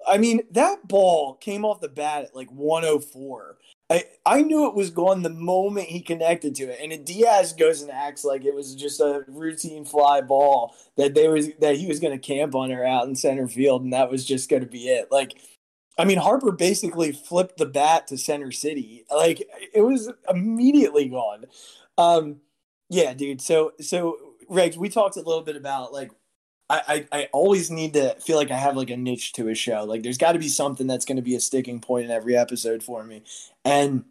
I 0.07 0.17
mean, 0.17 0.41
that 0.51 0.87
ball 0.87 1.35
came 1.35 1.63
off 1.63 1.81
the 1.81 1.89
bat 1.89 2.25
at 2.25 2.35
like 2.35 2.49
104. 2.51 3.57
I, 3.91 4.03
I 4.25 4.41
knew 4.41 4.67
it 4.67 4.75
was 4.75 4.91
gone 4.91 5.23
the 5.23 5.29
moment 5.29 5.87
he 5.87 6.01
connected 6.01 6.53
to 6.55 6.65
it. 6.65 6.79
And 6.81 7.05
Diaz 7.05 7.53
goes 7.53 7.81
and 7.81 7.89
acts 7.89 8.23
like 8.23 8.45
it 8.45 8.53
was 8.53 8.75
just 8.75 8.99
a 8.99 9.23
routine 9.27 9.85
fly 9.85 10.21
ball 10.21 10.75
that 10.97 11.15
they 11.15 11.27
was 11.27 11.49
that 11.59 11.77
he 11.77 11.87
was 11.87 11.99
gonna 11.99 12.19
camp 12.19 12.55
on 12.55 12.71
her 12.71 12.85
out 12.85 13.07
in 13.07 13.15
center 13.15 13.47
field 13.47 13.83
and 13.83 13.93
that 13.93 14.11
was 14.11 14.25
just 14.25 14.49
gonna 14.49 14.65
be 14.65 14.89
it. 14.89 15.11
Like 15.11 15.35
I 15.99 16.05
mean, 16.05 16.17
Harper 16.17 16.51
basically 16.51 17.11
flipped 17.11 17.57
the 17.57 17.65
bat 17.65 18.07
to 18.07 18.17
center 18.17 18.51
city. 18.51 19.03
Like 19.13 19.47
it 19.73 19.81
was 19.81 20.11
immediately 20.29 21.09
gone. 21.09 21.45
Um, 21.97 22.37
yeah, 22.89 23.13
dude. 23.13 23.41
So, 23.41 23.73
so 23.81 24.17
Regz, 24.49 24.77
we 24.77 24.87
talked 24.87 25.17
a 25.17 25.21
little 25.21 25.43
bit 25.43 25.57
about 25.57 25.91
like 25.91 26.11
I, 26.69 27.05
I, 27.11 27.19
I 27.19 27.29
always 27.33 27.69
need 27.69 27.93
to 27.93 28.15
feel 28.21 28.37
like 28.37 28.49
I 28.49 28.57
have 28.57 28.77
like 28.77 28.89
a 28.89 28.97
niche 28.97 29.33
to 29.33 29.49
a 29.49 29.55
show. 29.55 29.83
Like 29.83 30.03
there's 30.03 30.17
got 30.17 30.31
to 30.31 30.39
be 30.39 30.47
something 30.47 30.87
that's 30.87 31.05
going 31.05 31.17
to 31.17 31.21
be 31.21 31.35
a 31.35 31.39
sticking 31.41 31.81
point 31.81 32.05
in 32.05 32.11
every 32.11 32.37
episode 32.37 32.81
for 32.81 33.03
me. 33.03 33.23
And 33.65 34.05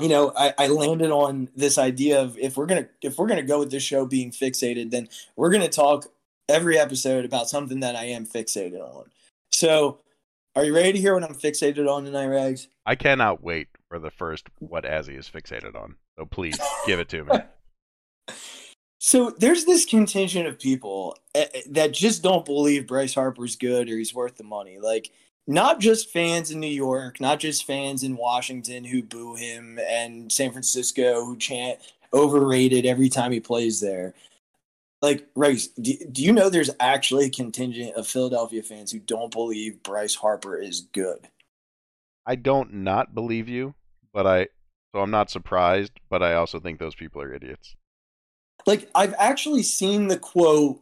you 0.00 0.08
know, 0.08 0.32
I, 0.36 0.52
I 0.58 0.66
landed 0.66 1.12
on 1.12 1.48
this 1.54 1.78
idea 1.78 2.20
of 2.20 2.36
if 2.38 2.56
we're 2.56 2.66
gonna 2.66 2.88
if 3.00 3.16
we're 3.16 3.28
gonna 3.28 3.44
go 3.44 3.60
with 3.60 3.70
this 3.70 3.84
show 3.84 4.04
being 4.04 4.32
fixated, 4.32 4.90
then 4.90 5.08
we're 5.36 5.50
gonna 5.50 5.68
talk 5.68 6.06
every 6.48 6.76
episode 6.76 7.24
about 7.24 7.48
something 7.48 7.78
that 7.80 7.94
I 7.94 8.06
am 8.06 8.26
fixated 8.26 8.80
on. 8.80 9.04
So 9.52 10.00
are 10.56 10.64
you 10.64 10.74
ready 10.74 10.92
to 10.92 10.98
hear 10.98 11.14
what 11.14 11.24
I'm 11.24 11.34
fixated 11.34 11.88
on 11.88 12.04
tonight, 12.04 12.28
Regz? 12.28 12.68
I 12.86 12.94
cannot 12.94 13.42
wait 13.42 13.68
for 13.88 13.98
the 13.98 14.10
first 14.10 14.48
what 14.58 14.84
Azzy 14.84 15.18
is 15.18 15.28
fixated 15.28 15.74
on. 15.74 15.96
So 16.18 16.24
please 16.24 16.58
give 16.86 17.00
it 17.00 17.08
to 17.10 17.24
me. 17.24 17.38
So 19.06 19.34
there's 19.38 19.66
this 19.66 19.84
contingent 19.84 20.46
of 20.46 20.58
people 20.58 21.18
eh, 21.34 21.44
eh, 21.52 21.60
that 21.72 21.92
just 21.92 22.22
don't 22.22 22.46
believe 22.46 22.86
Bryce 22.86 23.12
Harper's 23.12 23.54
good 23.54 23.90
or 23.90 23.98
he's 23.98 24.14
worth 24.14 24.38
the 24.38 24.44
money. 24.44 24.78
Like 24.78 25.10
not 25.46 25.78
just 25.78 26.10
fans 26.10 26.50
in 26.50 26.58
New 26.58 26.66
York, 26.66 27.20
not 27.20 27.38
just 27.38 27.66
fans 27.66 28.02
in 28.02 28.16
Washington 28.16 28.82
who 28.82 29.02
boo 29.02 29.34
him 29.34 29.78
and 29.86 30.32
San 30.32 30.52
Francisco 30.52 31.22
who 31.22 31.36
chant 31.36 31.80
overrated 32.14 32.86
every 32.86 33.10
time 33.10 33.30
he 33.30 33.40
plays 33.40 33.78
there 33.78 34.14
like 35.04 35.26
Rice, 35.36 35.68
do, 35.68 35.92
do 36.10 36.22
you 36.22 36.32
know 36.32 36.48
there's 36.48 36.70
actually 36.80 37.26
a 37.26 37.30
contingent 37.30 37.94
of 37.94 38.06
Philadelphia 38.06 38.62
fans 38.62 38.90
who 38.90 38.98
don't 38.98 39.30
believe 39.30 39.82
Bryce 39.82 40.14
Harper 40.14 40.56
is 40.56 40.80
good? 40.92 41.28
I 42.26 42.36
don't 42.36 42.72
not 42.72 43.14
believe 43.14 43.48
you, 43.48 43.74
but 44.12 44.26
I 44.26 44.48
so 44.94 45.00
I'm 45.00 45.10
not 45.10 45.30
surprised, 45.30 45.92
but 46.08 46.22
I 46.22 46.34
also 46.34 46.58
think 46.58 46.78
those 46.78 46.94
people 46.94 47.20
are 47.20 47.34
idiots. 47.34 47.76
Like 48.66 48.88
I've 48.94 49.14
actually 49.18 49.62
seen 49.62 50.08
the 50.08 50.18
quote 50.18 50.80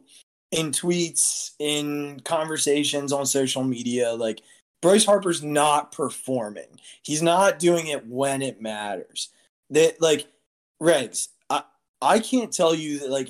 in 0.51 0.71
tweets, 0.71 1.51
in 1.59 2.21
conversations 2.21 3.11
on 3.11 3.25
social 3.25 3.63
media, 3.63 4.13
like 4.13 4.41
Bryce 4.81 5.05
Harper's 5.05 5.43
not 5.43 5.91
performing. 5.91 6.79
He's 7.01 7.21
not 7.21 7.59
doing 7.59 7.87
it 7.87 8.07
when 8.07 8.41
it 8.41 8.61
matters. 8.61 9.29
That 9.69 10.01
like 10.01 10.27
Regz, 10.81 11.27
I 11.49 11.63
I 12.01 12.19
can't 12.19 12.53
tell 12.53 12.73
you 12.73 12.99
that 12.99 13.09
like 13.09 13.29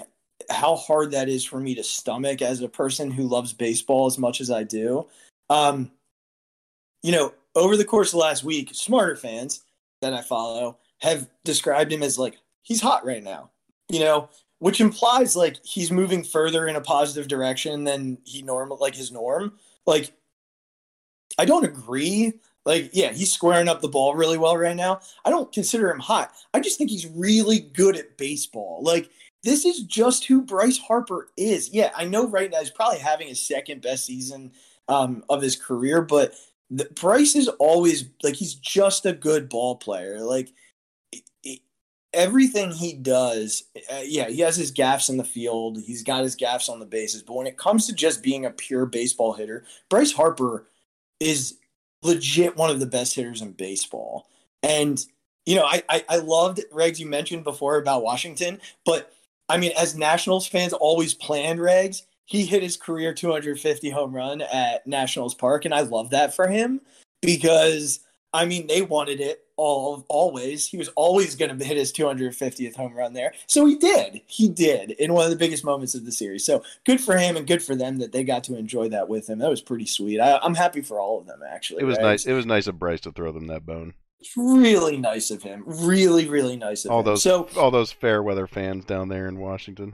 how 0.49 0.75
hard 0.75 1.11
that 1.11 1.29
is 1.29 1.43
for 1.43 1.59
me 1.59 1.75
to 1.75 1.83
stomach 1.83 2.41
as 2.41 2.61
a 2.61 2.69
person 2.69 3.11
who 3.11 3.27
loves 3.27 3.53
baseball 3.53 4.05
as 4.05 4.17
much 4.17 4.41
as 4.41 4.51
I 4.51 4.63
do. 4.63 5.07
Um, 5.49 5.91
you 7.01 7.11
know, 7.11 7.33
over 7.55 7.77
the 7.77 7.85
course 7.85 8.13
of 8.13 8.19
last 8.19 8.43
week, 8.43 8.69
smarter 8.73 9.15
fans 9.15 9.61
that 10.01 10.13
I 10.13 10.21
follow 10.21 10.77
have 10.99 11.29
described 11.43 11.91
him 11.91 12.03
as 12.03 12.17
like 12.17 12.37
he's 12.63 12.81
hot 12.81 13.05
right 13.05 13.23
now. 13.23 13.49
You 13.89 13.99
know, 13.99 14.29
which 14.59 14.81
implies 14.81 15.35
like 15.35 15.63
he's 15.63 15.91
moving 15.91 16.23
further 16.23 16.67
in 16.67 16.75
a 16.75 16.81
positive 16.81 17.27
direction 17.27 17.83
than 17.83 18.17
he 18.23 18.41
normal 18.41 18.77
like 18.79 18.95
his 18.95 19.11
norm. 19.11 19.53
Like 19.85 20.13
I 21.37 21.45
don't 21.45 21.65
agree. 21.65 22.33
Like, 22.65 22.91
yeah, 22.93 23.11
he's 23.11 23.31
squaring 23.31 23.67
up 23.67 23.81
the 23.81 23.89
ball 23.89 24.15
really 24.15 24.37
well 24.37 24.55
right 24.55 24.75
now. 24.75 25.01
I 25.25 25.29
don't 25.29 25.51
consider 25.51 25.91
him 25.91 25.99
hot. 25.99 26.31
I 26.53 26.59
just 26.59 26.77
think 26.77 26.89
he's 26.89 27.07
really 27.07 27.59
good 27.59 27.97
at 27.97 28.17
baseball. 28.17 28.81
Like, 28.81 29.09
this 29.43 29.65
is 29.65 29.81
just 29.83 30.25
who 30.25 30.41
Bryce 30.41 30.77
Harper 30.77 31.29
is. 31.37 31.69
Yeah, 31.73 31.91
I 31.95 32.05
know 32.05 32.27
right 32.27 32.49
now 32.49 32.59
he's 32.59 32.69
probably 32.69 32.99
having 32.99 33.27
his 33.27 33.45
second 33.45 33.81
best 33.81 34.05
season 34.05 34.51
um, 34.87 35.23
of 35.29 35.41
his 35.41 35.55
career, 35.55 36.01
but 36.01 36.33
the, 36.69 36.85
Bryce 36.95 37.35
is 37.35 37.49
always 37.59 38.05
like 38.23 38.35
he's 38.35 38.55
just 38.55 39.05
a 39.05 39.13
good 39.13 39.49
ball 39.49 39.75
player. 39.75 40.21
Like 40.21 40.49
it, 41.11 41.23
it, 41.43 41.59
everything 42.13 42.71
he 42.71 42.93
does, 42.93 43.63
uh, 43.91 44.01
yeah, 44.03 44.29
he 44.29 44.39
has 44.39 44.55
his 44.55 44.71
gaffes 44.71 45.09
in 45.09 45.17
the 45.17 45.23
field, 45.23 45.77
he's 45.81 46.03
got 46.03 46.23
his 46.23 46.35
gaffes 46.35 46.69
on 46.69 46.79
the 46.79 46.85
bases, 46.85 47.21
but 47.21 47.35
when 47.35 47.47
it 47.47 47.57
comes 47.57 47.85
to 47.87 47.93
just 47.93 48.23
being 48.23 48.45
a 48.45 48.51
pure 48.51 48.85
baseball 48.85 49.33
hitter, 49.33 49.65
Bryce 49.89 50.13
Harper 50.13 50.67
is 51.19 51.57
legit 52.01 52.55
one 52.55 52.69
of 52.69 52.79
the 52.79 52.85
best 52.85 53.15
hitters 53.15 53.41
in 53.41 53.51
baseball. 53.51 54.27
And 54.61 55.03
you 55.45 55.55
know, 55.55 55.65
I, 55.65 55.83
I, 55.89 56.05
I 56.07 56.15
loved 56.17 56.61
Regz 56.71 56.99
you 56.99 57.05
mentioned 57.05 57.43
before 57.43 57.77
about 57.77 58.03
Washington, 58.03 58.61
but 58.85 59.13
I 59.49 59.57
mean, 59.57 59.71
as 59.77 59.95
Nationals 59.95 60.47
fans 60.47 60.73
always 60.73 61.13
planned, 61.13 61.59
Regz, 61.59 62.03
he 62.25 62.45
hit 62.45 62.63
his 62.63 62.77
career 62.77 63.13
250 63.13 63.89
home 63.89 64.13
run 64.13 64.41
at 64.41 64.87
Nationals 64.87 65.33
Park, 65.33 65.65
and 65.65 65.73
I 65.73 65.81
love 65.81 66.11
that 66.11 66.33
for 66.35 66.47
him 66.47 66.81
because 67.21 67.99
I 68.31 68.45
mean 68.45 68.67
they 68.67 68.81
wanted 68.81 69.19
it 69.19 69.45
all 69.55 70.05
always. 70.07 70.65
He 70.65 70.77
was 70.77 70.87
always 70.95 71.35
going 71.35 71.55
to 71.55 71.65
hit 71.65 71.77
his 71.77 71.91
250th 71.91 72.75
home 72.75 72.93
run 72.93 73.13
there, 73.13 73.33
so 73.47 73.65
he 73.65 73.75
did. 73.75 74.21
He 74.27 74.47
did 74.47 74.91
in 74.91 75.13
one 75.13 75.25
of 75.25 75.31
the 75.31 75.37
biggest 75.37 75.65
moments 75.65 75.95
of 75.95 76.05
the 76.05 76.11
series. 76.11 76.45
So 76.45 76.63
good 76.85 77.01
for 77.01 77.17
him 77.17 77.35
and 77.35 77.45
good 77.45 77.61
for 77.61 77.75
them 77.75 77.97
that 77.97 78.13
they 78.13 78.23
got 78.23 78.43
to 78.45 78.55
enjoy 78.55 78.89
that 78.89 79.09
with 79.09 79.29
him. 79.29 79.39
That 79.39 79.49
was 79.49 79.61
pretty 79.61 79.85
sweet. 79.85 80.19
I, 80.19 80.39
am 80.43 80.55
happy 80.55 80.81
for 80.81 80.99
all 80.99 81.19
of 81.19 81.27
them 81.27 81.41
actually. 81.47 81.81
It 81.81 81.85
was 81.85 81.97
right? 81.97 82.03
nice. 82.03 82.25
It 82.25 82.33
was 82.33 82.45
nice 82.45 82.67
of 82.67 82.79
Bryce 82.79 83.01
to 83.01 83.11
throw 83.11 83.31
them 83.31 83.47
that 83.47 83.65
bone. 83.65 83.93
It's 84.23 84.37
really 84.37 84.95
nice 84.95 85.31
of 85.31 85.43
him. 85.43 85.63
Really, 85.65 86.29
really 86.29 86.55
nice 86.55 86.85
of 86.85 86.91
all 86.91 86.99
him. 86.99 87.05
those 87.05 87.23
so 87.23 87.49
all 87.57 87.71
those 87.71 87.91
fair 87.91 88.23
weather 88.23 88.47
fans 88.47 88.85
down 88.85 89.09
there 89.09 89.27
in 89.27 89.37
Washington. 89.37 89.91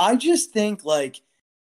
I 0.00 0.16
just 0.16 0.50
think 0.50 0.84
like 0.84 1.20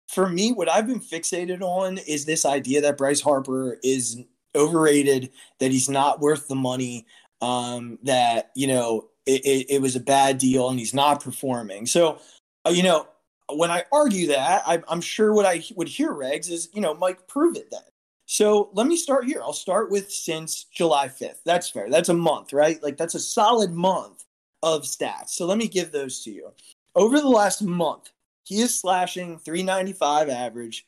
for 0.08 0.26
me, 0.26 0.52
what 0.52 0.70
I've 0.70 0.86
been 0.86 1.00
fixated 1.00 1.60
on 1.60 1.98
is 1.98 2.24
this 2.24 2.46
idea 2.46 2.80
that 2.80 2.96
Bryce 2.96 3.20
Harper 3.20 3.78
is 3.84 4.18
overrated, 4.54 5.30
that 5.58 5.70
he's 5.70 5.90
not 5.90 6.20
worth 6.20 6.48
the 6.48 6.54
money, 6.54 7.06
um, 7.42 7.98
that 8.04 8.50
you 8.56 8.66
know 8.66 9.08
it, 9.26 9.44
it, 9.44 9.66
it, 9.74 9.82
was 9.82 9.94
a 9.94 10.00
bad 10.00 10.38
deal 10.38 10.70
and 10.70 10.78
he's 10.78 10.94
not 10.94 11.22
performing. 11.22 11.84
So, 11.84 12.18
uh, 12.66 12.70
you 12.70 12.82
know, 12.82 13.08
when 13.50 13.70
I 13.70 13.84
argue 13.92 14.28
that, 14.28 14.62
I, 14.66 14.82
I'm 14.88 15.02
sure 15.02 15.34
what 15.34 15.44
I 15.44 15.62
would 15.76 15.88
hear, 15.88 16.14
Regz, 16.14 16.50
is 16.50 16.70
you 16.72 16.80
know, 16.80 16.94
Mike, 16.94 17.28
prove 17.28 17.56
it 17.56 17.70
then. 17.70 17.82
So 18.30 18.70
let 18.74 18.86
me 18.86 18.94
start 18.96 19.24
here. 19.24 19.42
I'll 19.42 19.52
start 19.52 19.90
with 19.90 20.08
since 20.08 20.62
July 20.72 21.08
5th. 21.08 21.38
That's 21.44 21.68
fair. 21.68 21.90
That's 21.90 22.10
a 22.10 22.14
month, 22.14 22.52
right? 22.52 22.80
Like 22.80 22.96
that's 22.96 23.16
a 23.16 23.18
solid 23.18 23.72
month 23.72 24.24
of 24.62 24.82
stats. 24.82 25.30
So 25.30 25.46
let 25.46 25.58
me 25.58 25.66
give 25.66 25.90
those 25.90 26.22
to 26.22 26.30
you. 26.30 26.52
Over 26.94 27.18
the 27.18 27.28
last 27.28 27.60
month, 27.60 28.10
he 28.44 28.60
is 28.60 28.72
slashing 28.72 29.40
395 29.40 30.28
average, 30.28 30.86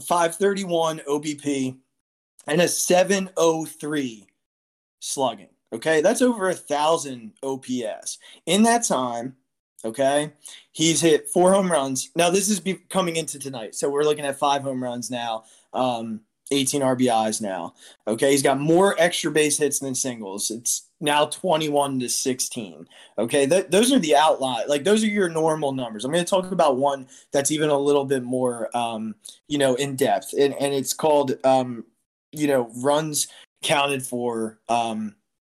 531 0.00 1.00
OBP, 1.00 1.76
and 2.46 2.60
a 2.60 2.68
703 2.68 4.28
slugging. 5.00 5.48
Okay, 5.72 6.00
that's 6.00 6.22
over 6.22 6.48
a 6.48 6.54
thousand 6.54 7.32
OPS. 7.42 8.18
In 8.46 8.62
that 8.62 8.84
time, 8.84 9.34
okay, 9.84 10.32
he's 10.70 11.00
hit 11.00 11.28
four 11.28 11.52
home 11.52 11.72
runs. 11.72 12.10
Now, 12.14 12.30
this 12.30 12.48
is 12.48 12.60
be- 12.60 12.74
coming 12.88 13.16
into 13.16 13.40
tonight. 13.40 13.74
So 13.74 13.90
we're 13.90 14.04
looking 14.04 14.24
at 14.24 14.38
five 14.38 14.62
home 14.62 14.80
runs 14.80 15.10
now. 15.10 15.42
Um, 15.72 16.20
18 16.50 16.82
RBIs 16.82 17.40
now. 17.40 17.74
Okay, 18.06 18.30
he's 18.30 18.42
got 18.42 18.58
more 18.58 18.94
extra 18.98 19.30
base 19.30 19.58
hits 19.58 19.78
than 19.78 19.94
singles. 19.94 20.50
It's 20.50 20.88
now 21.00 21.26
21 21.26 22.00
to 22.00 22.08
16. 22.08 22.88
Okay, 23.18 23.46
Th- 23.46 23.66
those 23.68 23.92
are 23.92 23.98
the 23.98 24.16
outlier. 24.16 24.66
Like 24.66 24.84
those 24.84 25.02
are 25.04 25.08
your 25.08 25.28
normal 25.28 25.72
numbers. 25.72 26.04
I'm 26.04 26.12
going 26.12 26.24
to 26.24 26.28
talk 26.28 26.50
about 26.50 26.76
one 26.76 27.08
that's 27.32 27.50
even 27.50 27.70
a 27.70 27.78
little 27.78 28.04
bit 28.04 28.22
more, 28.22 28.74
um, 28.76 29.14
you 29.48 29.58
know, 29.58 29.74
in 29.74 29.96
depth, 29.96 30.32
and 30.38 30.54
and 30.54 30.74
it's 30.74 30.92
called, 30.92 31.34
um, 31.44 31.84
you 32.32 32.46
know, 32.46 32.70
runs 32.76 33.28
counted 33.62 34.02
for, 34.02 34.58
um, 34.68 35.14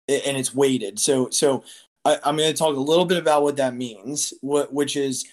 and 0.07 0.37
it's 0.37 0.53
weighted. 0.53 0.99
So 0.99 1.29
so 1.29 1.63
I, 2.05 2.17
I'm 2.23 2.37
going 2.37 2.51
to 2.51 2.57
talk 2.57 2.75
a 2.75 2.79
little 2.79 3.05
bit 3.05 3.17
about 3.17 3.43
what 3.43 3.57
that 3.57 3.75
means. 3.75 4.33
What 4.41 4.73
which 4.73 4.95
is, 4.95 5.25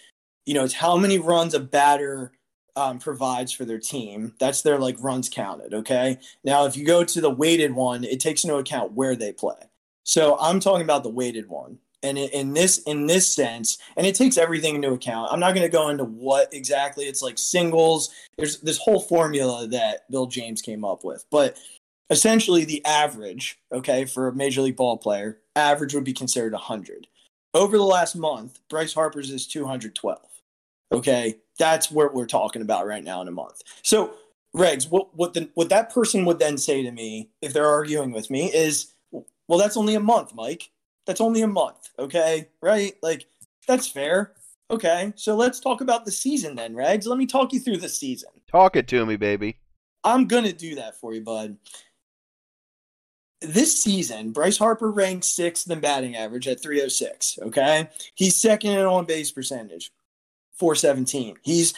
you 0.46 0.54
know, 0.54 0.64
it's 0.64 0.74
how 0.74 0.96
many 0.96 1.18
runs 1.18 1.54
a 1.54 1.61
batter 1.61 2.32
um, 2.79 2.99
provides 2.99 3.53
for 3.53 3.64
their 3.64 3.79
team. 3.79 4.35
That's 4.39 4.62
their 4.62 4.79
like 4.79 4.97
runs 5.01 5.29
counted. 5.29 5.74
Okay. 5.74 6.18
Now, 6.45 6.64
if 6.64 6.76
you 6.76 6.87
go 6.87 7.05
to 7.05 7.20
the 7.20 7.31
weighted 7.31 7.74
one, 7.74 8.05
it 8.05 8.20
takes 8.20 8.45
into 8.45 8.57
account 8.57 8.93
where 8.93 9.16
they 9.16 9.33
play. 9.33 9.57
So 10.05 10.39
I'm 10.41 10.61
talking 10.61 10.85
about 10.85 11.03
the 11.03 11.11
weighted 11.11 11.49
one. 11.49 11.79
And 12.05 12.16
in 12.16 12.55
this 12.55 12.79
in 12.85 13.07
this 13.07 13.31
sense, 13.31 13.76
and 13.97 14.07
it 14.07 14.14
takes 14.14 14.39
everything 14.39 14.76
into 14.76 14.93
account. 14.93 15.33
I'm 15.33 15.41
not 15.41 15.53
going 15.53 15.66
to 15.66 15.72
go 15.72 15.89
into 15.89 16.05
what 16.05 16.55
exactly 16.55 17.07
it's 17.07 17.22
like 17.22 17.37
singles. 17.39 18.14
There's 18.37 18.61
this 18.61 18.79
whole 18.79 19.01
formula 19.01 19.66
that 19.66 20.09
Bill 20.09 20.26
James 20.26 20.62
came 20.62 20.85
up 20.85 21.03
with, 21.03 21.24
but 21.33 21.59
essentially 22.09 22.64
the 22.64 22.85
average, 22.85 23.59
okay, 23.72 24.05
for 24.05 24.29
a 24.29 24.35
major 24.35 24.62
league 24.62 24.76
ball 24.76 24.97
player, 24.97 25.41
average 25.57 25.93
would 25.93 26.05
be 26.05 26.12
considered 26.12 26.53
100. 26.53 27.09
Over 27.53 27.76
the 27.76 27.83
last 27.83 28.14
month, 28.14 28.61
Bryce 28.70 28.95
Harper's 28.95 29.31
is 29.31 29.49
212. 29.49 30.20
Okay, 30.91 31.36
that's 31.59 31.91
what 31.91 32.14
we're 32.14 32.26
talking 32.26 32.62
about 32.62 32.86
right 32.86 33.05
now 33.05 33.20
in 33.20 33.28
a 33.28 33.32
month. 33.32 33.62
So, 33.82 34.14
Regz, 34.57 34.91
what 34.91 35.14
what 35.14 35.34
the, 35.34 35.51
what 35.55 35.68
that 35.68 35.93
person 35.93 36.24
would 36.24 36.39
then 36.39 36.57
say 36.57 36.82
to 36.82 36.91
me 36.91 37.30
if 37.43 37.53
they're 37.53 37.66
arguing 37.66 38.12
with 38.12 38.30
me 38.30 38.53
is, 38.53 38.95
well, 39.12 39.59
that's 39.59 39.76
only 39.76 39.95
a 39.95 40.01
month, 40.01 40.34
Mike. 40.34 40.70
That's 41.07 41.20
only 41.20 41.43
a 41.43 41.49
month. 41.49 41.91
Okay, 41.99 42.49
right? 42.62 42.95
Like 43.03 43.26
that's 43.66 43.89
fair. 43.89 44.32
Okay, 44.70 45.12
so 45.16 45.34
let's 45.34 45.61
talk 45.61 45.80
about 45.80 46.05
the 46.05 46.12
season 46.12 46.55
then, 46.55 46.74
Regz. 46.74 47.07
Let 47.07 47.18
me 47.18 47.26
talk 47.26 47.53
you 47.53 47.61
through 47.61 47.78
the 47.78 47.89
season. 47.89 48.30
Talk 48.51 48.76
it 48.76 48.89
to 48.89 49.05
me, 49.07 49.16
baby. 49.16 49.59
I'm 50.05 50.26
gonna 50.26 50.53
do 50.53 50.74
that 50.76 50.97
for 50.97 51.14
you, 51.14 51.22
bud. 51.22 51.57
This 53.41 53.80
season, 53.80 54.32
Bryce 54.32 54.59
Harper 54.59 54.91
ranks 54.91 55.28
sixth 55.28 55.70
in 55.70 55.80
batting 55.80 56.16
average 56.16 56.49
at 56.49 56.62
306. 56.62 57.39
Okay, 57.43 57.89
he's 58.14 58.36
second 58.36 58.72
in 58.72 58.84
on 58.84 59.05
base 59.05 59.30
percentage. 59.30 59.93
417. 60.59 61.36
He's 61.42 61.74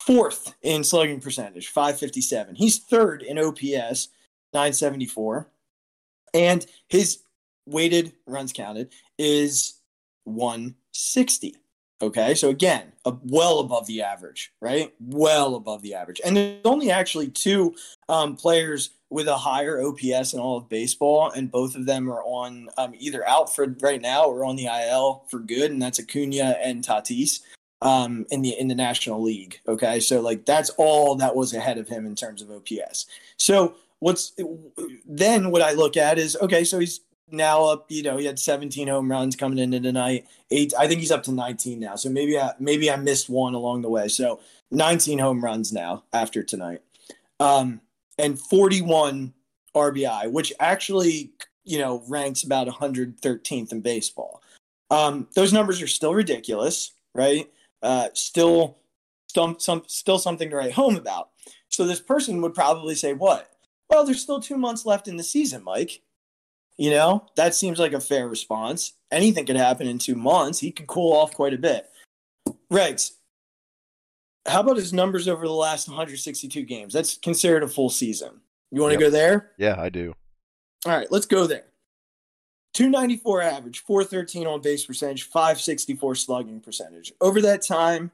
fourth 0.00 0.54
in 0.62 0.84
slugging 0.84 1.20
percentage, 1.20 1.68
557. 1.68 2.56
He's 2.56 2.78
third 2.78 3.22
in 3.22 3.38
OPS, 3.38 4.08
974. 4.52 5.48
And 6.34 6.66
his 6.88 7.20
weighted 7.66 8.12
runs 8.26 8.52
counted 8.52 8.92
is 9.18 9.74
160. 10.24 11.56
Okay, 12.02 12.34
so 12.34 12.50
again, 12.50 12.92
a, 13.06 13.14
well 13.22 13.60
above 13.60 13.86
the 13.86 14.02
average, 14.02 14.52
right? 14.60 14.92
Well 15.00 15.54
above 15.54 15.80
the 15.80 15.94
average. 15.94 16.20
And 16.24 16.36
there's 16.36 16.60
only 16.64 16.90
actually 16.90 17.28
two 17.30 17.74
um, 18.08 18.36
players 18.36 18.90
with 19.10 19.28
a 19.28 19.36
higher 19.36 19.80
OPS 19.80 20.34
in 20.34 20.40
all 20.40 20.58
of 20.58 20.68
baseball, 20.68 21.30
and 21.30 21.50
both 21.50 21.76
of 21.76 21.86
them 21.86 22.10
are 22.10 22.22
on 22.24 22.68
um, 22.76 22.94
either 22.98 23.26
out 23.28 23.54
for 23.54 23.74
right 23.80 24.02
now 24.02 24.24
or 24.24 24.44
on 24.44 24.56
the 24.56 24.66
IL 24.66 25.24
for 25.30 25.38
good, 25.38 25.70
and 25.70 25.80
that's 25.80 26.00
Acuna 26.00 26.56
and 26.60 26.84
Tatis 26.84 27.40
um, 27.82 28.26
in 28.30 28.42
the 28.42 28.58
in 28.58 28.68
the 28.68 28.74
National 28.74 29.22
League. 29.22 29.60
Okay, 29.68 30.00
so 30.00 30.20
like 30.20 30.44
that's 30.44 30.70
all 30.70 31.14
that 31.16 31.36
was 31.36 31.54
ahead 31.54 31.78
of 31.78 31.88
him 31.88 32.06
in 32.06 32.14
terms 32.14 32.42
of 32.42 32.50
OPS. 32.50 33.06
So 33.36 33.74
what's 34.00 34.32
then 35.06 35.50
what 35.50 35.62
I 35.62 35.72
look 35.72 35.96
at 35.96 36.18
is 36.18 36.36
okay, 36.40 36.64
so 36.64 36.78
he's 36.78 37.00
now 37.30 37.64
up. 37.64 37.86
You 37.90 38.02
know, 38.02 38.16
he 38.16 38.26
had 38.26 38.38
17 38.38 38.88
home 38.88 39.10
runs 39.10 39.36
coming 39.36 39.58
into 39.58 39.80
tonight. 39.80 40.26
Eight, 40.50 40.72
I 40.78 40.86
think 40.86 41.00
he's 41.00 41.10
up 41.10 41.22
to 41.24 41.32
19 41.32 41.80
now. 41.80 41.96
So 41.96 42.08
maybe 42.08 42.38
I 42.38 42.52
maybe 42.58 42.90
I 42.90 42.96
missed 42.96 43.28
one 43.28 43.54
along 43.54 43.82
the 43.82 43.90
way. 43.90 44.08
So 44.08 44.40
19 44.70 45.18
home 45.18 45.42
runs 45.42 45.72
now 45.72 46.04
after 46.12 46.42
tonight, 46.42 46.82
um, 47.40 47.80
and 48.18 48.38
41 48.38 49.32
RBI, 49.74 50.30
which 50.30 50.52
actually 50.60 51.32
you 51.64 51.78
know 51.78 52.02
ranks 52.08 52.42
about 52.42 52.68
113th 52.68 53.72
in 53.72 53.80
baseball. 53.80 54.42
Um, 54.90 55.28
those 55.34 55.52
numbers 55.52 55.82
are 55.82 55.86
still 55.86 56.14
ridiculous, 56.14 56.92
right? 57.14 57.50
Uh, 57.84 58.08
still 58.14 58.78
some, 59.28 59.56
some 59.58 59.82
still 59.86 60.18
something 60.18 60.48
to 60.48 60.56
write 60.56 60.72
home 60.72 60.96
about. 60.96 61.28
So 61.68 61.86
this 61.86 62.00
person 62.00 62.40
would 62.40 62.54
probably 62.54 62.94
say, 62.94 63.12
"What? 63.12 63.50
Well, 63.90 64.04
there's 64.04 64.22
still 64.22 64.40
two 64.40 64.56
months 64.56 64.86
left 64.86 65.06
in 65.06 65.18
the 65.18 65.22
season, 65.22 65.62
Mike. 65.62 66.00
You 66.78 66.90
know 66.90 67.26
that 67.36 67.54
seems 67.54 67.78
like 67.78 67.92
a 67.92 68.00
fair 68.00 68.26
response. 68.26 68.94
Anything 69.12 69.46
could 69.46 69.56
happen 69.56 69.86
in 69.86 69.98
two 69.98 70.14
months. 70.14 70.58
He 70.58 70.72
could 70.72 70.86
cool 70.86 71.12
off 71.12 71.34
quite 71.34 71.54
a 71.54 71.58
bit." 71.58 71.90
Regz, 72.72 73.12
how 74.46 74.60
about 74.60 74.76
his 74.76 74.92
numbers 74.92 75.28
over 75.28 75.46
the 75.46 75.52
last 75.52 75.86
162 75.86 76.62
games? 76.62 76.92
That's 76.92 77.18
considered 77.18 77.62
a 77.62 77.68
full 77.68 77.90
season. 77.90 78.40
You 78.70 78.80
want 78.80 78.94
to 78.94 79.00
yep. 79.00 79.06
go 79.06 79.10
there? 79.10 79.52
Yeah, 79.58 79.76
I 79.78 79.90
do. 79.90 80.14
All 80.86 80.92
right, 80.92 81.10
let's 81.10 81.26
go 81.26 81.46
there. 81.46 81.66
294 82.74 83.42
average, 83.42 83.78
413 83.84 84.46
on 84.46 84.60
base 84.60 84.84
percentage, 84.84 85.24
564 85.24 86.14
slugging 86.16 86.60
percentage. 86.60 87.12
Over 87.20 87.40
that 87.42 87.62
time, 87.62 88.10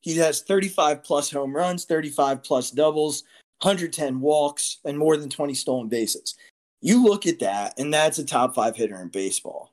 he 0.00 0.16
has 0.16 0.42
35 0.42 1.04
plus 1.04 1.30
home 1.30 1.54
runs, 1.54 1.84
35 1.84 2.42
plus 2.42 2.70
doubles, 2.70 3.22
110 3.60 4.20
walks, 4.20 4.78
and 4.84 4.98
more 4.98 5.16
than 5.16 5.30
20 5.30 5.54
stolen 5.54 5.88
bases. 5.88 6.34
You 6.80 7.02
look 7.02 7.26
at 7.26 7.38
that, 7.38 7.78
and 7.78 7.92
that's 7.92 8.18
a 8.18 8.24
top 8.24 8.54
five 8.54 8.76
hitter 8.76 9.00
in 9.00 9.08
baseball. 9.08 9.70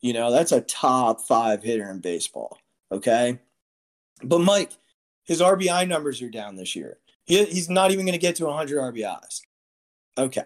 You 0.00 0.12
know, 0.12 0.30
that's 0.30 0.52
a 0.52 0.60
top 0.62 1.22
five 1.22 1.62
hitter 1.62 1.90
in 1.90 2.00
baseball. 2.00 2.58
Okay. 2.92 3.38
But 4.22 4.40
Mike, 4.40 4.72
his 5.24 5.40
RBI 5.40 5.88
numbers 5.88 6.20
are 6.22 6.30
down 6.30 6.56
this 6.56 6.74
year. 6.74 6.98
He, 7.24 7.44
he's 7.44 7.70
not 7.70 7.90
even 7.90 8.04
going 8.04 8.12
to 8.12 8.18
get 8.18 8.36
to 8.36 8.46
100 8.46 8.94
RBIs. 8.94 9.42
Okay. 10.18 10.44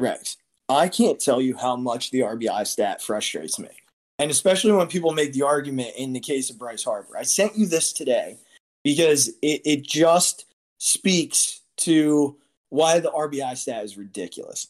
Regz, 0.00 0.36
I 0.68 0.88
can't 0.88 1.18
tell 1.18 1.40
you 1.40 1.56
how 1.56 1.76
much 1.76 2.10
the 2.10 2.20
RBI 2.20 2.66
stat 2.66 3.02
frustrates 3.02 3.58
me. 3.58 3.68
And 4.18 4.30
especially 4.30 4.72
when 4.72 4.88
people 4.88 5.12
make 5.12 5.32
the 5.32 5.42
argument 5.42 5.92
in 5.96 6.12
the 6.12 6.20
case 6.20 6.50
of 6.50 6.58
Bryce 6.58 6.84
Harper. 6.84 7.16
I 7.16 7.22
sent 7.22 7.56
you 7.56 7.66
this 7.66 7.92
today 7.92 8.36
because 8.84 9.28
it, 9.42 9.62
it 9.64 9.82
just 9.82 10.44
speaks 10.78 11.60
to 11.78 12.36
why 12.70 12.98
the 12.98 13.10
RBI 13.10 13.56
stat 13.56 13.84
is 13.84 13.96
ridiculous. 13.96 14.68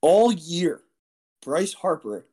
All 0.00 0.32
year, 0.32 0.80
Bryce 1.42 1.74
Harper 1.74 2.26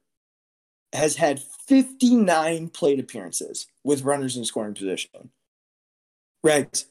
has 0.93 1.15
had 1.15 1.41
59 1.67 2.69
plate 2.69 2.99
appearances 2.99 3.67
with 3.83 4.03
runners 4.03 4.37
in 4.37 4.45
scoring 4.45 4.73
position. 4.73 5.29
Regz, 6.45 6.85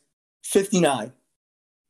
59 0.44 1.12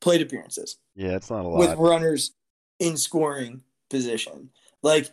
plate 0.01 0.21
appearances. 0.21 0.77
Yeah, 0.95 1.15
it's 1.15 1.29
not 1.29 1.45
a 1.45 1.47
lot. 1.47 1.59
With 1.59 1.77
runners 1.77 2.31
in 2.79 2.97
scoring 2.97 3.61
position. 3.93 4.49
Like, 4.81 5.11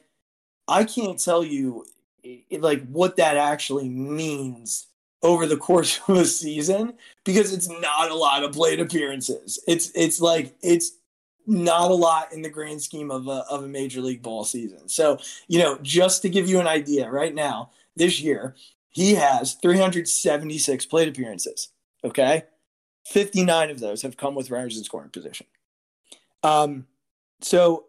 I 0.66 0.84
can't 0.84 1.22
tell 1.22 1.44
you 1.44 1.84
like 2.50 2.86
what 2.88 3.16
that 3.16 3.36
actually 3.36 3.88
means 3.88 4.88
over 5.22 5.46
the 5.46 5.56
course 5.56 6.00
of 6.08 6.16
a 6.16 6.24
season 6.24 6.94
because 7.24 7.52
it's 7.52 7.68
not 7.68 8.10
a 8.10 8.14
lot 8.14 8.42
of 8.42 8.52
plate 8.52 8.80
appearances. 8.80 9.62
It's 9.68 9.92
it's 9.94 10.20
like 10.20 10.54
it's 10.62 10.92
not 11.46 11.90
a 11.90 11.94
lot 11.94 12.32
in 12.32 12.42
the 12.42 12.48
grand 12.48 12.82
scheme 12.82 13.10
of 13.10 13.28
a 13.28 13.44
of 13.50 13.64
a 13.64 13.68
major 13.68 14.00
league 14.00 14.22
ball 14.22 14.44
season. 14.44 14.88
So, 14.88 15.18
you 15.48 15.58
know, 15.58 15.78
just 15.82 16.22
to 16.22 16.28
give 16.28 16.48
you 16.48 16.60
an 16.60 16.66
idea, 16.66 17.10
right 17.10 17.34
now, 17.34 17.70
this 17.96 18.20
year, 18.20 18.56
he 18.90 19.14
has 19.14 19.54
376 19.54 20.86
plate 20.86 21.08
appearances. 21.08 21.68
Okay. 22.04 22.44
59 23.06 23.70
of 23.70 23.80
those 23.80 24.02
have 24.02 24.16
come 24.16 24.34
with 24.34 24.50
runners 24.50 24.76
in 24.76 24.84
scoring 24.84 25.10
position. 25.10 25.46
Um, 26.42 26.86
so 27.40 27.86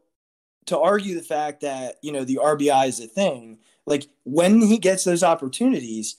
to 0.68 0.80
argue 0.80 1.16
the 1.16 1.24
fact 1.24 1.62
that, 1.62 1.96
you 2.02 2.12
know, 2.12 2.24
the 2.24 2.40
RBI 2.42 2.88
is 2.88 3.00
a 3.00 3.08
thing, 3.08 3.60
like 3.86 4.08
when 4.24 4.62
he 4.62 4.78
gets 4.78 5.04
those 5.04 5.24
opportunities, 5.24 6.18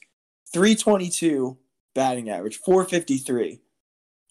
322 0.52 1.56
batting 1.94 2.30
average, 2.30 2.58
453 2.58 3.60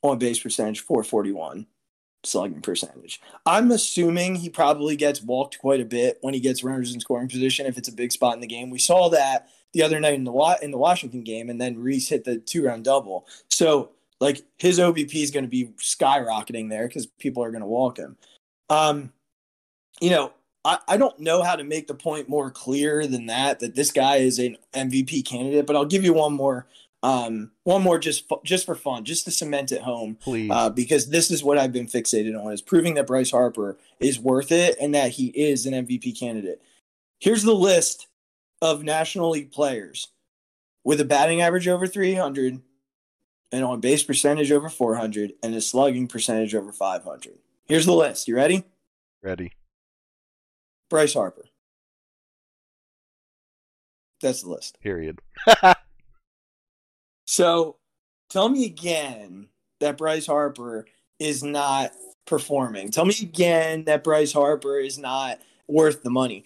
on 0.03 0.17
base 0.17 0.39
percentage, 0.39 0.81
441 0.81 1.67
slugging 2.23 2.61
percentage. 2.61 3.19
I'm 3.45 3.71
assuming 3.71 4.35
he 4.35 4.49
probably 4.49 4.95
gets 4.95 5.21
walked 5.21 5.59
quite 5.59 5.81
a 5.81 5.85
bit 5.85 6.17
when 6.21 6.33
he 6.33 6.39
gets 6.39 6.63
runners 6.63 6.93
in 6.93 6.99
scoring 6.99 7.27
position 7.29 7.65
if 7.65 7.77
it's 7.77 7.89
a 7.89 7.93
big 7.93 8.11
spot 8.11 8.35
in 8.35 8.41
the 8.41 8.47
game. 8.47 8.69
We 8.69 8.79
saw 8.79 9.09
that 9.09 9.49
the 9.73 9.83
other 9.83 9.99
night 9.99 10.15
in 10.15 10.23
the 10.23 10.57
in 10.61 10.71
the 10.71 10.77
Washington 10.77 11.23
game, 11.23 11.49
and 11.49 11.59
then 11.59 11.79
Rhys 11.79 12.09
hit 12.09 12.23
the 12.23 12.37
two 12.37 12.65
round 12.65 12.83
double. 12.83 13.25
So 13.49 13.91
like 14.19 14.43
his 14.57 14.79
OBP 14.79 15.15
is 15.15 15.31
going 15.31 15.45
to 15.45 15.49
be 15.49 15.73
skyrocketing 15.79 16.69
there 16.69 16.87
because 16.87 17.07
people 17.07 17.43
are 17.43 17.51
going 17.51 17.61
to 17.61 17.67
walk 17.67 17.97
him. 17.97 18.17
Um, 18.69 19.11
you 20.01 20.09
know, 20.09 20.33
I, 20.65 20.79
I 20.87 20.97
don't 20.97 21.19
know 21.19 21.43
how 21.43 21.55
to 21.55 21.63
make 21.63 21.87
the 21.87 21.93
point 21.93 22.27
more 22.27 22.51
clear 22.51 23.07
than 23.07 23.27
that 23.27 23.59
that 23.59 23.75
this 23.75 23.91
guy 23.91 24.17
is 24.17 24.39
an 24.39 24.57
MVP 24.73 25.25
candidate, 25.25 25.65
but 25.65 25.75
I'll 25.75 25.85
give 25.85 26.03
you 26.03 26.13
one 26.13 26.33
more 26.33 26.67
um, 27.03 27.51
one 27.63 27.81
more 27.81 27.97
just 27.97 28.31
just 28.43 28.65
for 28.65 28.75
fun, 28.75 29.05
just 29.05 29.25
to 29.25 29.31
cement 29.31 29.71
it 29.71 29.81
home, 29.81 30.17
please, 30.21 30.51
uh, 30.51 30.69
because 30.69 31.09
this 31.09 31.31
is 31.31 31.43
what 31.43 31.57
I've 31.57 31.73
been 31.73 31.87
fixated 31.87 32.39
on: 32.39 32.53
is 32.53 32.61
proving 32.61 32.93
that 32.95 33.07
Bryce 33.07 33.31
Harper 33.31 33.77
is 33.99 34.19
worth 34.19 34.51
it 34.51 34.75
and 34.79 34.93
that 34.93 35.11
he 35.11 35.27
is 35.27 35.65
an 35.65 35.73
MVP 35.73 36.19
candidate. 36.19 36.61
Here's 37.19 37.43
the 37.43 37.55
list 37.55 38.07
of 38.61 38.83
National 38.83 39.31
League 39.31 39.51
players 39.51 40.09
with 40.83 41.01
a 41.01 41.05
batting 41.05 41.41
average 41.41 41.67
over 41.67 41.87
300, 41.87 42.61
and 43.51 43.63
on 43.63 43.79
base 43.79 44.03
percentage 44.03 44.51
over 44.51 44.69
400, 44.69 45.33
and 45.41 45.55
a 45.55 45.61
slugging 45.61 46.07
percentage 46.07 46.53
over 46.53 46.71
500. 46.71 47.33
Here's 47.65 47.87
the 47.87 47.93
list. 47.93 48.27
You 48.27 48.35
ready? 48.35 48.65
Ready. 49.23 49.53
Bryce 50.91 51.13
Harper. 51.13 51.45
That's 54.21 54.43
the 54.43 54.49
list. 54.49 54.77
Period. 54.81 55.19
so 57.25 57.77
tell 58.29 58.49
me 58.49 58.65
again 58.65 59.47
that 59.79 59.97
Bryce 59.97 60.27
Harper 60.27 60.85
is 61.17 61.43
not 61.43 61.93
performing. 62.27 62.91
Tell 62.91 63.05
me 63.05 63.15
again 63.21 63.85
that 63.85 64.03
Bryce 64.03 64.33
Harper 64.33 64.79
is 64.79 64.99
not 64.99 65.39
worth 65.65 66.03
the 66.03 66.09
money. 66.09 66.43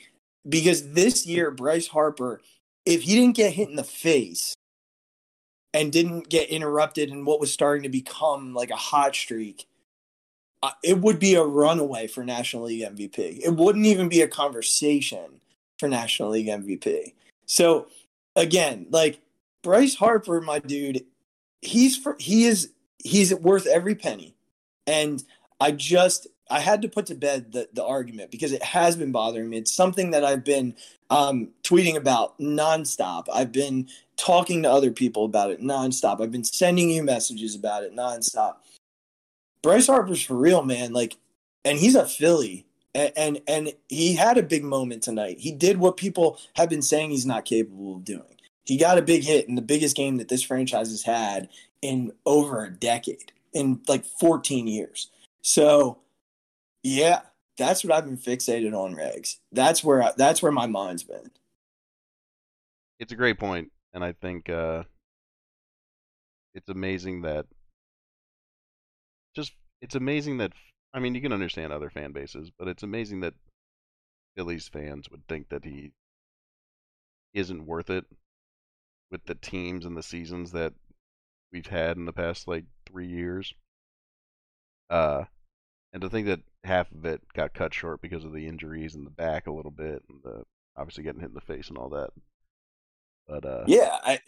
Because 0.48 0.92
this 0.92 1.26
year, 1.26 1.50
Bryce 1.50 1.88
Harper, 1.88 2.40
if 2.86 3.02
he 3.02 3.16
didn't 3.16 3.36
get 3.36 3.54
hit 3.54 3.68
in 3.68 3.76
the 3.76 3.84
face 3.84 4.54
and 5.74 5.92
didn't 5.92 6.30
get 6.30 6.50
interrupted 6.50 7.10
in 7.10 7.26
what 7.26 7.40
was 7.40 7.52
starting 7.52 7.82
to 7.82 7.90
become 7.90 8.54
like 8.54 8.70
a 8.70 8.76
hot 8.76 9.16
streak, 9.16 9.68
it 10.84 11.00
would 11.00 11.20
be 11.20 11.36
a 11.36 11.44
runaway 11.44 12.08
for 12.08 12.24
National 12.24 12.64
League 12.64 12.84
MVP. 12.84 13.42
It 13.44 13.56
wouldn't 13.56 13.86
even 13.86 14.10
be 14.10 14.22
a 14.22 14.28
conversation 14.28 15.42
for 15.80 15.88
National 15.90 16.30
League 16.30 16.48
MVP. 16.48 17.14
So 17.46 17.88
again, 18.36 18.88
like 18.90 19.20
Bryce 19.64 19.96
Harper, 19.96 20.42
my 20.42 20.60
dude, 20.60 21.06
he's 21.62 21.98
for, 21.98 22.16
he 22.20 22.46
is 22.46 22.72
he's 23.04 23.34
worth 23.34 23.68
every 23.68 23.96
penny. 23.96 24.36
And 24.88 25.24
I 25.60 25.72
just 25.72 26.28
I 26.50 26.60
had 26.60 26.82
to 26.84 26.88
put 26.88 27.08
to 27.08 27.16
bed 27.16 27.52
the, 27.52 27.68
the 27.74 27.84
argument 27.84 28.30
because 28.30 28.52
it 28.52 28.62
has 28.62 28.96
been 28.96 29.12
bothering 29.12 29.50
me. 29.50 29.58
It's 29.58 29.74
something 29.74 30.12
that 30.12 30.24
I've 30.24 30.44
been 30.44 30.76
um, 31.10 31.50
tweeting 31.64 31.96
about 31.96 32.38
nonstop. 32.40 33.26
I've 33.34 33.52
been 33.52 33.88
talking 34.16 34.64
to 34.64 34.72
other 34.72 34.92
people 34.92 35.26
about 35.26 35.50
it 35.50 35.62
nonstop. 35.62 36.22
I've 36.22 36.32
been 36.32 36.44
sending 36.44 36.90
you 36.92 37.04
messages 37.04 37.56
about 37.56 37.84
it 37.84 37.96
nonstop. 37.96 38.58
Bryce 39.66 39.88
Harper's 39.88 40.22
for 40.22 40.36
real, 40.36 40.64
man. 40.64 40.94
Like, 40.94 41.18
and 41.64 41.80
he's 41.80 41.96
a 41.96 42.06
Philly, 42.06 42.68
and, 42.94 43.12
and 43.18 43.42
and 43.48 43.74
he 43.90 44.14
had 44.14 44.38
a 44.38 44.44
big 44.44 44.64
moment 44.64 45.02
tonight. 45.02 45.40
He 45.40 45.52
did 45.52 45.78
what 45.78 45.98
people 45.98 46.38
have 46.56 46.70
been 46.70 46.84
saying 46.84 47.10
he's 47.10 47.26
not 47.26 47.46
capable 47.46 47.96
of 47.96 48.06
doing. 48.06 48.36
He 48.64 48.78
got 48.78 49.00
a 49.00 49.02
big 49.02 49.24
hit 49.24 49.50
in 49.50 49.56
the 49.56 49.64
biggest 49.64 49.96
game 49.96 50.18
that 50.18 50.28
this 50.28 50.44
franchise 50.44 50.92
has 50.92 51.02
had 51.02 51.50
in 51.82 52.12
over 52.28 52.64
a 52.64 52.70
decade, 52.70 53.32
in 53.54 53.82
like 53.88 54.06
14 54.06 54.68
years. 54.68 55.10
So, 55.42 55.98
yeah, 56.84 57.22
that's 57.58 57.84
what 57.84 57.92
I've 57.92 58.06
been 58.06 58.20
fixated 58.20 58.80
on, 58.80 58.94
Regz. 58.94 59.38
That's 59.52 59.84
where 59.84 60.04
I, 60.04 60.12
that's 60.16 60.44
where 60.44 60.52
my 60.52 60.68
mind's 60.68 61.04
been. 61.04 61.32
It's 63.00 63.12
a 63.12 63.16
great 63.16 63.40
point, 63.40 63.72
and 63.96 64.04
I 64.04 64.12
think 64.12 64.48
uh, 64.48 64.84
it's 66.54 66.70
amazing 66.70 67.24
that 67.24 67.48
it's 69.82 69.96
amazing 69.96 70.38
that 70.38 70.54
I 70.94 71.00
mean 71.00 71.16
you 71.16 71.22
can 71.22 71.34
understand 71.34 71.72
other 71.72 71.90
fan 71.90 72.12
bases, 72.12 72.52
but 72.58 72.68
it's 72.68 72.84
amazing 72.84 73.22
that 73.22 73.34
Phillies 74.36 74.68
fans 74.68 75.10
would 75.10 75.28
think 75.28 75.50
that 75.50 75.66
he 75.66 75.92
isn't 77.34 77.66
worth 77.66 77.90
it 77.90 78.06
with 79.12 79.26
the 79.26 79.36
teams 79.36 79.86
and 79.86 79.96
the 79.96 80.04
seasons 80.04 80.52
that 80.52 80.74
we've 81.52 81.68
had 81.68 81.98
in 81.98 82.06
the 82.06 82.14
past 82.14 82.48
like 82.48 82.66
three 82.86 83.08
years. 83.08 83.54
Uh, 84.90 85.24
and 85.94 86.02
to 86.02 86.10
think 86.10 86.28
that 86.28 86.42
half 86.64 86.92
of 86.92 87.06
it 87.06 87.22
got 87.34 87.54
cut 87.54 87.74
short 87.74 88.02
because 88.02 88.26
of 88.26 88.34
the 88.34 88.48
injuries 88.48 88.96
in 88.96 89.04
the 89.04 89.10
back 89.10 89.48
a 89.48 89.52
little 89.52 89.72
bit, 89.72 90.04
and 90.10 90.22
the 90.24 90.44
obviously 90.76 91.04
getting 91.04 91.22
hit 91.22 91.30
in 91.30 91.36
the 91.36 91.42
face 91.42 91.70
and 91.70 91.78
all 91.78 91.90
that. 91.90 92.10
But 93.28 93.46
uh, 93.46 93.64
yeah, 93.68 93.98
I, 94.04 94.20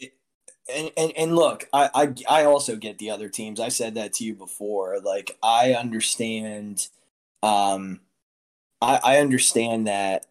and, 0.74 0.90
and 0.96 1.12
and 1.16 1.36
look, 1.36 1.68
I, 1.72 1.90
I 1.94 2.40
I 2.40 2.44
also 2.44 2.76
get 2.76 2.98
the 2.98 3.10
other 3.10 3.28
teams. 3.28 3.60
I 3.60 3.68
said 3.68 3.94
that 3.94 4.12
to 4.14 4.24
you 4.24 4.34
before. 4.34 5.00
Like 5.00 5.36
I 5.42 5.72
understand, 5.74 6.88
um, 7.42 8.00
I 8.82 9.00
I 9.02 9.18
understand 9.18 9.86
that 9.86 10.26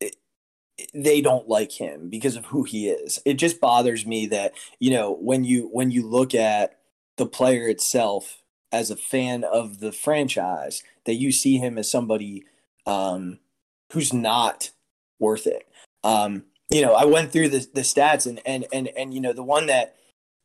it, 0.00 0.16
they 0.94 1.20
don't 1.20 1.48
like 1.48 1.72
him 1.72 2.08
because 2.08 2.36
of 2.36 2.46
who 2.46 2.64
he 2.64 2.88
is. 2.88 3.20
It 3.24 3.34
just 3.34 3.60
bothers 3.60 4.06
me 4.06 4.26
that 4.26 4.54
you 4.78 4.90
know 4.90 5.12
when 5.12 5.44
you 5.44 5.68
when 5.72 5.90
you 5.90 6.06
look 6.06 6.34
at 6.34 6.78
the 7.16 7.26
player 7.26 7.68
itself 7.68 8.42
as 8.72 8.90
a 8.90 8.96
fan 8.96 9.44
of 9.44 9.80
the 9.80 9.92
franchise, 9.92 10.82
that 11.04 11.14
you 11.14 11.32
see 11.32 11.56
him 11.56 11.78
as 11.78 11.90
somebody 11.90 12.44
um, 12.84 13.38
who's 13.92 14.12
not 14.12 14.70
worth 15.18 15.46
it. 15.46 15.66
Um, 16.04 16.44
you 16.70 16.82
know, 16.82 16.94
I 16.94 17.04
went 17.04 17.32
through 17.32 17.50
the, 17.50 17.66
the 17.74 17.82
stats 17.82 18.26
and, 18.26 18.40
and, 18.44 18.66
and, 18.72 18.88
and, 18.96 19.14
you 19.14 19.20
know, 19.20 19.32
the 19.32 19.42
one 19.42 19.66
that, 19.66 19.96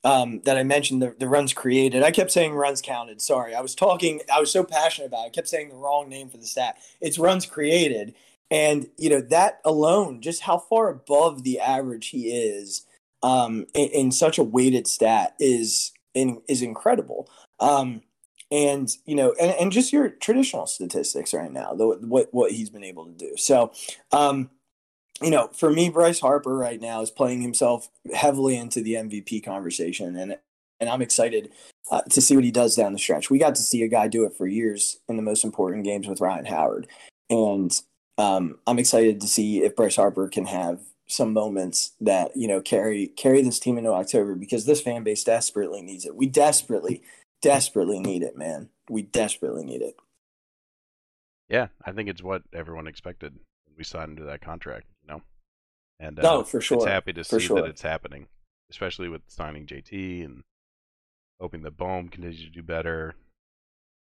um, 0.03 0.41
that 0.45 0.57
I 0.57 0.63
mentioned, 0.63 1.01
the, 1.01 1.15
the 1.17 1.27
runs 1.27 1.53
created, 1.53 2.03
I 2.03 2.11
kept 2.11 2.31
saying 2.31 2.53
runs 2.53 2.81
counted. 2.81 3.21
Sorry. 3.21 3.55
I 3.55 3.61
was 3.61 3.75
talking, 3.75 4.21
I 4.33 4.39
was 4.39 4.51
so 4.51 4.63
passionate 4.63 5.07
about 5.07 5.25
it. 5.25 5.27
I 5.27 5.29
kept 5.29 5.47
saying 5.47 5.69
the 5.69 5.75
wrong 5.75 6.09
name 6.09 6.29
for 6.29 6.37
the 6.37 6.45
stat. 6.45 6.77
It's 6.99 7.19
runs 7.19 7.45
created. 7.45 8.13
And, 8.49 8.87
you 8.97 9.09
know, 9.09 9.21
that 9.21 9.61
alone, 9.63 10.21
just 10.21 10.41
how 10.41 10.57
far 10.57 10.89
above 10.89 11.43
the 11.43 11.59
average 11.59 12.09
he 12.09 12.29
is, 12.29 12.85
um, 13.23 13.65
in, 13.73 13.89
in 13.89 14.11
such 14.11 14.37
a 14.37 14.43
weighted 14.43 14.87
stat 14.87 15.35
is, 15.39 15.91
in, 16.13 16.41
is 16.47 16.61
incredible. 16.61 17.29
Um, 17.59 18.01
and 18.51 18.89
you 19.05 19.15
know, 19.15 19.33
and, 19.39 19.51
and 19.51 19.71
just 19.71 19.93
your 19.93 20.09
traditional 20.09 20.67
statistics 20.67 21.33
right 21.33 21.51
now, 21.51 21.73
the, 21.73 21.87
what 22.01 22.27
what 22.31 22.51
he's 22.51 22.69
been 22.69 22.83
able 22.83 23.05
to 23.05 23.13
do. 23.13 23.37
So, 23.37 23.71
um, 24.11 24.49
you 25.21 25.29
know, 25.29 25.47
for 25.47 25.71
me, 25.71 25.89
Bryce 25.89 26.19
Harper 26.19 26.55
right 26.55 26.81
now 26.81 27.01
is 27.01 27.11
playing 27.11 27.41
himself 27.41 27.89
heavily 28.13 28.57
into 28.57 28.81
the 28.81 28.93
MVP 28.93 29.43
conversation, 29.43 30.15
and 30.15 30.37
and 30.79 30.89
I'm 30.89 31.01
excited 31.01 31.51
uh, 31.91 32.01
to 32.01 32.21
see 32.21 32.35
what 32.35 32.43
he 32.43 32.51
does 32.51 32.75
down 32.75 32.93
the 32.93 32.99
stretch. 32.99 33.29
We 33.29 33.37
got 33.37 33.55
to 33.55 33.61
see 33.61 33.83
a 33.83 33.87
guy 33.87 34.07
do 34.07 34.25
it 34.25 34.33
for 34.33 34.47
years 34.47 34.97
in 35.07 35.15
the 35.15 35.21
most 35.21 35.43
important 35.43 35.83
games 35.83 36.07
with 36.07 36.21
Ryan 36.21 36.45
Howard, 36.45 36.87
and 37.29 37.71
um, 38.17 38.59
I'm 38.65 38.79
excited 38.79 39.21
to 39.21 39.27
see 39.27 39.63
if 39.63 39.75
Bryce 39.75 39.95
Harper 39.95 40.27
can 40.27 40.45
have 40.45 40.79
some 41.07 41.33
moments 41.33 41.91
that 41.99 42.31
you 42.35 42.47
know 42.47 42.61
carry 42.61 43.07
carry 43.07 43.41
this 43.41 43.59
team 43.59 43.77
into 43.77 43.91
October 43.91 44.35
because 44.35 44.65
this 44.65 44.81
fan 44.81 45.03
base 45.03 45.23
desperately 45.23 45.81
needs 45.81 46.05
it. 46.05 46.15
We 46.15 46.25
desperately, 46.25 47.03
desperately 47.41 47.99
need 47.99 48.23
it, 48.23 48.37
man. 48.37 48.69
We 48.89 49.03
desperately 49.03 49.63
need 49.63 49.81
it. 49.81 49.95
Yeah, 51.49 51.67
I 51.85 51.91
think 51.91 52.09
it's 52.09 52.23
what 52.23 52.43
everyone 52.53 52.87
expected 52.87 53.35
we 53.77 53.83
signed 53.83 54.11
into 54.11 54.23
that 54.23 54.41
contract 54.41 54.85
you 55.03 55.13
know. 55.13 55.21
And 55.99 56.19
uh, 56.19 56.21
no, 56.21 56.43
for 56.43 56.61
sure. 56.61 56.77
It's 56.77 56.85
happy 56.85 57.13
to 57.13 57.23
for 57.23 57.39
see 57.39 57.47
sure. 57.47 57.61
that 57.61 57.69
it's 57.69 57.81
happening, 57.81 58.27
especially 58.69 59.09
with 59.09 59.21
signing 59.27 59.65
JT 59.65 60.25
and 60.25 60.43
hoping 61.39 61.63
that 61.63 61.77
Bohm 61.77 62.09
continues 62.09 62.43
to 62.43 62.49
do 62.49 62.63
better, 62.63 63.15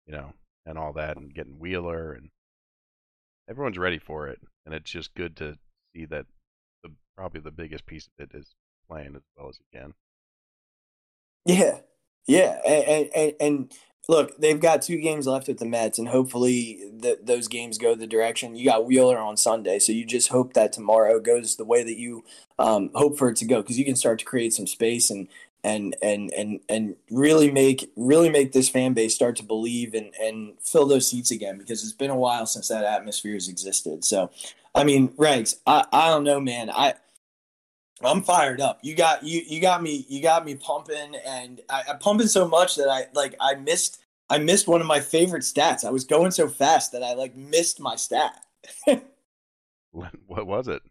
you 0.05 0.13
know, 0.13 0.33
and 0.65 0.77
all 0.77 0.93
that, 0.93 1.17
and 1.17 1.33
getting 1.33 1.59
Wheeler, 1.59 2.13
and 2.13 2.29
everyone's 3.49 3.77
ready 3.77 3.99
for 3.99 4.27
it. 4.27 4.39
And 4.65 4.73
it's 4.73 4.91
just 4.91 5.15
good 5.15 5.35
to 5.37 5.57
see 5.93 6.05
that 6.05 6.25
the 6.83 6.91
probably 7.15 7.41
the 7.41 7.51
biggest 7.51 7.85
piece 7.85 8.07
of 8.07 8.29
it 8.29 8.37
is 8.37 8.53
playing 8.89 9.15
as 9.15 9.21
well 9.37 9.49
as 9.49 9.57
he 9.57 9.77
can. 9.77 9.93
Yeah, 11.45 11.79
yeah, 12.25 12.59
and, 12.65 13.09
and, 13.15 13.33
and 13.39 13.73
look, 14.07 14.37
they've 14.37 14.59
got 14.59 14.81
two 14.81 14.97
games 14.97 15.27
left 15.27 15.47
with 15.47 15.59
the 15.59 15.65
Mets, 15.65 15.99
and 15.99 16.07
hopefully 16.07 16.79
the, 16.97 17.19
those 17.21 17.47
games 17.47 17.77
go 17.77 17.93
the 17.93 18.07
direction. 18.07 18.55
You 18.55 18.65
got 18.65 18.85
Wheeler 18.85 19.17
on 19.17 19.37
Sunday, 19.37 19.79
so 19.79 19.91
you 19.91 20.05
just 20.05 20.29
hope 20.29 20.53
that 20.53 20.71
tomorrow 20.73 21.19
goes 21.19 21.55
the 21.55 21.65
way 21.65 21.83
that 21.83 21.97
you 21.97 22.23
um, 22.57 22.89
hope 22.95 23.17
for 23.17 23.29
it 23.29 23.37
to 23.37 23.45
go, 23.45 23.61
because 23.61 23.77
you 23.77 23.85
can 23.85 23.95
start 23.95 24.19
to 24.19 24.25
create 24.25 24.53
some 24.53 24.67
space 24.67 25.09
and 25.09 25.27
and 25.63 25.95
and 26.01 26.31
and 26.33 26.59
and 26.69 26.95
really 27.11 27.51
make 27.51 27.91
really 27.95 28.29
make 28.29 28.53
this 28.53 28.69
fan 28.69 28.93
base 28.93 29.13
start 29.13 29.35
to 29.35 29.43
believe 29.43 29.93
and 29.93 30.13
and 30.21 30.53
fill 30.61 30.85
those 30.85 31.09
seats 31.09 31.31
again, 31.31 31.57
because 31.57 31.83
it's 31.83 31.91
been 31.91 32.11
a 32.11 32.15
while 32.15 32.45
since 32.45 32.67
that 32.69 32.85
atmosphere 32.85 33.33
has 33.33 33.49
existed. 33.49 34.05
So, 34.05 34.29
I 34.73 34.83
mean, 34.83 35.09
Regz, 35.09 35.59
I 35.65 35.85
I 35.91 36.09
don't 36.09 36.23
know, 36.23 36.39
man, 36.39 36.69
I. 36.69 36.93
I'm 38.03 38.21
fired 38.21 38.61
up. 38.61 38.79
You 38.83 38.95
got 38.95 39.23
you 39.23 39.41
you 39.47 39.59
got 39.59 39.81
me 39.81 40.05
you 40.07 40.21
got 40.21 40.45
me 40.45 40.55
pumping 40.55 41.15
and 41.25 41.61
I, 41.69 41.83
I 41.89 41.93
pumping 41.93 42.27
so 42.27 42.47
much 42.47 42.75
that 42.75 42.89
I 42.89 43.07
like 43.13 43.35
I 43.39 43.55
missed 43.55 43.99
I 44.29 44.37
missed 44.37 44.67
one 44.67 44.81
of 44.81 44.87
my 44.87 44.99
favorite 44.99 45.43
stats. 45.43 45.85
I 45.85 45.89
was 45.89 46.03
going 46.03 46.31
so 46.31 46.47
fast 46.47 46.91
that 46.91 47.03
I 47.03 47.13
like 47.13 47.35
missed 47.35 47.79
my 47.79 47.95
stat. 47.95 48.43
what 49.91 50.45
was 50.47 50.67
it? 50.67 50.81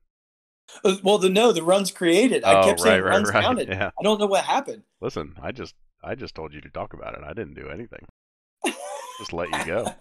Uh, 0.84 0.96
well, 1.02 1.18
the 1.18 1.28
no, 1.28 1.52
the 1.52 1.62
runs 1.62 1.90
created. 1.90 2.44
I 2.44 2.60
oh, 2.60 2.64
kept 2.64 2.80
saying 2.80 3.02
right, 3.02 3.10
runs 3.10 3.32
right. 3.32 3.42
counted. 3.42 3.68
Yeah. 3.68 3.90
I 3.98 4.02
don't 4.02 4.18
know 4.18 4.26
what 4.26 4.44
happened. 4.44 4.82
Listen, 5.00 5.34
I 5.40 5.52
just 5.52 5.74
I 6.02 6.14
just 6.14 6.34
told 6.34 6.52
you 6.52 6.60
to 6.60 6.70
talk 6.70 6.92
about 6.92 7.14
it. 7.14 7.20
I 7.24 7.32
didn't 7.32 7.54
do 7.54 7.68
anything. 7.68 8.04
just 9.18 9.32
let 9.32 9.48
you 9.50 9.64
go. 9.64 9.94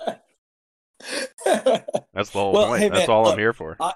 That's 2.14 2.30
the 2.30 2.40
whole 2.40 2.54
Well, 2.54 2.68
point. 2.68 2.82
hey, 2.82 2.90
That's 2.90 3.08
man, 3.08 3.16
all 3.16 3.24
look, 3.24 3.34
I'm 3.34 3.40
here 3.40 3.54
for. 3.54 3.78
I, 3.80 3.94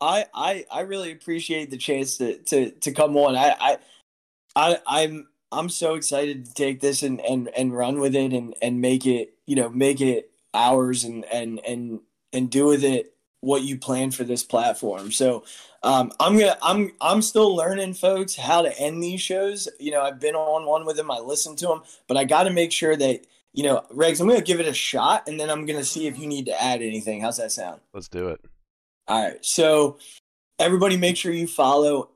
I 0.00 0.26
I 0.34 0.66
I 0.70 0.80
really 0.80 1.12
appreciate 1.12 1.70
the 1.70 1.76
chance 1.76 2.18
to 2.18 2.38
to 2.38 2.70
to 2.70 2.92
come 2.92 3.16
on. 3.16 3.36
I 3.36 3.54
I, 3.60 3.78
I 4.54 4.78
I'm 4.86 5.28
I'm 5.52 5.68
so 5.68 5.94
excited 5.94 6.46
to 6.46 6.54
take 6.54 6.80
this 6.80 7.02
and 7.02 7.20
and 7.20 7.48
and 7.56 7.76
run 7.76 8.00
with 8.00 8.14
it 8.14 8.32
and 8.32 8.54
and 8.60 8.80
make 8.80 9.06
it 9.06 9.34
you 9.46 9.56
know 9.56 9.68
make 9.68 10.00
it 10.00 10.30
ours 10.54 11.04
and 11.04 11.24
and 11.26 11.60
and 11.66 12.00
and 12.32 12.50
do 12.50 12.66
with 12.66 12.84
it 12.84 13.12
what 13.40 13.62
you 13.62 13.78
plan 13.78 14.10
for 14.10 14.24
this 14.24 14.42
platform. 14.42 15.12
So 15.12 15.44
um, 15.82 16.10
I'm 16.18 16.38
gonna 16.38 16.58
I'm 16.62 16.92
I'm 17.00 17.22
still 17.22 17.54
learning, 17.54 17.94
folks, 17.94 18.34
how 18.34 18.62
to 18.62 18.78
end 18.78 19.02
these 19.02 19.20
shows. 19.20 19.68
You 19.78 19.92
know, 19.92 20.02
I've 20.02 20.20
been 20.20 20.34
on 20.34 20.66
one 20.66 20.84
with 20.84 20.96
them, 20.96 21.10
I 21.10 21.18
listened 21.18 21.58
to 21.58 21.68
them, 21.68 21.82
but 22.08 22.16
I 22.16 22.24
got 22.24 22.44
to 22.44 22.50
make 22.50 22.72
sure 22.72 22.96
that 22.96 23.26
you 23.52 23.62
know, 23.62 23.86
Regz, 23.90 24.20
I'm 24.20 24.28
gonna 24.28 24.42
give 24.42 24.60
it 24.60 24.66
a 24.66 24.74
shot, 24.74 25.28
and 25.28 25.40
then 25.40 25.48
I'm 25.48 25.64
gonna 25.64 25.84
see 25.84 26.06
if 26.06 26.18
you 26.18 26.26
need 26.26 26.46
to 26.46 26.62
add 26.62 26.82
anything. 26.82 27.22
How's 27.22 27.38
that 27.38 27.52
sound? 27.52 27.80
Let's 27.94 28.08
do 28.08 28.28
it. 28.28 28.44
All 29.08 29.22
right. 29.22 29.44
So 29.44 29.98
everybody 30.58 30.96
make 30.96 31.16
sure 31.16 31.32
you 31.32 31.46
follow 31.46 32.10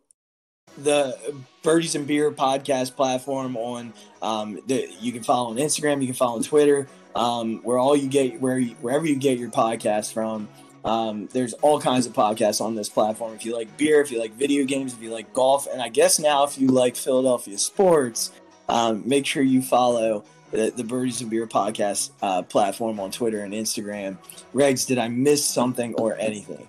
the 0.79 1.17
Birdies 1.63 1.95
and 1.95 2.07
Beer 2.07 2.31
podcast 2.31 2.97
platform 2.97 3.57
on 3.57 3.93
um 4.23 4.61
the, 4.67 4.89
you 5.01 5.13
can 5.13 5.23
follow 5.23 5.51
on 5.51 5.57
Instagram, 5.57 6.01
you 6.01 6.07
can 6.07 6.15
follow 6.15 6.37
on 6.37 6.43
Twitter, 6.43 6.89
um, 7.15 7.61
where 7.63 7.79
all 7.79 7.97
you 7.97 8.09
get 8.09 8.41
where 8.41 8.59
you, 8.59 8.75
wherever 8.81 9.07
you 9.07 9.17
get 9.17 9.39
your 9.39 9.51
podcast 9.51 10.13
from. 10.13 10.49
Um, 10.85 11.29
there's 11.33 11.53
all 11.55 11.79
kinds 11.79 12.07
of 12.07 12.15
podcasts 12.15 12.61
on 12.61 12.75
this 12.75 12.89
platform. 12.89 13.35
If 13.35 13.45
you 13.45 13.55
like 13.55 13.77
beer, 13.77 14.01
if 14.01 14.11
you 14.11 14.19
like 14.19 14.33
video 14.33 14.65
games, 14.65 14.95
if 14.95 15.03
you 15.03 15.13
like 15.13 15.33
golf, 15.35 15.67
and 15.71 15.83
I 15.83 15.91
guess 15.91 16.19
now 16.19 16.45
if 16.45 16.59
you 16.59 16.69
like 16.69 16.97
Philadelphia 16.97 17.59
sports, 17.59 18.33
um, 18.69 19.03
make 19.07 19.27
sure 19.27 19.43
you 19.43 19.61
follow 19.61 20.25
the, 20.51 20.73
the 20.75 20.85
Birdies 20.85 21.21
and 21.21 21.31
Beer 21.31 21.47
podcast 21.47 22.11
uh, 22.23 22.43
platform 22.43 22.99
on 22.99 23.11
Twitter 23.11 23.41
and 23.45 23.53
Instagram. 23.53 24.17
Regz, 24.55 24.87
did 24.87 24.99
I 24.99 25.09
miss 25.09 25.45
something 25.45 25.95
or 25.95 26.17
anything? 26.17 26.69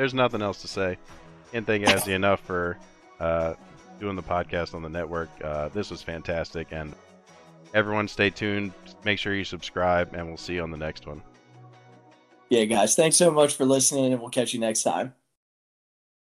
There's 0.00 0.14
nothing 0.14 0.40
else 0.40 0.62
to 0.62 0.66
say. 0.66 0.96
Can't 1.52 1.66
thank 1.66 1.84
Azzy 1.84 2.14
enough 2.14 2.40
for 2.40 2.78
uh, 3.20 3.52
doing 3.98 4.16
the 4.16 4.22
podcast 4.22 4.74
on 4.74 4.82
the 4.82 4.88
network. 4.88 5.28
Uh, 5.44 5.68
this 5.68 5.90
was 5.90 6.00
fantastic, 6.00 6.68
and 6.70 6.94
everyone 7.74 8.08
stay 8.08 8.30
tuned. 8.30 8.72
Make 9.04 9.18
sure 9.18 9.34
you 9.34 9.44
subscribe, 9.44 10.14
and 10.14 10.26
we'll 10.26 10.38
see 10.38 10.54
you 10.54 10.62
on 10.62 10.70
the 10.70 10.78
next 10.78 11.06
one. 11.06 11.20
Yeah, 12.48 12.64
guys, 12.64 12.94
thanks 12.94 13.16
so 13.16 13.30
much 13.30 13.56
for 13.56 13.66
listening, 13.66 14.14
and 14.14 14.22
we'll 14.22 14.30
catch 14.30 14.54
you 14.54 14.60
next 14.60 14.84
time. 14.84 15.12